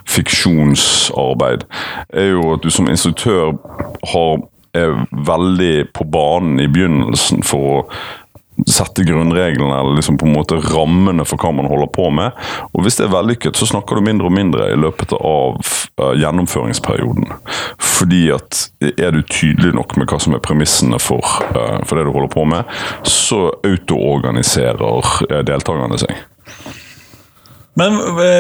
fiksjonsarbeid. 0.10 1.66
er 2.10 2.32
jo 2.36 2.54
at 2.54 2.64
du 2.64 2.70
som 2.74 2.90
instruktør 2.90 3.58
har, 4.14 4.40
er 4.78 4.94
veldig 5.12 5.90
på 5.94 6.04
banen 6.04 6.60
i 6.60 6.68
begynnelsen 6.68 7.44
for 7.44 7.74
å 7.74 7.84
sette 8.66 9.04
grunnreglene 9.04 9.80
eller 9.80 9.96
liksom 9.96 10.18
på 10.18 10.26
en 10.26 10.34
måte 10.34 10.56
rammene 10.56 11.26
for 11.28 11.40
hva 11.42 11.52
man 11.54 11.70
holder 11.70 11.90
på 11.94 12.10
med. 12.10 12.38
Og 12.74 12.84
Hvis 12.84 12.98
det 12.98 13.08
er 13.08 13.14
vellykket, 13.14 13.60
så 13.60 13.68
snakker 13.70 13.98
du 13.98 14.08
mindre 14.08 14.30
og 14.30 14.34
mindre 14.34 14.72
i 14.74 14.80
løpet 14.80 15.14
av 15.18 15.60
uh, 16.02 16.14
gjennomføringsperioden. 16.18 17.30
Fordi 17.78 18.24
at 18.34 18.64
er 18.98 19.14
du 19.14 19.22
tydelig 19.22 19.76
nok 19.78 19.98
med 20.00 20.10
hva 20.10 20.20
som 20.24 20.34
er 20.38 20.44
premissene 20.44 21.00
for, 21.02 21.22
uh, 21.54 21.84
for 21.86 22.00
det 22.00 22.08
du 22.08 22.14
holder 22.16 22.34
på 22.34 22.48
med, 22.50 22.78
så 23.06 23.48
autoorganiserer 23.62 24.82
uh, 24.82 25.42
deltakerne 25.46 26.02
seg. 26.02 26.26
Men, 27.78 27.94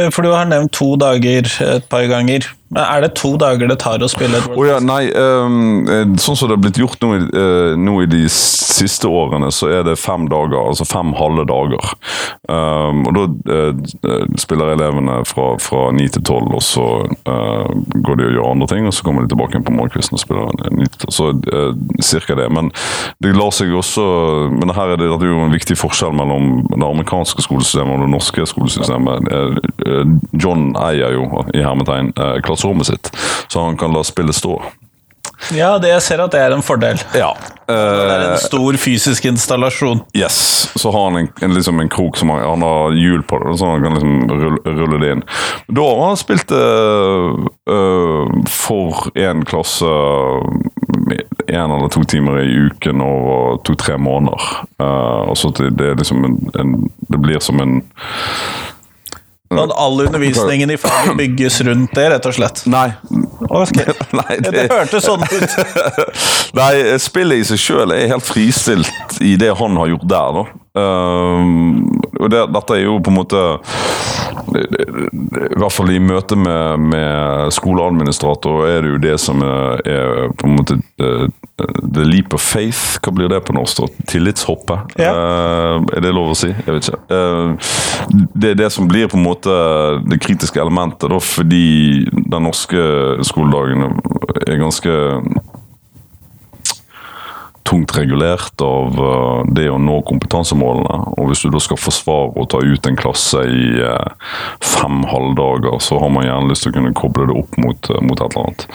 for 0.09 0.25
du 0.25 0.31
har 0.33 0.47
nevnt 0.49 0.73
to 0.73 0.95
dager 0.97 1.45
et 1.61 1.83
par 1.91 2.07
ganger. 2.09 2.47
Men 2.69 2.83
Er 2.83 3.01
det 3.01 3.13
to 3.15 3.35
dager 3.39 3.69
det 3.69 3.79
tar 3.79 4.03
å 4.03 4.09
spille 4.11 4.39
et 4.41 4.47
World 4.51 4.59
oh, 4.59 4.67
ja, 4.67 4.79
Nei, 4.83 5.07
um, 5.15 6.17
sånn 6.19 6.35
som 6.37 6.49
det 6.49 6.57
har 6.57 6.63
blitt 6.65 6.79
gjort 6.81 7.01
nå, 7.03 7.13
uh, 7.31 7.75
nå, 7.79 7.95
i 8.03 8.09
de 8.11 8.23
siste 8.31 9.07
årene, 9.09 9.49
så 9.55 9.69
er 9.71 9.85
det 9.87 9.97
fem 9.99 10.27
dager, 10.29 10.57
altså 10.59 10.85
fem 10.87 11.13
halve 11.17 11.47
dager. 11.49 11.93
Um, 12.51 13.05
og 13.07 13.15
Da 13.17 13.23
uh, 13.71 14.25
spiller 14.39 14.73
elevene 14.73 15.21
fra, 15.27 15.47
ni 15.95 16.07
9 16.07 16.15
til 16.17 16.25
12, 16.25 16.51
og 16.57 16.63
så 16.63 16.87
uh, 17.29 17.67
går 18.05 18.19
de 18.19 18.27
og 18.27 18.35
gjør 18.35 18.51
andre 18.51 18.69
ting, 18.71 18.87
og 18.87 18.95
så 18.95 19.05
kommer 19.07 19.23
de 19.23 19.31
tilbake 19.31 19.63
på 19.63 19.75
morgenkvisten 19.75 20.17
og 20.17 20.23
spiller 20.23 20.51
ni 20.75 20.87
til 20.91 21.13
Så 21.13 21.29
cirka 22.03 22.35
det. 22.37 22.47
Men 22.53 22.69
det 23.23 23.35
lar 23.35 23.51
seg 23.55 23.71
også 23.75 24.03
Men 24.51 24.73
her 24.75 24.93
er 24.93 24.99
det, 24.99 25.07
det 25.07 25.27
er 25.27 25.31
jo 25.31 25.45
en 25.45 25.53
viktig 25.53 25.77
forskjell 25.79 26.13
mellom 26.15 26.65
det 26.73 26.83
amerikanske 26.85 27.43
skolesystemet 27.45 27.95
og 27.95 28.05
det 28.05 28.11
norske 28.11 28.45
skolesystemet. 28.49 29.29
John 30.41 30.69
eier 30.81 31.15
jo, 31.15 31.27
i 31.55 31.63
hermetegn, 31.63 32.11
klassen 32.45 32.56
klasserommet 32.57 32.87
sitt, 32.87 33.11
så 33.47 33.63
han 33.63 33.77
kan 33.77 33.93
la 33.93 34.03
spillet 34.03 34.35
stå. 34.35 34.61
Ja, 35.53 35.77
det 35.77 35.91
jeg 35.91 36.01
ser 36.01 36.21
at 36.23 36.33
det 36.33 36.39
er 36.41 36.53
en 36.55 36.63
fordel. 36.65 36.97
Ja. 37.15 37.29
det 37.67 37.75
er 37.77 38.23
en 38.31 38.39
stor 38.41 38.77
fysisk 38.81 39.27
installasjon. 39.29 40.01
Yes. 40.17 40.71
Så 40.75 40.91
har 40.91 41.11
han 41.11 41.19
en, 41.19 41.29
en, 41.45 41.53
liksom 41.53 41.79
en 41.79 41.91
krok 41.93 42.17
som 42.17 42.31
han, 42.33 42.41
han 42.41 42.65
har 42.65 42.95
hjul 42.97 43.21
på, 43.23 43.37
det, 43.43 43.57
så 43.59 43.69
han 43.69 43.83
kan 43.85 43.93
liksom 43.93 44.31
rulle, 44.31 44.73
rulle 44.79 44.99
det 45.03 45.11
inn. 45.13 45.23
Da 45.77 45.85
har 45.85 46.03
han 46.07 46.19
spilt 46.19 46.51
uh, 46.51 47.45
for 48.49 49.11
én 49.13 49.45
klasse 49.45 49.93
én 51.47 51.71
eller 51.71 51.89
to 51.93 52.03
timer 52.03 52.41
i 52.41 52.49
uken 52.67 53.01
over 53.01 53.61
to-tre 53.63 53.97
måneder. 53.97 54.41
Uh, 54.81 55.29
og 55.29 55.37
så 55.37 55.53
det, 55.59 55.69
det, 55.77 55.93
liksom 56.01 56.25
en, 56.25 56.39
en, 56.59 56.73
det 57.13 57.21
blir 57.23 57.39
som 57.39 57.61
en 57.61 57.81
Sånn 59.47 59.71
all 59.79 60.01
undervisningen 60.03 60.71
i 60.73 60.75
faget 60.79 61.15
bygges 61.15 61.61
rundt 61.63 61.93
det, 61.95 62.09
rett 62.11 62.25
og 62.27 62.35
slett? 62.35 62.65
Nei. 62.67 62.89
Okay. 63.47 63.95
Nei 64.19 64.39
det... 64.43 64.51
det 64.51 64.65
hørtes 64.73 65.07
sånn 65.07 65.23
ut. 65.23 65.55
Nei, 66.59 66.73
spillet 66.99 67.43
i 67.43 67.47
seg 67.47 67.61
sjøl 67.63 67.95
er 67.95 68.11
helt 68.11 68.27
fristilt 68.27 69.21
i 69.23 69.37
det 69.39 69.53
han 69.55 69.79
har 69.79 69.93
gjort 69.93 70.07
der, 70.11 70.41
da. 70.41 70.45
Um, 70.77 72.01
og 72.19 72.27
det, 72.33 72.43
dette 72.53 72.75
er 72.75 72.83
jo 72.83 72.99
på 73.01 73.13
en 73.13 73.17
måte 73.17 73.43
I 74.53 75.57
hvert 75.57 75.73
fall 75.73 75.91
i 75.93 75.99
møte 76.03 76.37
med, 76.39 76.87
med 76.93 77.51
skoleadministrator 77.55 78.67
er 78.67 78.83
det 78.83 78.93
jo 78.93 79.01
det 79.03 79.15
som 79.21 79.43
er, 79.45 79.81
er 79.87 80.31
på 80.37 80.47
en 80.47 80.55
måte 80.57 80.79
uh, 81.01 81.27
the 81.57 82.05
leap 82.05 82.35
of 82.37 82.43
faith. 82.43 82.99
Hva 83.01 83.13
blir 83.15 83.31
det 83.31 83.41
på 83.47 83.55
norsk? 83.57 83.83
Tillitshoppet? 84.09 84.97
Ja. 85.01 85.13
Uh, 85.13 85.87
er 85.95 86.05
det 86.05 86.13
lov 86.15 86.33
å 86.33 86.37
si? 86.37 86.51
Jeg 86.53 86.77
vet 86.77 86.89
ikke. 86.89 87.01
Uh, 87.11 88.27
det 88.37 88.53
er 88.53 88.61
det 88.61 88.71
som 88.73 88.89
blir 88.89 89.09
på 89.11 89.19
en 89.19 89.25
måte 89.25 89.53
det 90.07 90.21
kritiske 90.23 90.61
elementet, 90.61 91.09
da, 91.11 91.19
fordi 91.23 92.07
den 92.13 92.45
norske 92.45 92.83
skoledagen 93.27 93.89
er 94.47 94.61
ganske 94.61 94.93
tungt 97.67 97.97
regulert 97.97 98.61
av 98.63 98.99
uh, 98.99 99.43
det 99.55 99.67
å 99.69 99.79
nå 99.81 99.99
kompetansemålene. 100.07 100.99
Og 101.19 101.31
hvis 101.31 101.43
du 101.43 101.51
da 101.51 101.61
skal 101.63 101.79
forsvare 101.81 102.31
å 102.39 102.47
ta 102.49 102.61
ut 102.63 102.87
en 102.87 102.99
klasse 102.99 103.43
i 103.43 103.67
uh, 103.83 104.33
fem 104.63 105.03
halvdager, 105.11 105.79
så 105.83 105.99
har 106.01 106.13
man 106.13 106.27
gjerne 106.27 106.51
lyst 106.51 106.65
til 106.65 106.73
å 106.73 106.77
kunne 106.79 106.95
koble 106.97 107.27
det 107.29 107.37
opp 107.41 107.59
mot, 107.59 107.91
uh, 107.91 108.01
mot 108.05 108.21
et 108.21 108.27
eller 108.29 108.45
annet. 108.47 108.67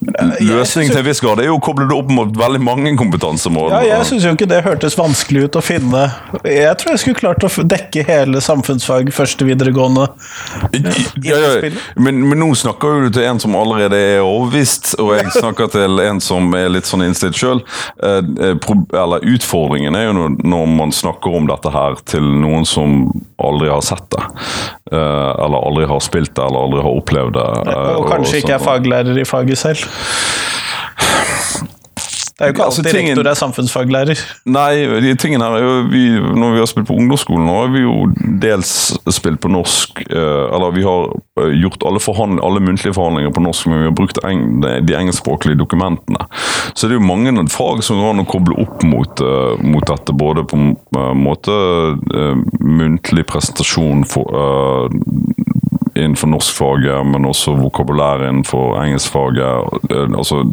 Løsning 0.00 0.88
til 0.88 1.02
en 1.02 1.04
viss 1.04 1.20
grad 1.20 1.42
er 1.42 1.50
jo 1.50 1.58
å 1.58 1.62
koble 1.62 1.84
det 1.88 1.92
opp 1.92 2.08
mot 2.14 2.30
veldig 2.36 2.60
mange 2.64 2.92
kompetansemål. 2.96 3.68
Ja, 3.74 3.80
jeg 3.84 4.06
syns 4.08 4.24
jo 4.24 4.32
ikke 4.32 4.48
det 4.48 4.62
hørtes 4.64 4.96
vanskelig 4.96 5.44
ut 5.44 5.58
å 5.60 5.62
finne. 5.64 6.06
Jeg 6.40 6.72
tror 6.80 6.94
jeg 6.94 7.02
skulle 7.02 7.20
klart 7.20 7.44
å 7.44 7.50
dekke 7.68 8.04
hele 8.08 8.40
samfunnsfag 8.44 9.12
første 9.12 9.44
videregående. 9.44 10.06
Ja, 11.20 11.36
ja, 11.36 11.70
men, 12.00 12.22
men, 12.24 12.38
nå 12.40 12.48
snakker 12.56 13.04
du 13.04 13.10
til 13.18 13.26
en 13.28 13.40
som 13.42 13.56
allerede 13.58 13.98
er 14.00 14.24
overbevist, 14.24 14.94
og 15.02 15.12
jeg 15.18 15.34
snakker 15.36 15.68
til 15.74 16.00
en 16.06 16.22
som 16.24 16.48
er 16.56 16.70
litt 16.72 16.88
sånn 16.88 17.04
innstilt 17.04 17.36
sjøl. 17.36 17.60
Eh, 18.00 18.20
eller 18.96 19.28
utfordringen 19.34 19.98
er 19.98 20.08
jo 20.08 20.30
når 20.32 20.72
man 20.80 20.96
snakker 20.96 21.36
om 21.36 21.50
dette 21.50 21.74
her 21.74 22.00
til 22.08 22.24
noen 22.40 22.64
som 22.68 23.02
aldri 23.40 23.68
har 23.68 23.84
sett 23.84 24.08
det. 24.16 24.24
Eh, 24.92 25.30
eller 25.44 25.60
aldri 25.60 25.86
har 25.92 26.00
spilt 26.04 26.32
det, 26.34 26.44
eller 26.44 26.64
aldri 26.64 26.84
har 26.84 27.00
opplevd 27.02 27.36
det. 27.36 27.48
Og 28.00 28.08
kanskje 28.08 28.38
og 28.38 28.42
ikke 28.44 28.56
er 28.56 28.64
faglærer 28.64 29.20
i 29.20 29.28
faget 29.28 29.60
selv. 29.60 29.89
Det 32.40 32.46
er 32.46 32.48
jo 32.48 32.54
ikke 32.54 32.64
altså, 32.64 32.80
alltid 32.80 32.96
tingen, 32.96 33.18
rektor 33.18 33.28
er 33.28 33.36
samfunnsfaglærer. 33.36 34.20
Nei, 34.48 35.00
de 35.04 35.10
tingene 35.20 35.44
her 35.44 35.58
er 35.58 35.64
jo 35.66 35.72
vi, 35.92 36.04
Når 36.40 36.54
vi 36.54 36.62
har 36.62 36.68
spilt 36.70 36.86
på 36.88 36.94
ungdomsskolen, 36.96 37.44
nå 37.44 37.56
har 37.58 37.68
vi 37.74 37.82
jo 37.82 38.06
dels 38.40 38.70
spilt 39.12 39.42
på 39.44 39.50
norsk 39.52 40.00
eh, 40.06 40.46
Eller 40.56 40.72
vi 40.72 40.86
har 40.86 41.10
eh, 41.12 41.50
gjort 41.60 41.84
alle, 41.84 42.00
alle 42.40 42.62
muntlige 42.64 42.96
forhandlinger 42.96 43.34
på 43.36 43.44
norsk, 43.44 43.68
men 43.68 43.82
vi 43.82 43.90
har 43.90 43.98
brukt 43.98 44.22
eng, 44.24 44.46
de 44.64 44.96
engelskspråklige 44.96 45.60
dokumentene. 45.60 46.24
Så 46.72 46.88
det 46.88 46.96
er 46.96 47.02
jo 47.02 47.10
mange 47.10 47.44
fag 47.52 47.84
som 47.84 48.00
går 48.00 48.14
an 48.14 48.24
å 48.24 48.28
koble 48.32 48.56
opp 48.64 48.80
mot, 48.88 49.20
uh, 49.20 49.60
mot 49.60 49.84
dette. 49.84 50.16
Både 50.16 50.46
på 50.48 50.56
en 50.56 51.20
måte 51.20 51.52
muntlig 52.64 53.26
presentasjon 53.28 54.06
for, 54.08 54.88
innenfor 55.96 56.30
norskfaget, 56.30 57.06
men 57.06 57.28
også 57.28 57.56
vokabulær 57.58 58.28
innenfor 58.28 58.78
engelskfaget. 58.82 59.86
altså 60.16 60.44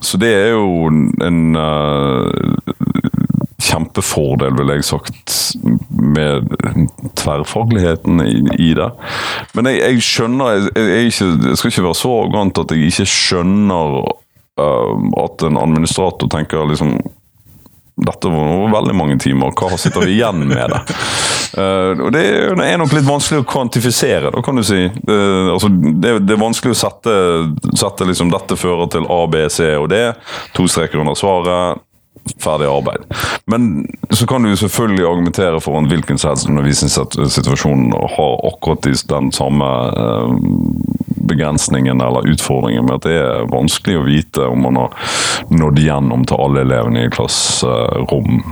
så 0.00 0.18
det 0.18 0.32
er 0.34 0.50
jo 0.54 0.88
en 1.22 1.56
uh, 1.56 2.30
kjempefordel, 3.62 4.54
vil 4.58 4.72
jeg 4.74 4.86
sagt, 4.88 5.36
med 5.90 6.48
tverrfagligheten 7.20 8.24
i, 8.24 8.40
i 8.58 8.72
det. 8.78 8.88
Men 9.54 9.70
jeg, 9.70 9.82
jeg 9.82 10.06
skjønner 10.06 10.56
jeg, 10.56 10.72
jeg, 10.76 11.12
ikke, 11.12 11.30
jeg, 11.48 11.58
skal 11.60 11.72
ikke 11.72 11.86
være 11.88 12.00
så 12.02 12.12
arrogant 12.18 12.62
at 12.64 12.74
jeg 12.74 12.90
ikke 12.90 13.08
skjønner 13.12 13.98
uh, 14.02 14.94
at 15.22 15.46
en 15.48 15.60
administrator 15.60 16.30
tenker 16.32 16.70
liksom 16.72 16.96
dette 17.96 18.28
var 18.32 18.72
veldig 18.72 18.94
mange 18.96 19.18
timer, 19.20 19.52
hva 19.52 19.76
sitter 19.76 20.06
vi 20.06 20.16
igjen 20.16 20.46
med 20.48 20.70
det? 20.72 20.80
Uh, 21.52 21.92
og 22.06 22.08
Det 22.14 22.22
er 22.24 22.80
nok 22.80 22.94
litt 22.96 23.06
vanskelig 23.06 23.42
å 23.42 23.48
kvantifisere, 23.48 24.32
da, 24.32 24.42
kan 24.44 24.56
du 24.56 24.64
si. 24.64 24.86
Uh, 25.08 25.52
altså, 25.52 25.68
det, 25.68 26.16
det, 26.24 26.36
er 26.36 26.40
vanskelig 26.40 26.72
å 26.72 26.80
sette, 26.86 27.16
sette 27.76 28.08
liksom, 28.08 28.32
dette 28.32 28.56
fører 28.56 28.88
til 28.92 29.08
A, 29.12 29.22
B, 29.28 29.44
C 29.52 29.74
og 29.76 29.90
D. 29.92 30.04
To 30.56 30.68
streker 30.70 31.04
under 31.04 31.18
svaret. 31.18 31.82
Ferdig 32.42 32.68
arbeid. 32.70 33.04
Men 33.50 33.86
så 34.10 34.26
kan 34.26 34.42
du 34.42 34.56
selvfølgelig 34.56 35.06
argumentere 35.06 35.60
for 35.60 35.78
en 35.78 35.88
hvilken 35.90 36.18
som 36.18 36.32
helst 36.32 36.48
undervisningssituasjon 36.48 37.92
har 38.16 38.34
akkurat 38.52 38.88
den 39.08 39.32
samme 39.32 39.70
eh, 40.04 40.34
begrensningen 41.22 42.00
eller 42.00 42.28
utfordringen 42.28 42.84
med 42.84 42.94
at 42.94 43.06
det 43.06 43.16
er 43.18 43.46
vanskelig 43.50 43.98
å 43.98 44.06
vite 44.06 44.46
om 44.50 44.64
man 44.66 44.78
har 44.80 44.96
nådd 45.54 45.78
igjennom 45.78 46.24
til 46.26 46.42
alle 46.44 46.64
elevene 46.66 47.06
i 47.06 47.12
klasserom 47.14 48.42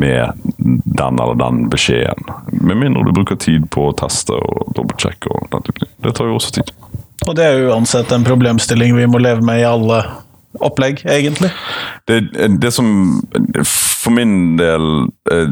med 0.00 0.34
den 0.58 1.20
eller 1.22 1.38
den 1.38 1.68
beskjeden. 1.70 2.32
Med 2.52 2.80
mindre 2.82 3.06
du 3.06 3.14
bruker 3.14 3.38
tid 3.38 3.68
på 3.70 3.88
å 3.88 3.96
teste 3.96 4.34
og 4.34 4.72
dobbeltsjekke. 4.76 5.30
og 5.30 5.50
den 5.52 5.66
type 5.68 5.84
ting. 5.84 5.92
Det 6.04 6.14
tar 6.18 6.30
jo 6.30 6.38
også 6.38 6.54
tid. 6.58 6.72
Og 7.26 7.34
det 7.36 7.44
er 7.44 7.68
uansett 7.68 8.12
en 8.14 8.26
problemstilling 8.26 8.96
vi 8.96 9.06
må 9.10 9.20
leve 9.22 9.44
med 9.44 9.62
i 9.62 9.68
alle 9.68 10.02
opplegg, 10.54 11.02
egentlig. 11.06 11.50
Det, 12.08 12.20
det 12.60 12.72
som 12.72 12.88
for 13.66 14.14
min 14.14 14.56
del 14.56 15.08
eh, 15.32 15.50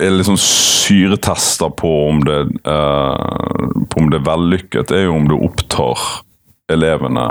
er 0.00 0.16
liksom 0.16 0.36
syretester 0.40 1.70
på 1.70 2.08
om 2.08 2.24
det, 2.24 2.40
eh, 2.70 3.70
på 3.90 4.00
om 4.00 4.10
det 4.10 4.20
er 4.20 4.28
vellykket, 4.28 4.92
er 4.92 5.06
jo 5.06 5.16
om 5.16 5.28
du 5.28 5.36
opptar 5.38 5.98
elevene 6.72 7.28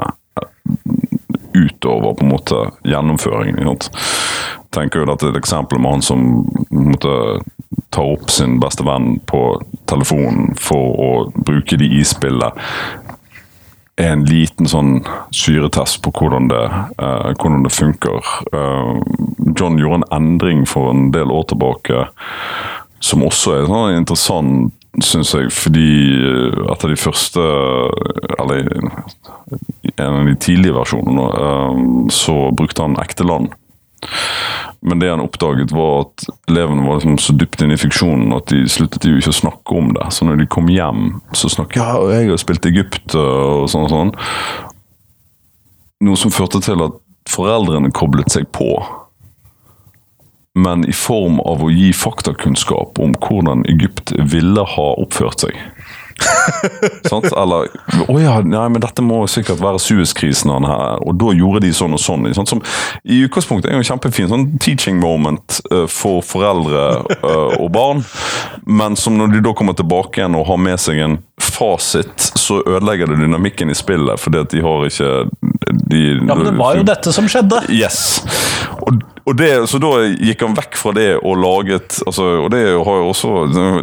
utover 1.53 2.13
på 2.13 2.25
en 2.25 2.33
måte 2.33 2.65
gjennomføringen. 2.83 3.65
sant? 3.65 3.89
Tenker 4.75 5.01
jo 5.01 5.07
er 5.09 5.31
et 5.31 5.39
eksempel 5.39 5.79
med 5.81 5.97
han 5.97 6.05
som 6.05 6.25
måtte 6.69 7.13
ta 7.89 8.03
opp 8.05 8.29
sin 8.29 8.59
beste 8.61 8.85
venn 8.85 9.17
på 9.25 9.41
telefonen 9.89 10.53
for 10.59 10.99
å 11.01 11.09
bruke 11.45 11.79
de 11.79 11.89
i 11.99 12.03
spillet 12.05 12.53
en 13.99 14.23
liten 14.27 14.69
sånn 14.69 14.99
syretest 15.35 16.01
på 16.05 16.13
hvordan 16.15 16.49
det, 16.51 16.65
uh, 17.01 17.31
hvordan 17.35 17.65
det 17.65 17.73
funker. 17.75 18.33
Uh, 18.53 18.99
John 19.57 19.79
gjorde 19.79 20.01
en 20.01 20.11
endring 20.15 20.65
for 20.69 20.91
en 20.93 21.09
del 21.15 21.31
år 21.33 21.49
tilbake 21.51 22.05
som 23.03 23.23
også 23.23 23.55
er 23.55 23.67
sånn 23.69 23.97
interessant, 23.97 24.75
syns 25.05 25.31
jeg, 25.35 25.51
fordi 25.53 25.91
et 26.65 26.81
av 26.83 26.89
de 26.89 26.95
første 26.97 27.43
Eller 28.41 28.65
en 28.73 30.15
av 30.17 30.25
de 30.25 30.33
tidlige 30.41 30.75
versjonene, 30.75 31.27
uh, 31.29 32.09
så 32.13 32.49
brukte 32.55 32.87
han 32.87 32.99
ekte 33.03 33.27
land. 33.27 33.53
Men 34.81 34.99
det 34.99 35.09
han 35.09 35.19
oppdaget, 35.19 35.71
var 35.75 36.05
at 36.05 36.23
elevene 36.47 36.85
var 36.87 37.01
liksom 37.01 37.17
så 37.19 37.33
dypt 37.35 37.61
inne 37.61 37.75
i 37.75 37.81
fiksjonen 37.81 38.31
at 38.35 38.47
de 38.51 38.63
sluttet 38.71 39.09
jo 39.09 39.17
ikke 39.19 39.33
å 39.33 39.39
snakke 39.41 39.75
om 39.75 39.91
det. 39.97 40.07
Så 40.15 40.27
når 40.27 40.39
de 40.39 40.47
kom 40.47 40.71
hjem, 40.71 41.19
så 41.35 41.51
snakket 41.51 41.81
ja, 41.81 41.97
jeg 42.13 42.31
har 42.31 42.39
spilt 42.39 42.69
Egypt 42.69 43.17
og 43.19 43.67
sånn 43.71 43.89
og 43.89 43.91
sånn. 43.91 44.13
Noe 46.07 46.19
som 46.19 46.31
førte 46.31 46.61
til 46.63 46.79
at 46.85 46.95
foreldrene 47.29 47.91
koblet 47.91 48.31
seg 48.31 48.47
på. 48.55 48.71
Men 50.59 50.87
i 50.87 50.95
form 50.95 51.41
av 51.43 51.61
å 51.63 51.69
gi 51.71 51.91
faktakunnskap 51.95 52.99
om 53.03 53.13
hvordan 53.19 53.65
Egypt 53.69 54.15
ville 54.31 54.63
ha 54.63 54.87
oppført 55.03 55.43
seg. 55.43 55.59
Eller 57.09 57.69
Å 58.09 58.17
ja, 58.21 58.35
nei, 58.45 58.65
men 58.73 58.81
dette 58.83 59.03
må 59.05 59.21
sikkert 59.31 59.61
være 59.63 59.81
Suez-krisen, 59.81 60.51
og 60.51 61.13
da 61.19 61.33
gjorde 61.35 61.63
de 61.65 61.71
sånn 61.75 61.95
og 61.95 62.03
sånn. 62.03 62.27
Som 62.49 62.63
i 63.03 63.21
utgangspunktet 63.25 63.69
er 63.69 63.77
jo 63.77 63.83
en 63.83 63.89
kjempefin 63.91 64.29
sånn 64.31 64.47
teaching 64.61 64.99
moment 65.01 65.59
uh, 65.71 65.85
for 65.89 66.23
foreldre 66.25 66.85
uh, 67.23 67.57
og 67.59 67.69
barn, 67.75 68.03
men 68.65 68.97
som 68.99 69.17
når 69.19 69.35
de 69.35 69.43
da 69.45 69.55
kommer 69.57 69.77
tilbake 69.77 70.21
igjen 70.21 70.37
og 70.39 70.47
har 70.49 70.61
med 70.61 70.81
seg 70.81 71.01
en 71.03 71.19
fasit, 71.39 72.31
så 72.39 72.59
ødelegger 72.65 73.11
det 73.11 73.21
dynamikken 73.23 73.71
i 73.71 73.77
spillet, 73.77 74.19
fordi 74.19 74.43
at 74.43 74.51
de 74.53 74.63
har 74.63 74.85
ikke 74.87 75.11
de, 75.89 76.01
Ja, 76.15 76.35
men 76.35 76.45
det 76.45 76.57
var 76.59 76.77
jo 76.79 76.85
dette 76.87 77.13
som 77.15 77.27
skjedde. 77.31 77.63
Yes. 77.73 78.21
Og, 78.83 79.01
og 79.29 79.35
det, 79.37 79.67
så 79.69 79.77
da 79.77 79.91
gikk 80.09 80.41
han 80.41 80.55
vekk 80.57 80.77
fra 80.79 80.91
det 80.95 81.09
og 81.19 81.37
laget 81.37 81.99
altså, 82.07 82.23
Og 82.43 82.47
det 82.49 82.63
har 82.65 82.95
jo 82.97 83.09
også 83.11 83.33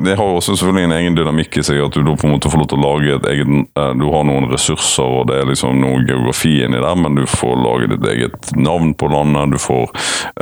det 0.03 0.17
har 0.19 0.25
også 0.27 0.57
selvfølgelig 0.57 0.89
en 0.89 0.95
egen 0.97 1.19
dynamikk 1.19 1.61
i 1.61 1.65
seg, 1.67 1.79
at 1.85 1.95
du 1.95 2.03
da 2.03 2.17
på 2.19 2.27
en 2.27 2.35
måte 2.35 2.51
får 2.51 2.63
lov 2.63 2.69
til 2.73 2.81
å 2.81 2.85
lage 2.85 3.15
et 3.15 3.29
eget 3.31 3.53
eh, 3.79 3.93
Du 4.01 4.07
har 4.11 4.27
noen 4.27 4.49
ressurser, 4.51 5.07
og 5.07 5.29
det 5.31 5.39
er 5.39 5.51
liksom 5.51 5.79
noe 5.83 6.03
geografi 6.09 6.57
inni 6.67 6.81
der, 6.83 6.99
men 6.99 7.19
du 7.21 7.23
får 7.31 7.55
lage 7.63 7.91
ditt 7.95 8.07
eget 8.11 8.51
navn 8.59 8.93
på 8.99 9.09
landet. 9.13 9.55
Du 9.55 9.63
får, 9.63 9.93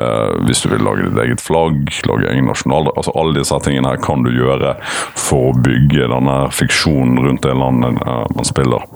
eh, 0.00 0.32
hvis 0.48 0.64
du 0.64 0.70
vil 0.72 0.84
lage 0.86 1.08
ditt 1.08 1.20
eget 1.26 1.44
flagg, 1.44 1.82
lage 2.08 2.30
egen 2.32 2.48
nasjonal 2.48 2.88
altså 2.94 3.12
Alle 3.20 3.36
disse 3.38 3.58
tingene 3.64 3.92
her 3.92 4.00
kan 4.02 4.24
du 4.24 4.32
gjøre 4.32 4.74
for 5.20 5.50
å 5.50 5.58
bygge 5.64 6.08
denne 6.14 6.38
fiksjonen 6.54 7.20
rundt 7.26 7.44
det 7.44 7.54
landet 7.58 8.00
uh, 8.06 8.24
man 8.34 8.48
spiller. 8.48 8.88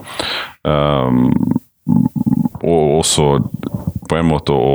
Um, 0.65 1.29
og 2.65 2.99
også 2.99 3.29
på 4.09 4.19
en 4.19 4.29
måte 4.29 4.57
å 4.57 4.73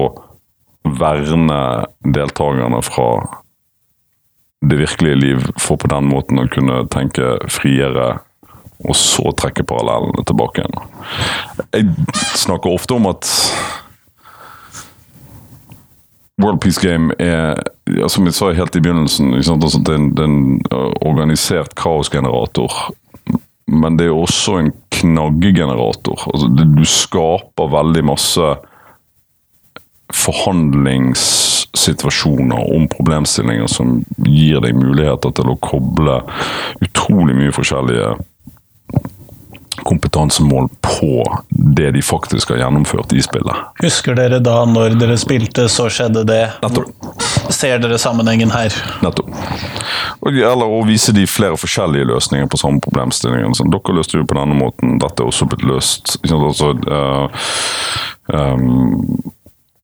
verne 0.84 1.86
deltakerne 2.04 2.82
fra 2.86 3.10
det 4.64 4.80
virkelige 4.80 5.16
liv, 5.16 5.48
for 5.60 5.80
på 5.80 5.90
den 5.92 6.08
måten 6.08 6.40
å 6.40 6.48
kunne 6.52 6.84
tenke 6.92 7.36
friere, 7.52 8.22
og 8.84 8.96
så 9.00 9.32
trekke 9.40 9.66
parallellene 9.68 10.24
tilbake 10.28 10.64
igjen. 10.64 10.78
Jeg 11.76 12.38
snakker 12.40 12.72
ofte 12.72 12.96
om 12.96 13.08
at 13.12 13.28
World 16.42 16.62
Peace 16.64 16.82
Game 16.82 17.14
er 17.22 17.60
ja, 17.92 18.08
som 18.10 18.26
jeg 18.28 18.36
sa 18.38 18.52
helt 18.56 18.76
i 18.76 18.82
begynnelsen, 18.84 19.34
altså, 19.36 19.80
det 19.84 19.94
er 19.94 20.00
en, 20.00 20.12
det 20.16 20.24
er 20.24 20.32
en 20.32 20.94
organisert 21.04 21.76
kaosgenerator. 21.80 22.72
Men 23.68 23.98
det 24.00 24.08
er 24.08 24.16
også 24.16 24.58
en 24.60 24.72
knaggegenerator. 24.94 26.26
Altså, 26.32 26.50
du 26.52 26.84
skaper 26.88 27.72
veldig 27.74 28.06
masse 28.08 28.54
forhandlingssituasjoner 30.14 32.76
om 32.76 32.88
problemstillinger 32.92 33.68
som 33.72 34.04
gir 34.28 34.62
deg 34.64 34.76
muligheter 34.78 35.32
til 35.36 35.48
å 35.52 35.62
koble 35.64 36.16
utrolig 36.86 37.36
mye 37.40 37.52
forskjellige 37.56 38.08
kompetansemål 39.84 40.70
på 40.82 41.40
det 41.50 41.92
de 41.92 42.02
faktisk 42.02 42.50
har 42.50 42.58
gjennomført 42.58 43.14
i 43.14 43.22
spillet. 43.22 43.56
Husker 43.82 44.16
dere 44.16 44.40
da 44.40 44.66
når 44.70 44.96
dere 45.02 45.18
spilte, 45.20 45.68
så 45.70 45.90
skjedde 45.92 46.24
det? 46.30 46.52
Nettopp. 46.64 46.88
Ser 47.54 47.82
dere 47.84 48.00
sammenhengen 48.00 48.52
her? 48.54 48.74
Nettopp. 49.04 49.30
Eller 50.30 50.64
å 50.64 50.84
vise 50.88 51.12
de 51.16 51.28
flere 51.28 51.58
forskjellige 51.60 52.08
løsninger 52.14 52.48
på 52.48 52.58
samme 52.62 52.80
problemstillinger. 52.84 53.52
Sånn, 53.58 53.74
dere 53.74 53.98
løste 53.98 54.22
det 54.22 54.30
på 54.30 54.40
denne 54.40 54.56
måten, 54.58 54.98
dette 55.04 55.24
er 55.24 55.28
også 55.32 55.46
blitt 55.52 55.66
løst. 55.68 56.04
Altså, 56.30 56.68
uh, 56.88 57.28
um, 58.32 59.20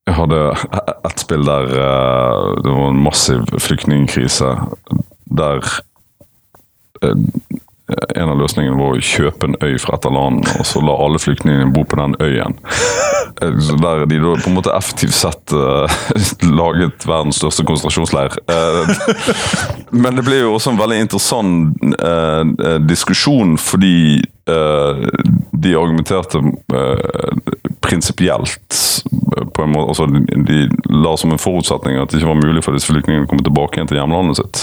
jeg 0.09 0.17
hadde 0.17 0.41
et 1.05 1.21
spill 1.21 1.45
der 1.45 1.69
uh, 1.69 2.55
det 2.63 2.73
var 2.73 2.89
en 2.89 3.03
massiv 3.05 3.45
flyktningkrise. 3.61 4.55
Der 5.37 5.61
uh, 7.03 7.15
en 8.15 8.29
av 8.29 8.37
løsningene 8.37 8.77
var 8.77 8.95
å 8.95 9.03
kjøpe 9.03 9.49
en 9.49 9.57
øy 9.65 9.77
fra 9.81 9.97
et 9.97 10.05
av 10.05 10.13
landene, 10.13 10.57
og 10.59 10.67
så 10.67 10.81
la 10.85 10.93
alle 11.01 11.21
flyktningene 11.21 11.73
bo 11.73 11.85
på 11.89 11.97
den 11.99 12.15
øyen. 12.21 12.57
Eh, 13.41 13.55
så 13.65 13.77
der 13.81 14.05
de 14.09 14.19
da 14.21 14.35
på 14.41 14.49
en 14.51 14.57
måte 14.57 14.73
effektivt 14.75 15.15
sett 15.17 15.53
uh, 15.55 15.89
laget 16.59 17.05
verdens 17.07 17.39
største 17.41 17.65
konsentrasjonsleir. 17.65 18.35
Uh, 18.49 18.89
men 19.91 20.17
det 20.17 20.25
ble 20.27 20.41
jo 20.43 20.55
også 20.57 20.73
en 20.73 20.81
veldig 20.81 20.99
interessant 21.05 21.85
uh, 22.03 22.43
diskusjon, 22.85 23.57
fordi 23.61 24.19
de 25.59 25.75
argumenterte 25.75 26.41
prinsipielt 27.83 28.79
på 29.53 29.63
en 29.63 29.71
måte, 29.71 29.89
altså 29.89 30.05
de, 30.47 30.69
la 30.89 31.13
som 31.17 31.31
en 31.33 31.41
forutsetning 31.41 31.99
at 31.99 32.11
det 32.11 32.19
ikke 32.19 32.31
var 32.31 32.39
mulig 32.41 32.63
for 32.65 32.75
disse 32.75 32.89
flyktningene 32.91 33.27
å 33.27 33.29
komme 33.29 33.45
tilbake 33.45 33.77
igjen 33.77 33.89
til 33.89 33.99
hjemlandet 33.99 34.39
sitt. 34.39 34.61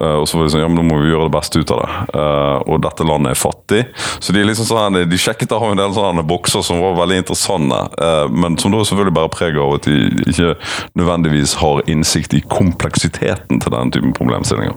Eh, 0.00 0.16
og 0.20 0.26
så 0.28 0.38
var 0.38 0.46
de 0.46 0.52
sånn, 0.54 0.62
ja, 0.62 0.70
men 0.70 0.78
Da 0.78 0.84
må 0.86 1.00
vi 1.02 1.10
gjøre 1.10 1.28
det 1.28 1.34
beste 1.34 1.62
ut 1.62 1.72
av 1.74 1.82
det. 1.82 1.90
Eh, 2.20 2.58
og 2.70 2.82
dette 2.84 3.06
landet 3.06 3.34
er 3.34 3.40
fattig. 3.40 3.80
Så 4.22 4.34
de 4.34 4.44
liksom 4.46 4.68
sånn, 4.68 5.00
de 5.10 5.20
sjekket 5.20 5.54
av 5.56 5.66
en 5.68 5.80
del 5.80 5.94
sånne 5.96 6.24
bokser 6.28 6.64
som 6.66 6.82
var 6.82 6.98
veldig 7.00 7.20
interessante, 7.22 7.78
uh, 7.98 8.26
men 8.30 8.56
som 8.60 8.72
da 8.72 8.82
selvfølgelig 8.86 9.14
bærer 9.16 9.32
preg 9.32 9.58
av 9.60 9.74
at 9.76 9.88
de 9.88 9.96
ikke 10.30 10.54
nødvendigvis 10.98 11.56
har 11.62 11.82
innsikt 11.90 12.36
i 12.38 12.42
kompleksiteten 12.50 13.62
til 13.62 13.74
den 13.74 13.92
typen 13.94 14.14
problemstillinger. 14.16 14.76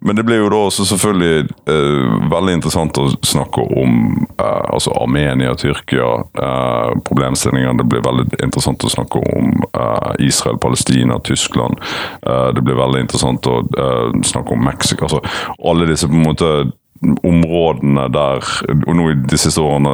Men 0.00 0.18
det 0.18 0.26
blir 0.26 0.42
jo 0.42 0.50
da 0.52 0.60
også 0.66 0.86
selvfølgelig 0.88 1.46
veldig 2.32 2.56
interessant 2.58 2.98
å 3.00 3.08
snakke 3.26 3.64
om 3.80 4.26
altså 4.76 4.92
Armenia, 5.00 5.54
Tyrkia, 5.58 6.08
problemstillinger. 7.08 7.76
Det 7.80 7.88
blir 7.90 8.04
veldig 8.04 8.26
interessant 8.44 8.84
å 8.84 8.92
snakke 8.92 9.20
om 9.20 9.52
uh, 9.76 10.12
Israel, 10.22 10.58
Palestina, 10.62 11.18
Tyskland. 11.24 11.80
Uh, 12.26 12.52
det 12.54 12.64
blir 12.64 12.78
veldig 12.78 13.04
interessant 13.06 13.46
å 13.50 13.60
uh, 13.64 14.10
snakke 14.26 14.54
om 14.54 14.64
Mexico. 14.64 15.08
Altså, 15.08 15.22
alle 15.70 15.88
disse 15.90 16.08
på 16.10 16.18
en 16.18 16.26
måte 16.28 16.50
områdene 17.26 18.06
der 18.12 18.44
Og 18.86 18.96
nå 18.96 19.08
i 19.12 19.16
de 19.28 19.38
siste 19.38 19.62
årene, 19.62 19.92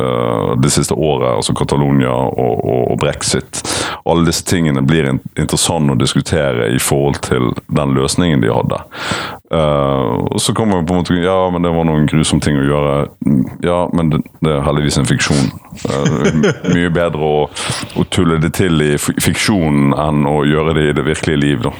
uh, 0.00 0.54
det 0.60 0.72
siste 0.74 0.94
året, 0.94 1.36
altså 1.36 1.54
Catalonia 1.56 2.12
og, 2.12 2.64
og, 2.64 2.80
og, 2.92 2.98
brexit 3.00 3.62
Alle 4.08 4.26
disse 4.26 4.44
tingene 4.48 4.82
blir 4.86 5.08
in 5.10 5.20
interessante 5.38 5.94
å 5.94 5.98
diskutere 5.98 6.70
i 6.74 6.78
forhold 6.82 7.20
til 7.24 7.50
den 7.72 7.94
løsningen 7.96 8.42
de 8.42 8.50
hadde. 8.52 8.78
Og 9.50 10.40
så 10.42 10.54
kommer 10.56 10.80
vi 10.80 10.86
på 10.86 10.94
en 10.94 11.00
måte 11.00 11.16
Ja, 11.20 11.50
men 11.52 11.64
det 11.64 11.72
var 11.74 11.86
noen 11.88 12.06
grusomme 12.10 12.42
ting 12.44 12.58
å 12.58 12.66
gjøre. 12.66 12.94
Ja, 13.66 13.80
men 13.96 14.12
det, 14.12 14.20
det 14.44 14.52
er 14.54 14.64
heldigvis 14.66 15.00
en 15.00 15.08
fiksjon. 15.08 15.50
Uh, 15.86 16.40
mye 16.74 16.90
bedre 16.94 17.24
å, 17.24 17.42
å, 17.96 18.06
tulle 18.12 18.40
det 18.42 18.52
til 18.58 18.82
i 18.84 18.92
fiksjonen 19.00 19.94
enn 19.94 20.26
å 20.28 20.40
gjøre 20.48 20.76
det 20.78 20.88
i 20.88 20.96
det 20.98 21.06
virkelige 21.06 21.42
liv, 21.42 21.64
da. 21.66 21.74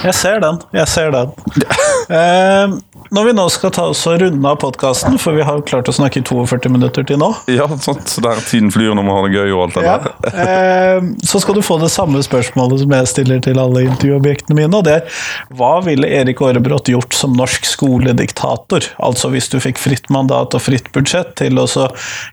Jeg 0.00 0.16
ser 0.16 0.40
den. 0.40 0.60
Jeg 0.72 0.88
ser 0.88 1.10
den. 1.12 1.32
eh, 2.18 2.78
når 3.10 3.26
vi 3.26 3.32
nå 3.34 3.44
skal 3.50 3.72
ta 3.74 3.84
oss 3.90 4.04
og 4.06 4.20
runde 4.22 4.48
av 4.48 4.60
podkasten, 4.62 5.16
for 5.20 5.36
vi 5.36 5.44
har 5.44 5.60
klart 5.66 5.88
å 5.90 5.94
snakke 5.94 6.22
i 6.22 6.24
42 6.26 6.70
minutter 6.72 7.04
til 7.06 7.18
nå 7.20 7.32
Ja, 7.50 7.66
sånt, 7.82 8.12
der 8.22 8.38
tiden 8.46 8.70
flyr 8.72 8.94
når 8.94 9.06
man 9.06 9.18
har 9.18 9.26
det 9.26 9.40
gøy 9.40 9.50
og 9.50 9.62
alt 9.64 9.78
det 9.78 9.84
ja. 9.86 9.96
der. 10.04 10.38
Eh, 10.50 11.08
så 11.26 11.40
skal 11.42 11.56
du 11.58 11.62
få 11.64 11.76
det 11.82 11.90
samme 11.92 12.20
spørsmålet 12.24 12.82
som 12.82 12.94
jeg 12.96 13.10
stiller 13.10 13.42
til 13.44 13.58
alle 13.60 13.82
intervjuobjektene 13.88 14.56
mine, 14.56 14.78
og 14.78 14.86
det 14.86 14.94
er 15.00 15.20
hva 15.58 15.72
ville 15.84 16.08
Erik 16.20 16.40
Aarebrot 16.44 16.88
gjort 16.92 17.16
som 17.16 17.34
norsk 17.36 17.66
skolediktator? 17.68 18.88
Altså 19.02 19.30
hvis 19.34 19.50
du 19.52 19.58
fikk 19.62 19.80
fritt 19.82 20.08
mandat 20.12 20.56
og 20.56 20.64
fritt 20.64 20.88
budsjett 20.94 21.34
til 21.40 21.60
å 21.60 21.66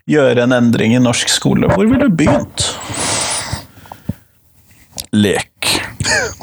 gjøre 0.08 0.46
en 0.46 0.56
endring 0.56 0.96
i 0.96 1.02
norsk 1.02 1.30
skole, 1.32 1.68
hvor 1.74 1.84
ville 1.84 2.08
du 2.08 2.18
begynt? 2.22 2.70
Lek. 5.12 5.74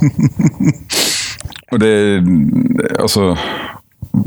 og 1.75 1.81
det 1.83 1.95
Altså 2.95 3.35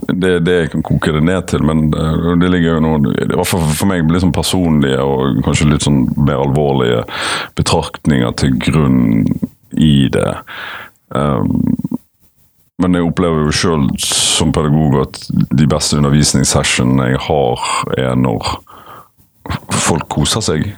det, 0.09 0.41
det 0.45 0.55
jeg 0.55 0.83
koke 0.85 1.13
det 1.15 1.23
ned 1.25 1.47
til, 1.51 1.63
men 1.65 1.89
eh, 1.97 2.33
det 2.41 2.51
ligger 2.53 2.77
jo 2.77 2.83
noe 2.85 3.13
i 3.15 3.29
hvert 3.31 3.49
fall 3.49 3.65
for 3.71 3.89
meg 3.89 4.09
litt 4.11 4.25
sånn 4.25 4.35
personlige 4.35 5.05
og 5.05 5.41
kanskje 5.47 5.69
litt 5.71 5.87
sånn 5.87 6.03
mer 6.17 6.43
alvorlige 6.43 7.05
betraktninger 7.59 8.35
til 8.41 8.57
grunn 8.61 9.01
i 9.79 10.09
det. 10.13 10.33
Um, 11.15 11.63
men 12.79 12.95
jeg 12.95 13.09
opplever 13.09 13.47
jo 13.47 13.55
sjøl 13.55 13.87
som 14.03 14.53
pedagog 14.55 15.01
at 15.03 15.21
de 15.31 15.67
beste 15.71 15.99
undervisningssessionene 15.99 17.13
jeg 17.13 17.23
har, 17.27 17.65
er 17.99 18.19
når 18.19 18.53
folk 19.89 20.07
koser 20.13 20.45
seg. 20.45 20.69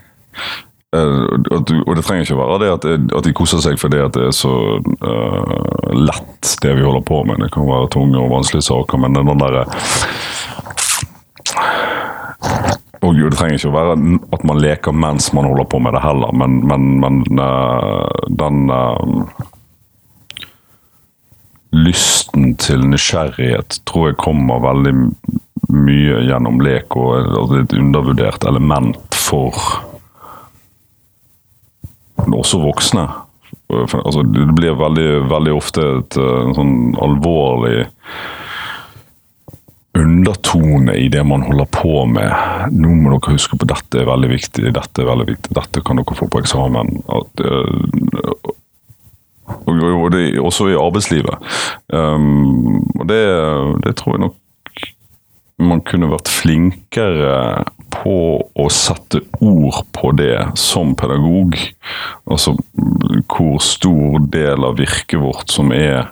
Uh, 0.91 1.39
og 1.87 1.93
det 1.95 2.03
trenger 2.03 2.25
ikke 2.25 2.37
være 2.41 2.59
det 2.65 2.71
at, 2.75 2.87
at, 3.15 3.23
de 3.23 3.33
koser 3.39 3.61
seg 3.63 3.77
fordi 3.79 4.01
at 4.03 4.17
det 4.17 4.25
er 4.27 4.33
så 4.35 4.55
uh, 4.83 5.93
lett, 5.95 6.57
det 6.65 6.73
vi 6.75 6.83
holder 6.83 7.05
på 7.07 7.21
med. 7.29 7.39
Det 7.45 7.53
kan 7.55 7.69
være 7.69 7.93
tunge 7.95 8.19
og 8.19 8.33
vanskelige 8.33 8.67
saker, 8.67 8.99
men 8.99 9.15
den 9.15 9.31
derre 9.39 9.67
og 13.01 13.17
det 13.17 13.31
trenger 13.39 13.57
ikke 13.57 13.71
å 13.71 13.77
være 13.77 13.95
at 14.35 14.43
man 14.45 14.59
leker 14.61 14.93
mens 14.93 15.31
man 15.33 15.47
holder 15.49 15.69
på 15.71 15.79
med 15.81 15.95
det 15.97 16.03
heller, 16.05 16.35
men, 16.37 16.59
men, 16.69 16.91
men 17.01 17.41
uh, 17.41 18.11
den 18.43 18.67
lysten 21.71 22.57
til 22.59 22.83
nysgjerrighet 22.91 23.79
tror 23.87 24.11
jeg 24.11 24.19
kommer 24.21 24.63
veldig 24.67 24.95
mye 25.71 26.25
gjennom 26.27 26.59
lek, 26.67 26.99
og 26.99 27.15
er 27.15 27.63
et 27.63 27.77
undervurdert 27.79 28.45
element 28.51 28.99
for 29.15 29.55
også 32.29 32.61
voksne. 32.63 33.07
Altså, 33.71 34.23
det 34.27 34.47
blir 34.59 34.79
veldig, 34.79 35.09
veldig 35.31 35.53
ofte 35.55 35.83
et 36.01 36.19
en 36.21 36.55
sånn 36.57 36.77
alvorlig 37.03 37.85
undertone 39.99 40.95
i 40.95 41.09
det 41.11 41.23
man 41.27 41.43
holder 41.43 41.69
på 41.75 42.05
med. 42.07 42.31
Nå 42.75 42.95
må 42.95 43.15
dere 43.15 43.35
huske 43.35 43.59
på 43.59 43.69
dette 43.71 44.03
er 44.03 44.09
veldig 44.11 44.31
viktig, 44.33 44.71
dette 44.75 45.03
er 45.03 45.11
veldig 45.11 45.29
viktig, 45.33 45.55
dette 45.57 45.83
kan 45.87 46.01
dere 46.01 46.19
få 46.19 46.29
på 46.31 46.43
eksamen. 46.43 46.93
At, 47.11 47.45
og, 49.51 49.71
og 49.71 50.11
det, 50.15 50.25
også 50.39 50.71
i 50.71 50.79
arbeidslivet. 50.79 51.51
Um, 51.91 52.85
og 53.01 53.09
det, 53.11 53.23
det 53.87 53.97
tror 53.99 54.17
jeg 54.17 54.27
nok 54.29 54.37
man 55.61 55.83
kunne 55.85 56.09
vært 56.09 56.31
flinkere 56.33 57.33
på 57.91 58.17
å 58.41 58.69
sette 58.73 59.23
ord 59.41 59.83
på 59.97 60.13
det 60.19 60.37
som 60.59 60.95
pedagog. 60.99 61.57
Altså 62.31 62.57
hvor 63.31 63.61
stor 63.65 64.21
del 64.33 64.67
av 64.67 64.79
virket 64.81 65.21
vårt 65.21 65.51
som 65.53 65.73
er 65.75 66.11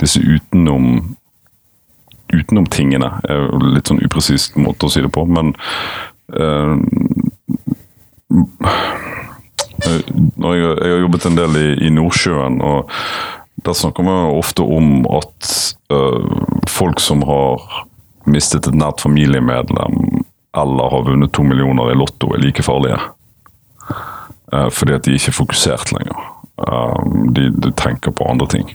disse 0.00 0.22
utenom 0.22 1.16
utenomtingene. 2.28 3.08
Litt 3.72 3.88
sånn 3.88 4.02
upresis 4.04 4.50
måte 4.58 4.88
å 4.88 4.92
si 4.92 5.02
det 5.04 5.10
på, 5.14 5.24
men 5.28 5.54
uh, 6.36 6.76
jeg, 9.80 10.02
jeg, 10.04 10.60
har 10.84 11.02
jobbet 11.06 11.28
en 11.28 11.38
del 11.38 11.58
i, 11.60 11.68
i 11.88 11.92
Nordsjøen, 11.94 12.60
og 12.64 12.92
der 13.64 13.76
snakker 13.76 14.06
vi 14.06 14.16
ofte 14.38 14.64
om 14.64 15.06
at 15.16 15.52
uh, 15.92 16.28
folk 16.68 17.00
som 17.02 17.24
har 17.28 17.64
mistet 18.28 18.68
et 18.68 18.76
nært 18.76 19.00
familiemedlem 19.00 20.22
eller 20.62 20.90
har 20.92 21.06
vunnet 21.06 21.32
to 21.32 21.44
millioner 21.46 21.92
i 21.92 21.96
Lotto, 21.98 22.32
er 22.34 22.42
like 22.42 22.64
farlige. 22.66 22.98
Uh, 24.52 24.68
fordi 24.72 24.96
at 24.96 25.06
de 25.06 25.16
ikke 25.16 25.32
er 25.32 25.38
fokusert 25.38 25.92
lenger. 25.92 26.20
Uh, 26.58 27.00
de, 27.36 27.48
de, 27.52 27.72
tenker 27.76 28.14
på 28.14 28.26
andre 28.28 28.48
ting. 28.50 28.70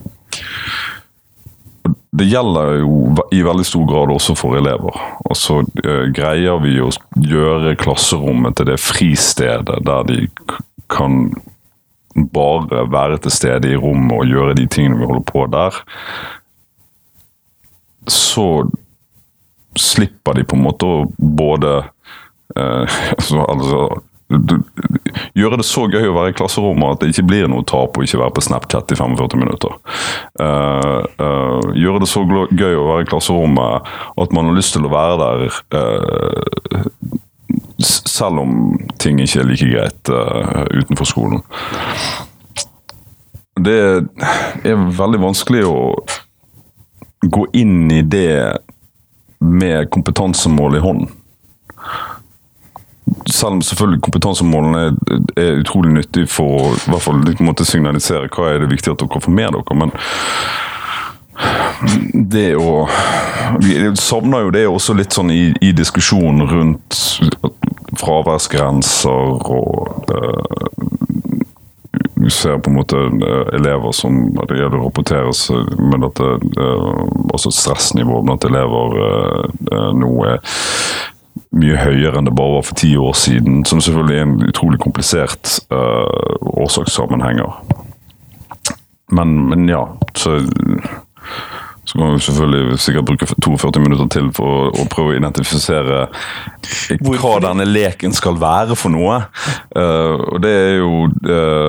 Det 2.13 2.27
gjelder 2.29 2.83
jo 2.83 3.15
i 3.33 3.41
veldig 3.43 3.65
stor 3.65 3.87
grad 3.89 4.13
også 4.13 4.35
for 4.37 4.57
elever. 4.59 4.99
Og 5.25 5.37
så 5.37 5.61
uh, 5.63 6.05
greier 6.13 6.61
vi 6.63 6.77
å 6.81 6.91
gjøre 7.17 7.77
klasserommet 7.81 8.59
til 8.59 8.69
det 8.69 8.77
fristedet 8.81 9.81
der 9.87 10.05
de 10.09 10.27
kan 10.93 11.33
bare 12.13 12.85
være 12.93 13.17
til 13.23 13.33
stede 13.33 13.71
i 13.73 13.79
rommet 13.79 14.13
og 14.19 14.29
gjøre 14.29 14.57
de 14.59 14.67
tingene 14.69 14.99
vi 14.99 15.09
holder 15.09 15.25
på 15.25 15.47
der. 15.49 15.81
Så 18.05 18.45
slipper 19.79 20.37
de 20.37 20.47
på 20.47 20.57
en 20.57 20.65
måte 20.65 20.87
å 20.87 21.03
både 21.17 21.75
eh, 22.55 22.97
altså, 23.17 23.45
altså 23.45 23.85
gjøre 25.37 25.59
det 25.59 25.65
så 25.67 25.85
gøy 25.91 26.07
å 26.09 26.15
være 26.15 26.33
i 26.33 26.37
klasserommet 26.37 26.95
at 26.95 27.03
det 27.03 27.11
ikke 27.13 27.27
blir 27.29 27.49
noe 27.51 27.65
tap 27.67 27.97
å 27.97 28.05
ikke 28.05 28.21
være 28.21 28.35
på 28.35 28.43
Snapchat 28.45 28.93
i 28.93 28.97
45 28.99 29.41
minutter. 29.41 29.75
Uh, 30.39 31.03
uh, 31.19 31.73
gjøre 31.77 32.03
det 32.03 32.09
så 32.09 32.23
gøy 32.25 32.79
å 32.79 32.87
være 32.87 33.05
i 33.05 33.09
klasserommet 33.11 33.91
at 34.23 34.35
man 34.35 34.49
har 34.49 34.57
lyst 34.57 34.75
til 34.77 34.87
å 34.87 34.93
være 34.93 35.19
der 35.21 35.45
uh, 35.77 37.07
selv 37.83 38.43
om 38.43 38.51
ting 39.01 39.19
ikke 39.21 39.41
er 39.41 39.49
like 39.49 39.67
greit 39.67 40.11
utenfor 40.79 41.09
skolen. 41.09 41.41
Det 43.63 43.79
er 44.65 44.85
veldig 44.97 45.19
vanskelig 45.21 45.65
å 45.67 45.79
gå 47.33 47.43
inn 47.59 47.91
i 47.93 48.01
det 48.01 48.29
med 49.43 49.89
kompetansemål 49.93 50.75
i 50.77 50.83
hånden. 50.83 51.11
Selv 53.27 53.57
om 53.57 53.61
selvfølgelig 53.61 54.01
kompetansemålene 54.01 54.83
er, 54.87 54.93
er, 55.37 55.59
utrolig 55.59 55.91
nyttig 55.93 56.27
for 56.31 56.69
å 56.69 56.73
hvert 56.87 57.03
fall 57.03 57.23
måte 57.43 57.65
signalisere 57.67 58.31
hva 58.31 58.53
er 58.53 58.63
det 58.63 58.71
viktig 58.71 58.93
at 58.93 59.03
dere 59.03 59.23
får 59.23 59.35
med 59.35 59.57
dere, 59.57 59.79
men 59.79 59.91
det 62.31 62.53
å 62.55 62.87
Vi 63.59 63.75
savner 63.99 64.45
jo 64.45 64.51
det 64.55 64.63
også 64.69 64.93
litt 64.95 65.13
sånn 65.13 65.31
i, 65.33 65.51
i 65.61 65.73
diskusjonen 65.75 66.47
rundt 66.47 66.99
fraværsgrenser 67.99 69.43
og 69.43 70.07
uh, 70.09 70.67
ser 72.29 72.57
på 72.57 72.69
en 72.69 72.77
måte 72.77 72.97
eh, 72.97 73.55
elever 73.57 73.91
som 73.95 74.19
det 74.35 74.59
gjelder 74.59 74.79
å 74.79 74.87
rapportere 74.87 75.31
med 75.79 76.05
at 76.07 76.21
det, 76.21 76.33
eh, 76.63 77.49
stressnivået 77.49 78.27
blant 78.27 78.47
elever 78.47 78.99
eh, 79.03 79.89
nå 79.99 80.11
er 80.29 80.39
mye 81.53 81.77
høyere 81.77 82.17
enn 82.17 82.27
det 82.27 82.35
bare 82.35 82.57
var 82.57 82.67
for 82.67 82.77
ti 82.77 82.93
år 82.97 83.13
siden. 83.17 83.61
Som 83.69 83.81
selvfølgelig 83.81 84.17
er 84.17 84.27
en 84.27 84.47
utrolig 84.47 84.79
komplisert 84.81 85.59
uh, 85.73 86.49
årsakssammenhenger. 86.63 87.59
Men, 89.13 89.35
men 89.51 89.67
ja, 89.69 89.83
så 90.17 90.39
så 91.85 91.97
kan 91.97 92.13
vi 92.13 92.19
selvfølgelig 92.19 92.79
sikkert 92.79 93.05
bruke 93.05 93.25
42 93.27 93.81
minutter 93.83 94.07
til 94.07 94.29
for 94.35 94.71
å 94.71 94.85
prøve 94.91 95.11
å 95.11 95.17
identifisere 95.17 96.05
hva 97.03 97.33
denne 97.43 97.65
leken 97.67 98.15
skal 98.15 98.39
være 98.39 98.77
for 98.79 98.93
noe. 98.93 99.19
Uh, 99.75 100.15
og 100.31 100.39
det 100.45 100.53
er 100.61 100.71
jo 100.79 100.93
uh, 101.27 101.62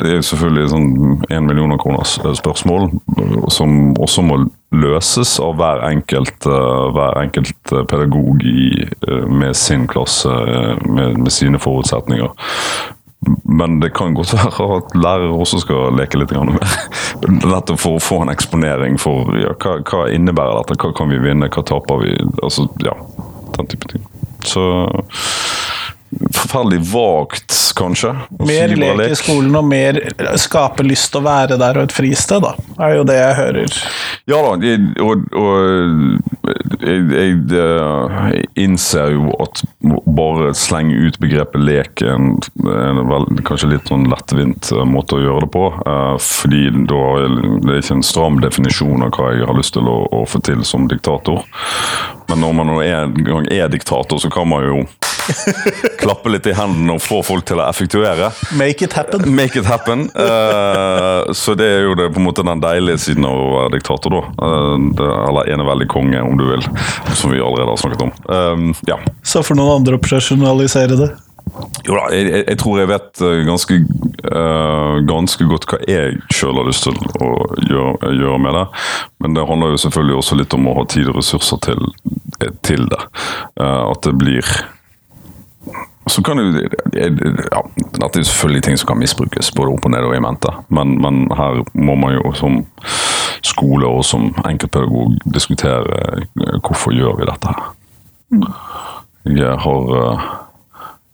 Det 0.00 0.10
er 0.10 0.24
selvfølgelig 0.26 0.70
sånn 0.72 0.88
én 1.32 1.46
millioner 1.46 1.78
kroners 1.80 2.16
eh, 2.22 2.32
spørsmål 2.36 2.90
som 3.52 3.94
også 4.02 4.24
må 4.26 4.40
løses 4.74 5.36
av 5.42 5.54
hver 5.60 5.84
enkelt, 5.86 6.48
uh, 6.50 6.90
hver 6.96 7.20
enkelt 7.20 7.74
pedagog 7.90 8.42
i, 8.42 8.82
med 9.30 9.54
sin 9.56 9.86
klasse, 9.90 10.32
med, 10.82 11.20
med 11.22 11.32
sine 11.32 11.60
forutsetninger. 11.62 12.32
men 13.44 13.78
det 13.80 13.94
kan 13.96 14.14
godt 14.14 14.34
være 14.34 14.66
at 14.76 14.96
lærere 14.98 15.32
også 15.32 15.62
skal 15.62 15.94
leke 15.96 16.18
litt 16.18 16.34
mer. 16.34 16.58
Nettopp 17.52 17.80
for 17.80 17.96
å 17.96 18.02
få 18.02 18.20
en 18.24 18.32
eksponering 18.34 18.98
for 19.00 19.30
ja, 19.38 19.54
hva, 19.62 19.78
hva 19.86 20.08
innebærer 20.12 20.58
dette, 20.60 20.76
hva 20.82 20.92
kan 20.96 21.12
vi 21.12 21.22
vinne, 21.22 21.48
hva 21.48 21.64
taper 21.64 22.02
vi? 22.02 22.12
Altså, 22.42 22.66
ja, 22.84 22.96
den 23.56 23.70
type 23.70 23.94
ting. 23.94 24.04
Så 24.44 24.66
forferdelig 26.34 26.82
vagt, 26.92 27.56
kanskje. 27.78 28.14
Mer 28.44 28.74
lek 28.78 29.04
i 29.10 29.18
skolen 29.18 29.54
og 29.58 29.66
mer 29.68 30.00
skape 30.40 30.86
lyst 30.86 31.12
til 31.12 31.22
å 31.22 31.26
være 31.26 31.58
der 31.60 31.80
og 31.80 31.88
et 31.88 31.94
fristed, 31.94 32.44
da. 32.44 32.54
er 32.86 32.96
jo 32.98 33.06
det 33.08 33.18
jeg 33.18 33.38
hører. 33.40 33.78
Ja 34.30 34.40
da, 34.40 34.52
jeg, 34.64 34.80
og, 35.04 35.26
og 35.36 36.44
jeg, 36.80 37.02
jeg, 37.12 37.36
jeg, 37.52 38.46
innser 38.64 39.14
jo 39.14 39.34
at 39.42 39.62
bare 40.16 40.52
slenge 40.56 40.96
ut 40.96 41.18
begrepet 41.20 41.60
lek 41.60 42.04
er 42.04 42.14
en, 42.14 42.30
en 42.64 43.02
vel, 43.10 43.28
kanskje 43.46 43.72
litt 43.74 43.90
sånn 43.90 44.08
lettvint 44.12 44.70
eh, 44.72 44.84
måte 44.88 45.18
å 45.18 45.22
gjøre 45.24 45.46
det 45.46 45.52
på. 45.54 45.66
eh, 45.84 46.16
fordi 46.24 46.64
da 46.88 47.02
det 47.64 47.74
er 47.74 47.82
ikke 47.82 47.98
en 47.98 48.06
stram 48.06 48.40
definisjon 48.44 49.04
av 49.04 49.14
hva 49.16 49.32
jeg 49.34 49.48
har 49.48 49.58
lyst 49.58 49.76
til 49.76 49.88
å, 49.90 49.98
å 50.12 50.24
få 50.28 50.40
til 50.44 50.64
som 50.68 50.88
diktator. 50.90 51.44
Men 52.28 52.40
når 52.40 52.56
man 52.56 52.70
nå 52.72 52.80
en 52.84 53.16
gang 53.24 53.48
er 53.52 53.72
diktator, 53.72 54.20
så 54.20 54.30
kan 54.32 54.48
man 54.48 54.64
jo 54.64 54.84
klappe 56.02 56.32
litt 56.32 56.46
i 56.48 56.56
hendene 56.56 56.96
og 56.96 57.04
få 57.04 57.20
folk 57.24 57.46
til 57.48 57.60
å 57.60 57.63
effektuere. 57.70 58.30
Make 58.58 58.84
it 58.84 58.92
happen. 58.98 59.24
Make 59.40 59.58
it 59.60 59.66
happen. 59.68 60.06
Uh, 60.16 61.32
så 61.36 61.54
det 61.58 61.66
er 61.66 61.84
jo 61.88 61.94
det, 61.98 62.10
på 62.14 62.20
en 62.22 62.26
måte 62.28 62.44
den 62.46 62.62
deilige 62.62 62.98
siden 63.08 63.26
av 63.28 63.36
å 63.40 63.50
være 63.58 63.74
diktator, 63.78 64.14
da. 64.18 64.22
Uh, 64.40 64.88
det, 64.98 65.10
eller 65.28 65.52
eneveldig 65.56 65.88
konge, 65.92 66.22
om 66.24 66.36
du 66.40 66.46
vil. 66.52 66.64
Som 67.16 67.32
vi 67.34 67.40
allerede 67.42 67.70
har 67.72 67.80
snakket 67.80 68.02
om. 68.06 68.12
Eh, 68.28 68.64
ja. 68.90 68.98
Så 69.26 69.42
får 69.46 69.58
noen 69.58 69.78
andre 69.80 69.98
profesjonalisere 70.02 70.98
det. 70.98 71.10
Jo 71.84 71.94
da, 71.98 72.04
jeg, 72.16 72.24
jeg- 72.32 72.44
jeg 72.48 72.58
tror 72.58 72.78
jeg 72.80 72.88
vet 72.88 73.20
ganske, 73.46 73.76
uh, 74.32 74.94
ganske 75.06 75.44
godt 75.50 75.66
hva 75.70 75.78
jeg 75.86 76.16
sjøl 76.32 76.56
har 76.56 76.66
lyst 76.70 76.86
til 76.88 76.96
å 77.20 77.28
gjøre, 77.68 78.12
gjøre 78.16 78.38
med 78.40 78.56
det. 78.56 78.64
Men 79.22 79.36
det 79.36 79.44
handler 79.50 79.74
jo 79.74 79.82
selvfølgelig 79.84 80.16
også 80.22 80.38
litt 80.40 80.56
om 80.56 80.70
å 80.72 80.76
ha 80.80 80.86
tid 80.90 81.10
og 81.12 81.18
ressurser 81.20 81.60
til, 81.68 81.84
til 82.66 82.88
det. 82.90 83.02
Uh, 83.60 83.92
at 83.92 84.00
det 84.08 84.16
blir 84.18 84.48
så 86.06 86.22
kan 86.22 86.38
jo, 86.38 86.50
ja, 86.92 87.60
Dette 87.96 88.20
er 88.20 88.26
selvfølgelig 88.28 88.62
ting 88.62 88.78
som 88.78 88.90
kan 88.90 89.00
misbrukes, 89.00 89.52
både 89.56 89.72
opp 89.72 89.86
og 89.88 89.94
ned 89.94 90.04
og 90.04 90.16
i 90.16 90.20
mente. 90.20 90.52
Men, 90.68 90.98
men 91.00 91.24
her 91.32 91.62
må 91.72 91.96
man 91.96 92.18
jo 92.18 92.32
som 92.36 92.60
skole 93.44 93.88
og 93.88 94.04
som 94.04 94.30
enkeltpedagog 94.44 95.18
diskutere 95.34 96.00
eh, 96.00 96.58
hvorfor 96.64 96.94
gjør 96.96 97.18
vi 97.20 97.28
dette 97.28 97.54
her. 97.56 97.72
Jeg 99.24 99.56
har 99.64 99.94
eh, 100.00 100.26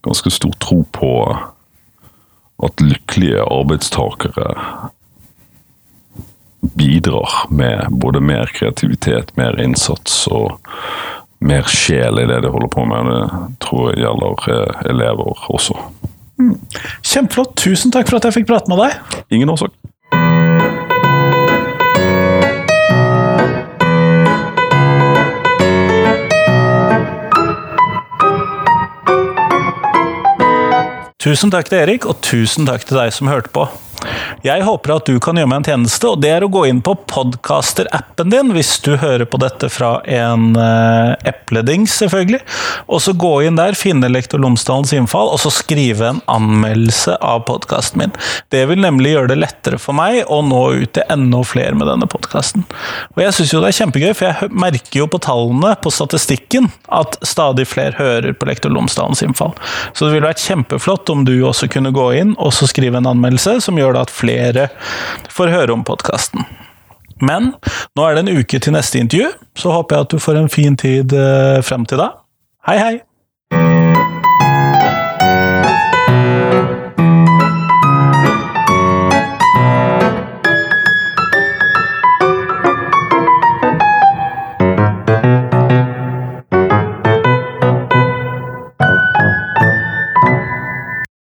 ganske 0.06 0.32
stor 0.34 0.54
tro 0.62 0.82
på 0.96 1.12
at 2.64 2.82
lykkelige 2.84 3.44
arbeidstakere 3.46 4.48
bidrar 6.76 7.46
med 7.50 7.86
både 7.90 8.20
mer 8.20 8.50
kreativitet, 8.54 9.36
mer 9.36 9.56
innsats 9.60 10.26
og 10.28 10.58
mer 11.40 11.68
sjel 11.68 12.20
i 12.20 12.26
det 12.28 12.40
de 12.44 12.52
holder 12.52 12.70
på 12.72 12.84
med. 12.88 13.10
Det 13.10 13.58
tror 13.64 13.90
jeg 13.90 14.04
gjelder 14.04 14.48
eh, 14.54 14.82
elever 14.92 15.44
også. 15.52 15.76
Kjempeflott. 17.04 17.56
Tusen 17.60 17.92
takk 17.92 18.08
for 18.08 18.20
at 18.20 18.28
jeg 18.28 18.40
fikk 18.40 18.50
prate 18.50 18.70
med 18.72 18.80
deg. 18.80 19.22
Ingen 19.34 19.52
årsak. 19.52 19.76
Tusen 31.20 31.52
takk 31.52 31.68
til 31.68 31.82
Erik, 31.82 32.06
og 32.08 32.22
tusen 32.24 32.64
takk 32.64 32.86
til 32.88 32.96
deg 32.96 33.12
som 33.12 33.28
hørte 33.28 33.52
på. 33.52 33.66
Jeg 34.46 34.64
håper 34.64 34.94
at 34.94 35.08
du 35.08 35.18
kan 35.22 35.38
gjøre 35.38 35.50
meg 35.50 35.60
en 35.60 35.68
tjeneste, 35.72 36.08
og 36.08 36.22
det 36.22 36.30
er 36.32 36.46
å 36.46 36.50
gå 36.52 36.64
inn 36.70 36.80
på 36.84 36.94
podcaster-appen 37.10 38.32
din, 38.32 38.52
hvis 38.56 38.76
du 38.84 38.94
hører 39.00 39.26
på 39.28 39.40
dette 39.42 39.68
fra 39.72 39.98
en 40.08 40.54
uh, 40.56 41.16
epledings, 41.28 41.98
selvfølgelig. 42.00 42.40
Og 42.88 43.02
så 43.04 43.14
gå 43.16 43.32
inn 43.46 43.58
der, 43.60 43.76
finne 43.78 44.10
Lektor 44.10 44.40
Lomsdalens 44.42 44.94
innfall, 44.96 45.32
og 45.34 45.42
så 45.42 45.52
skrive 45.54 46.08
en 46.08 46.22
anmeldelse 46.30 47.18
av 47.20 47.44
podkasten 47.50 48.00
min. 48.00 48.14
Det 48.52 48.64
vil 48.70 48.80
nemlig 48.82 49.14
gjøre 49.14 49.32
det 49.34 49.40
lettere 49.42 49.80
for 49.82 49.96
meg 49.96 50.22
å 50.30 50.40
nå 50.46 50.62
ut 50.80 50.94
til 50.96 51.06
enda 51.12 51.42
flere 51.46 51.76
med 51.76 51.90
denne 51.90 52.08
podkasten. 52.10 52.64
Og 53.16 53.22
jeg 53.24 53.36
syns 53.36 53.54
jo 53.54 53.62
det 53.62 53.72
er 53.72 53.78
kjempegøy, 53.82 54.10
for 54.16 54.30
jeg 54.30 54.52
merker 54.64 55.02
jo 55.02 55.08
på 55.10 55.20
tallene, 55.22 55.74
på 55.82 55.92
statistikken, 55.94 56.70
at 56.88 57.18
stadig 57.26 57.68
flere 57.70 57.98
hører 58.00 58.34
på 58.36 58.48
Lektor 58.48 58.72
Lomsdalens 58.72 59.22
innfall. 59.26 59.52
Så 59.92 60.06
det 60.06 60.16
ville 60.16 60.30
vært 60.30 60.42
kjempeflott 60.44 61.10
om 61.12 61.24
du 61.28 61.34
også 61.44 61.68
kunne 61.70 61.92
gå 61.94 62.10
inn 62.20 62.34
og 62.38 62.54
så 62.56 62.68
skrive 62.70 63.00
en 63.00 63.08
anmeldelse 63.10 63.58
som 63.64 63.78
gjør 63.78 63.89
det 63.96 64.06
at 64.06 64.14
flere 64.14 64.68
får 65.32 65.54
høre 65.54 65.76
om 65.76 65.84
podkasten. 65.86 66.46
Men 67.20 67.52
nå 67.96 68.06
er 68.06 68.16
det 68.16 68.24
en 68.24 68.40
uke 68.40 68.60
til 68.62 68.74
neste 68.76 69.02
intervju, 69.02 69.28
så 69.58 69.76
håper 69.76 69.96
jeg 69.96 70.08
at 70.08 70.16
du 70.16 70.24
får 70.24 70.40
en 70.40 70.52
fin 70.52 70.76
tid 70.80 71.12
eh, 71.12 71.60
frem 71.66 71.84
til 71.88 72.00
da. 72.00 72.12
Hei, 72.68 72.80
hei! 72.80 73.89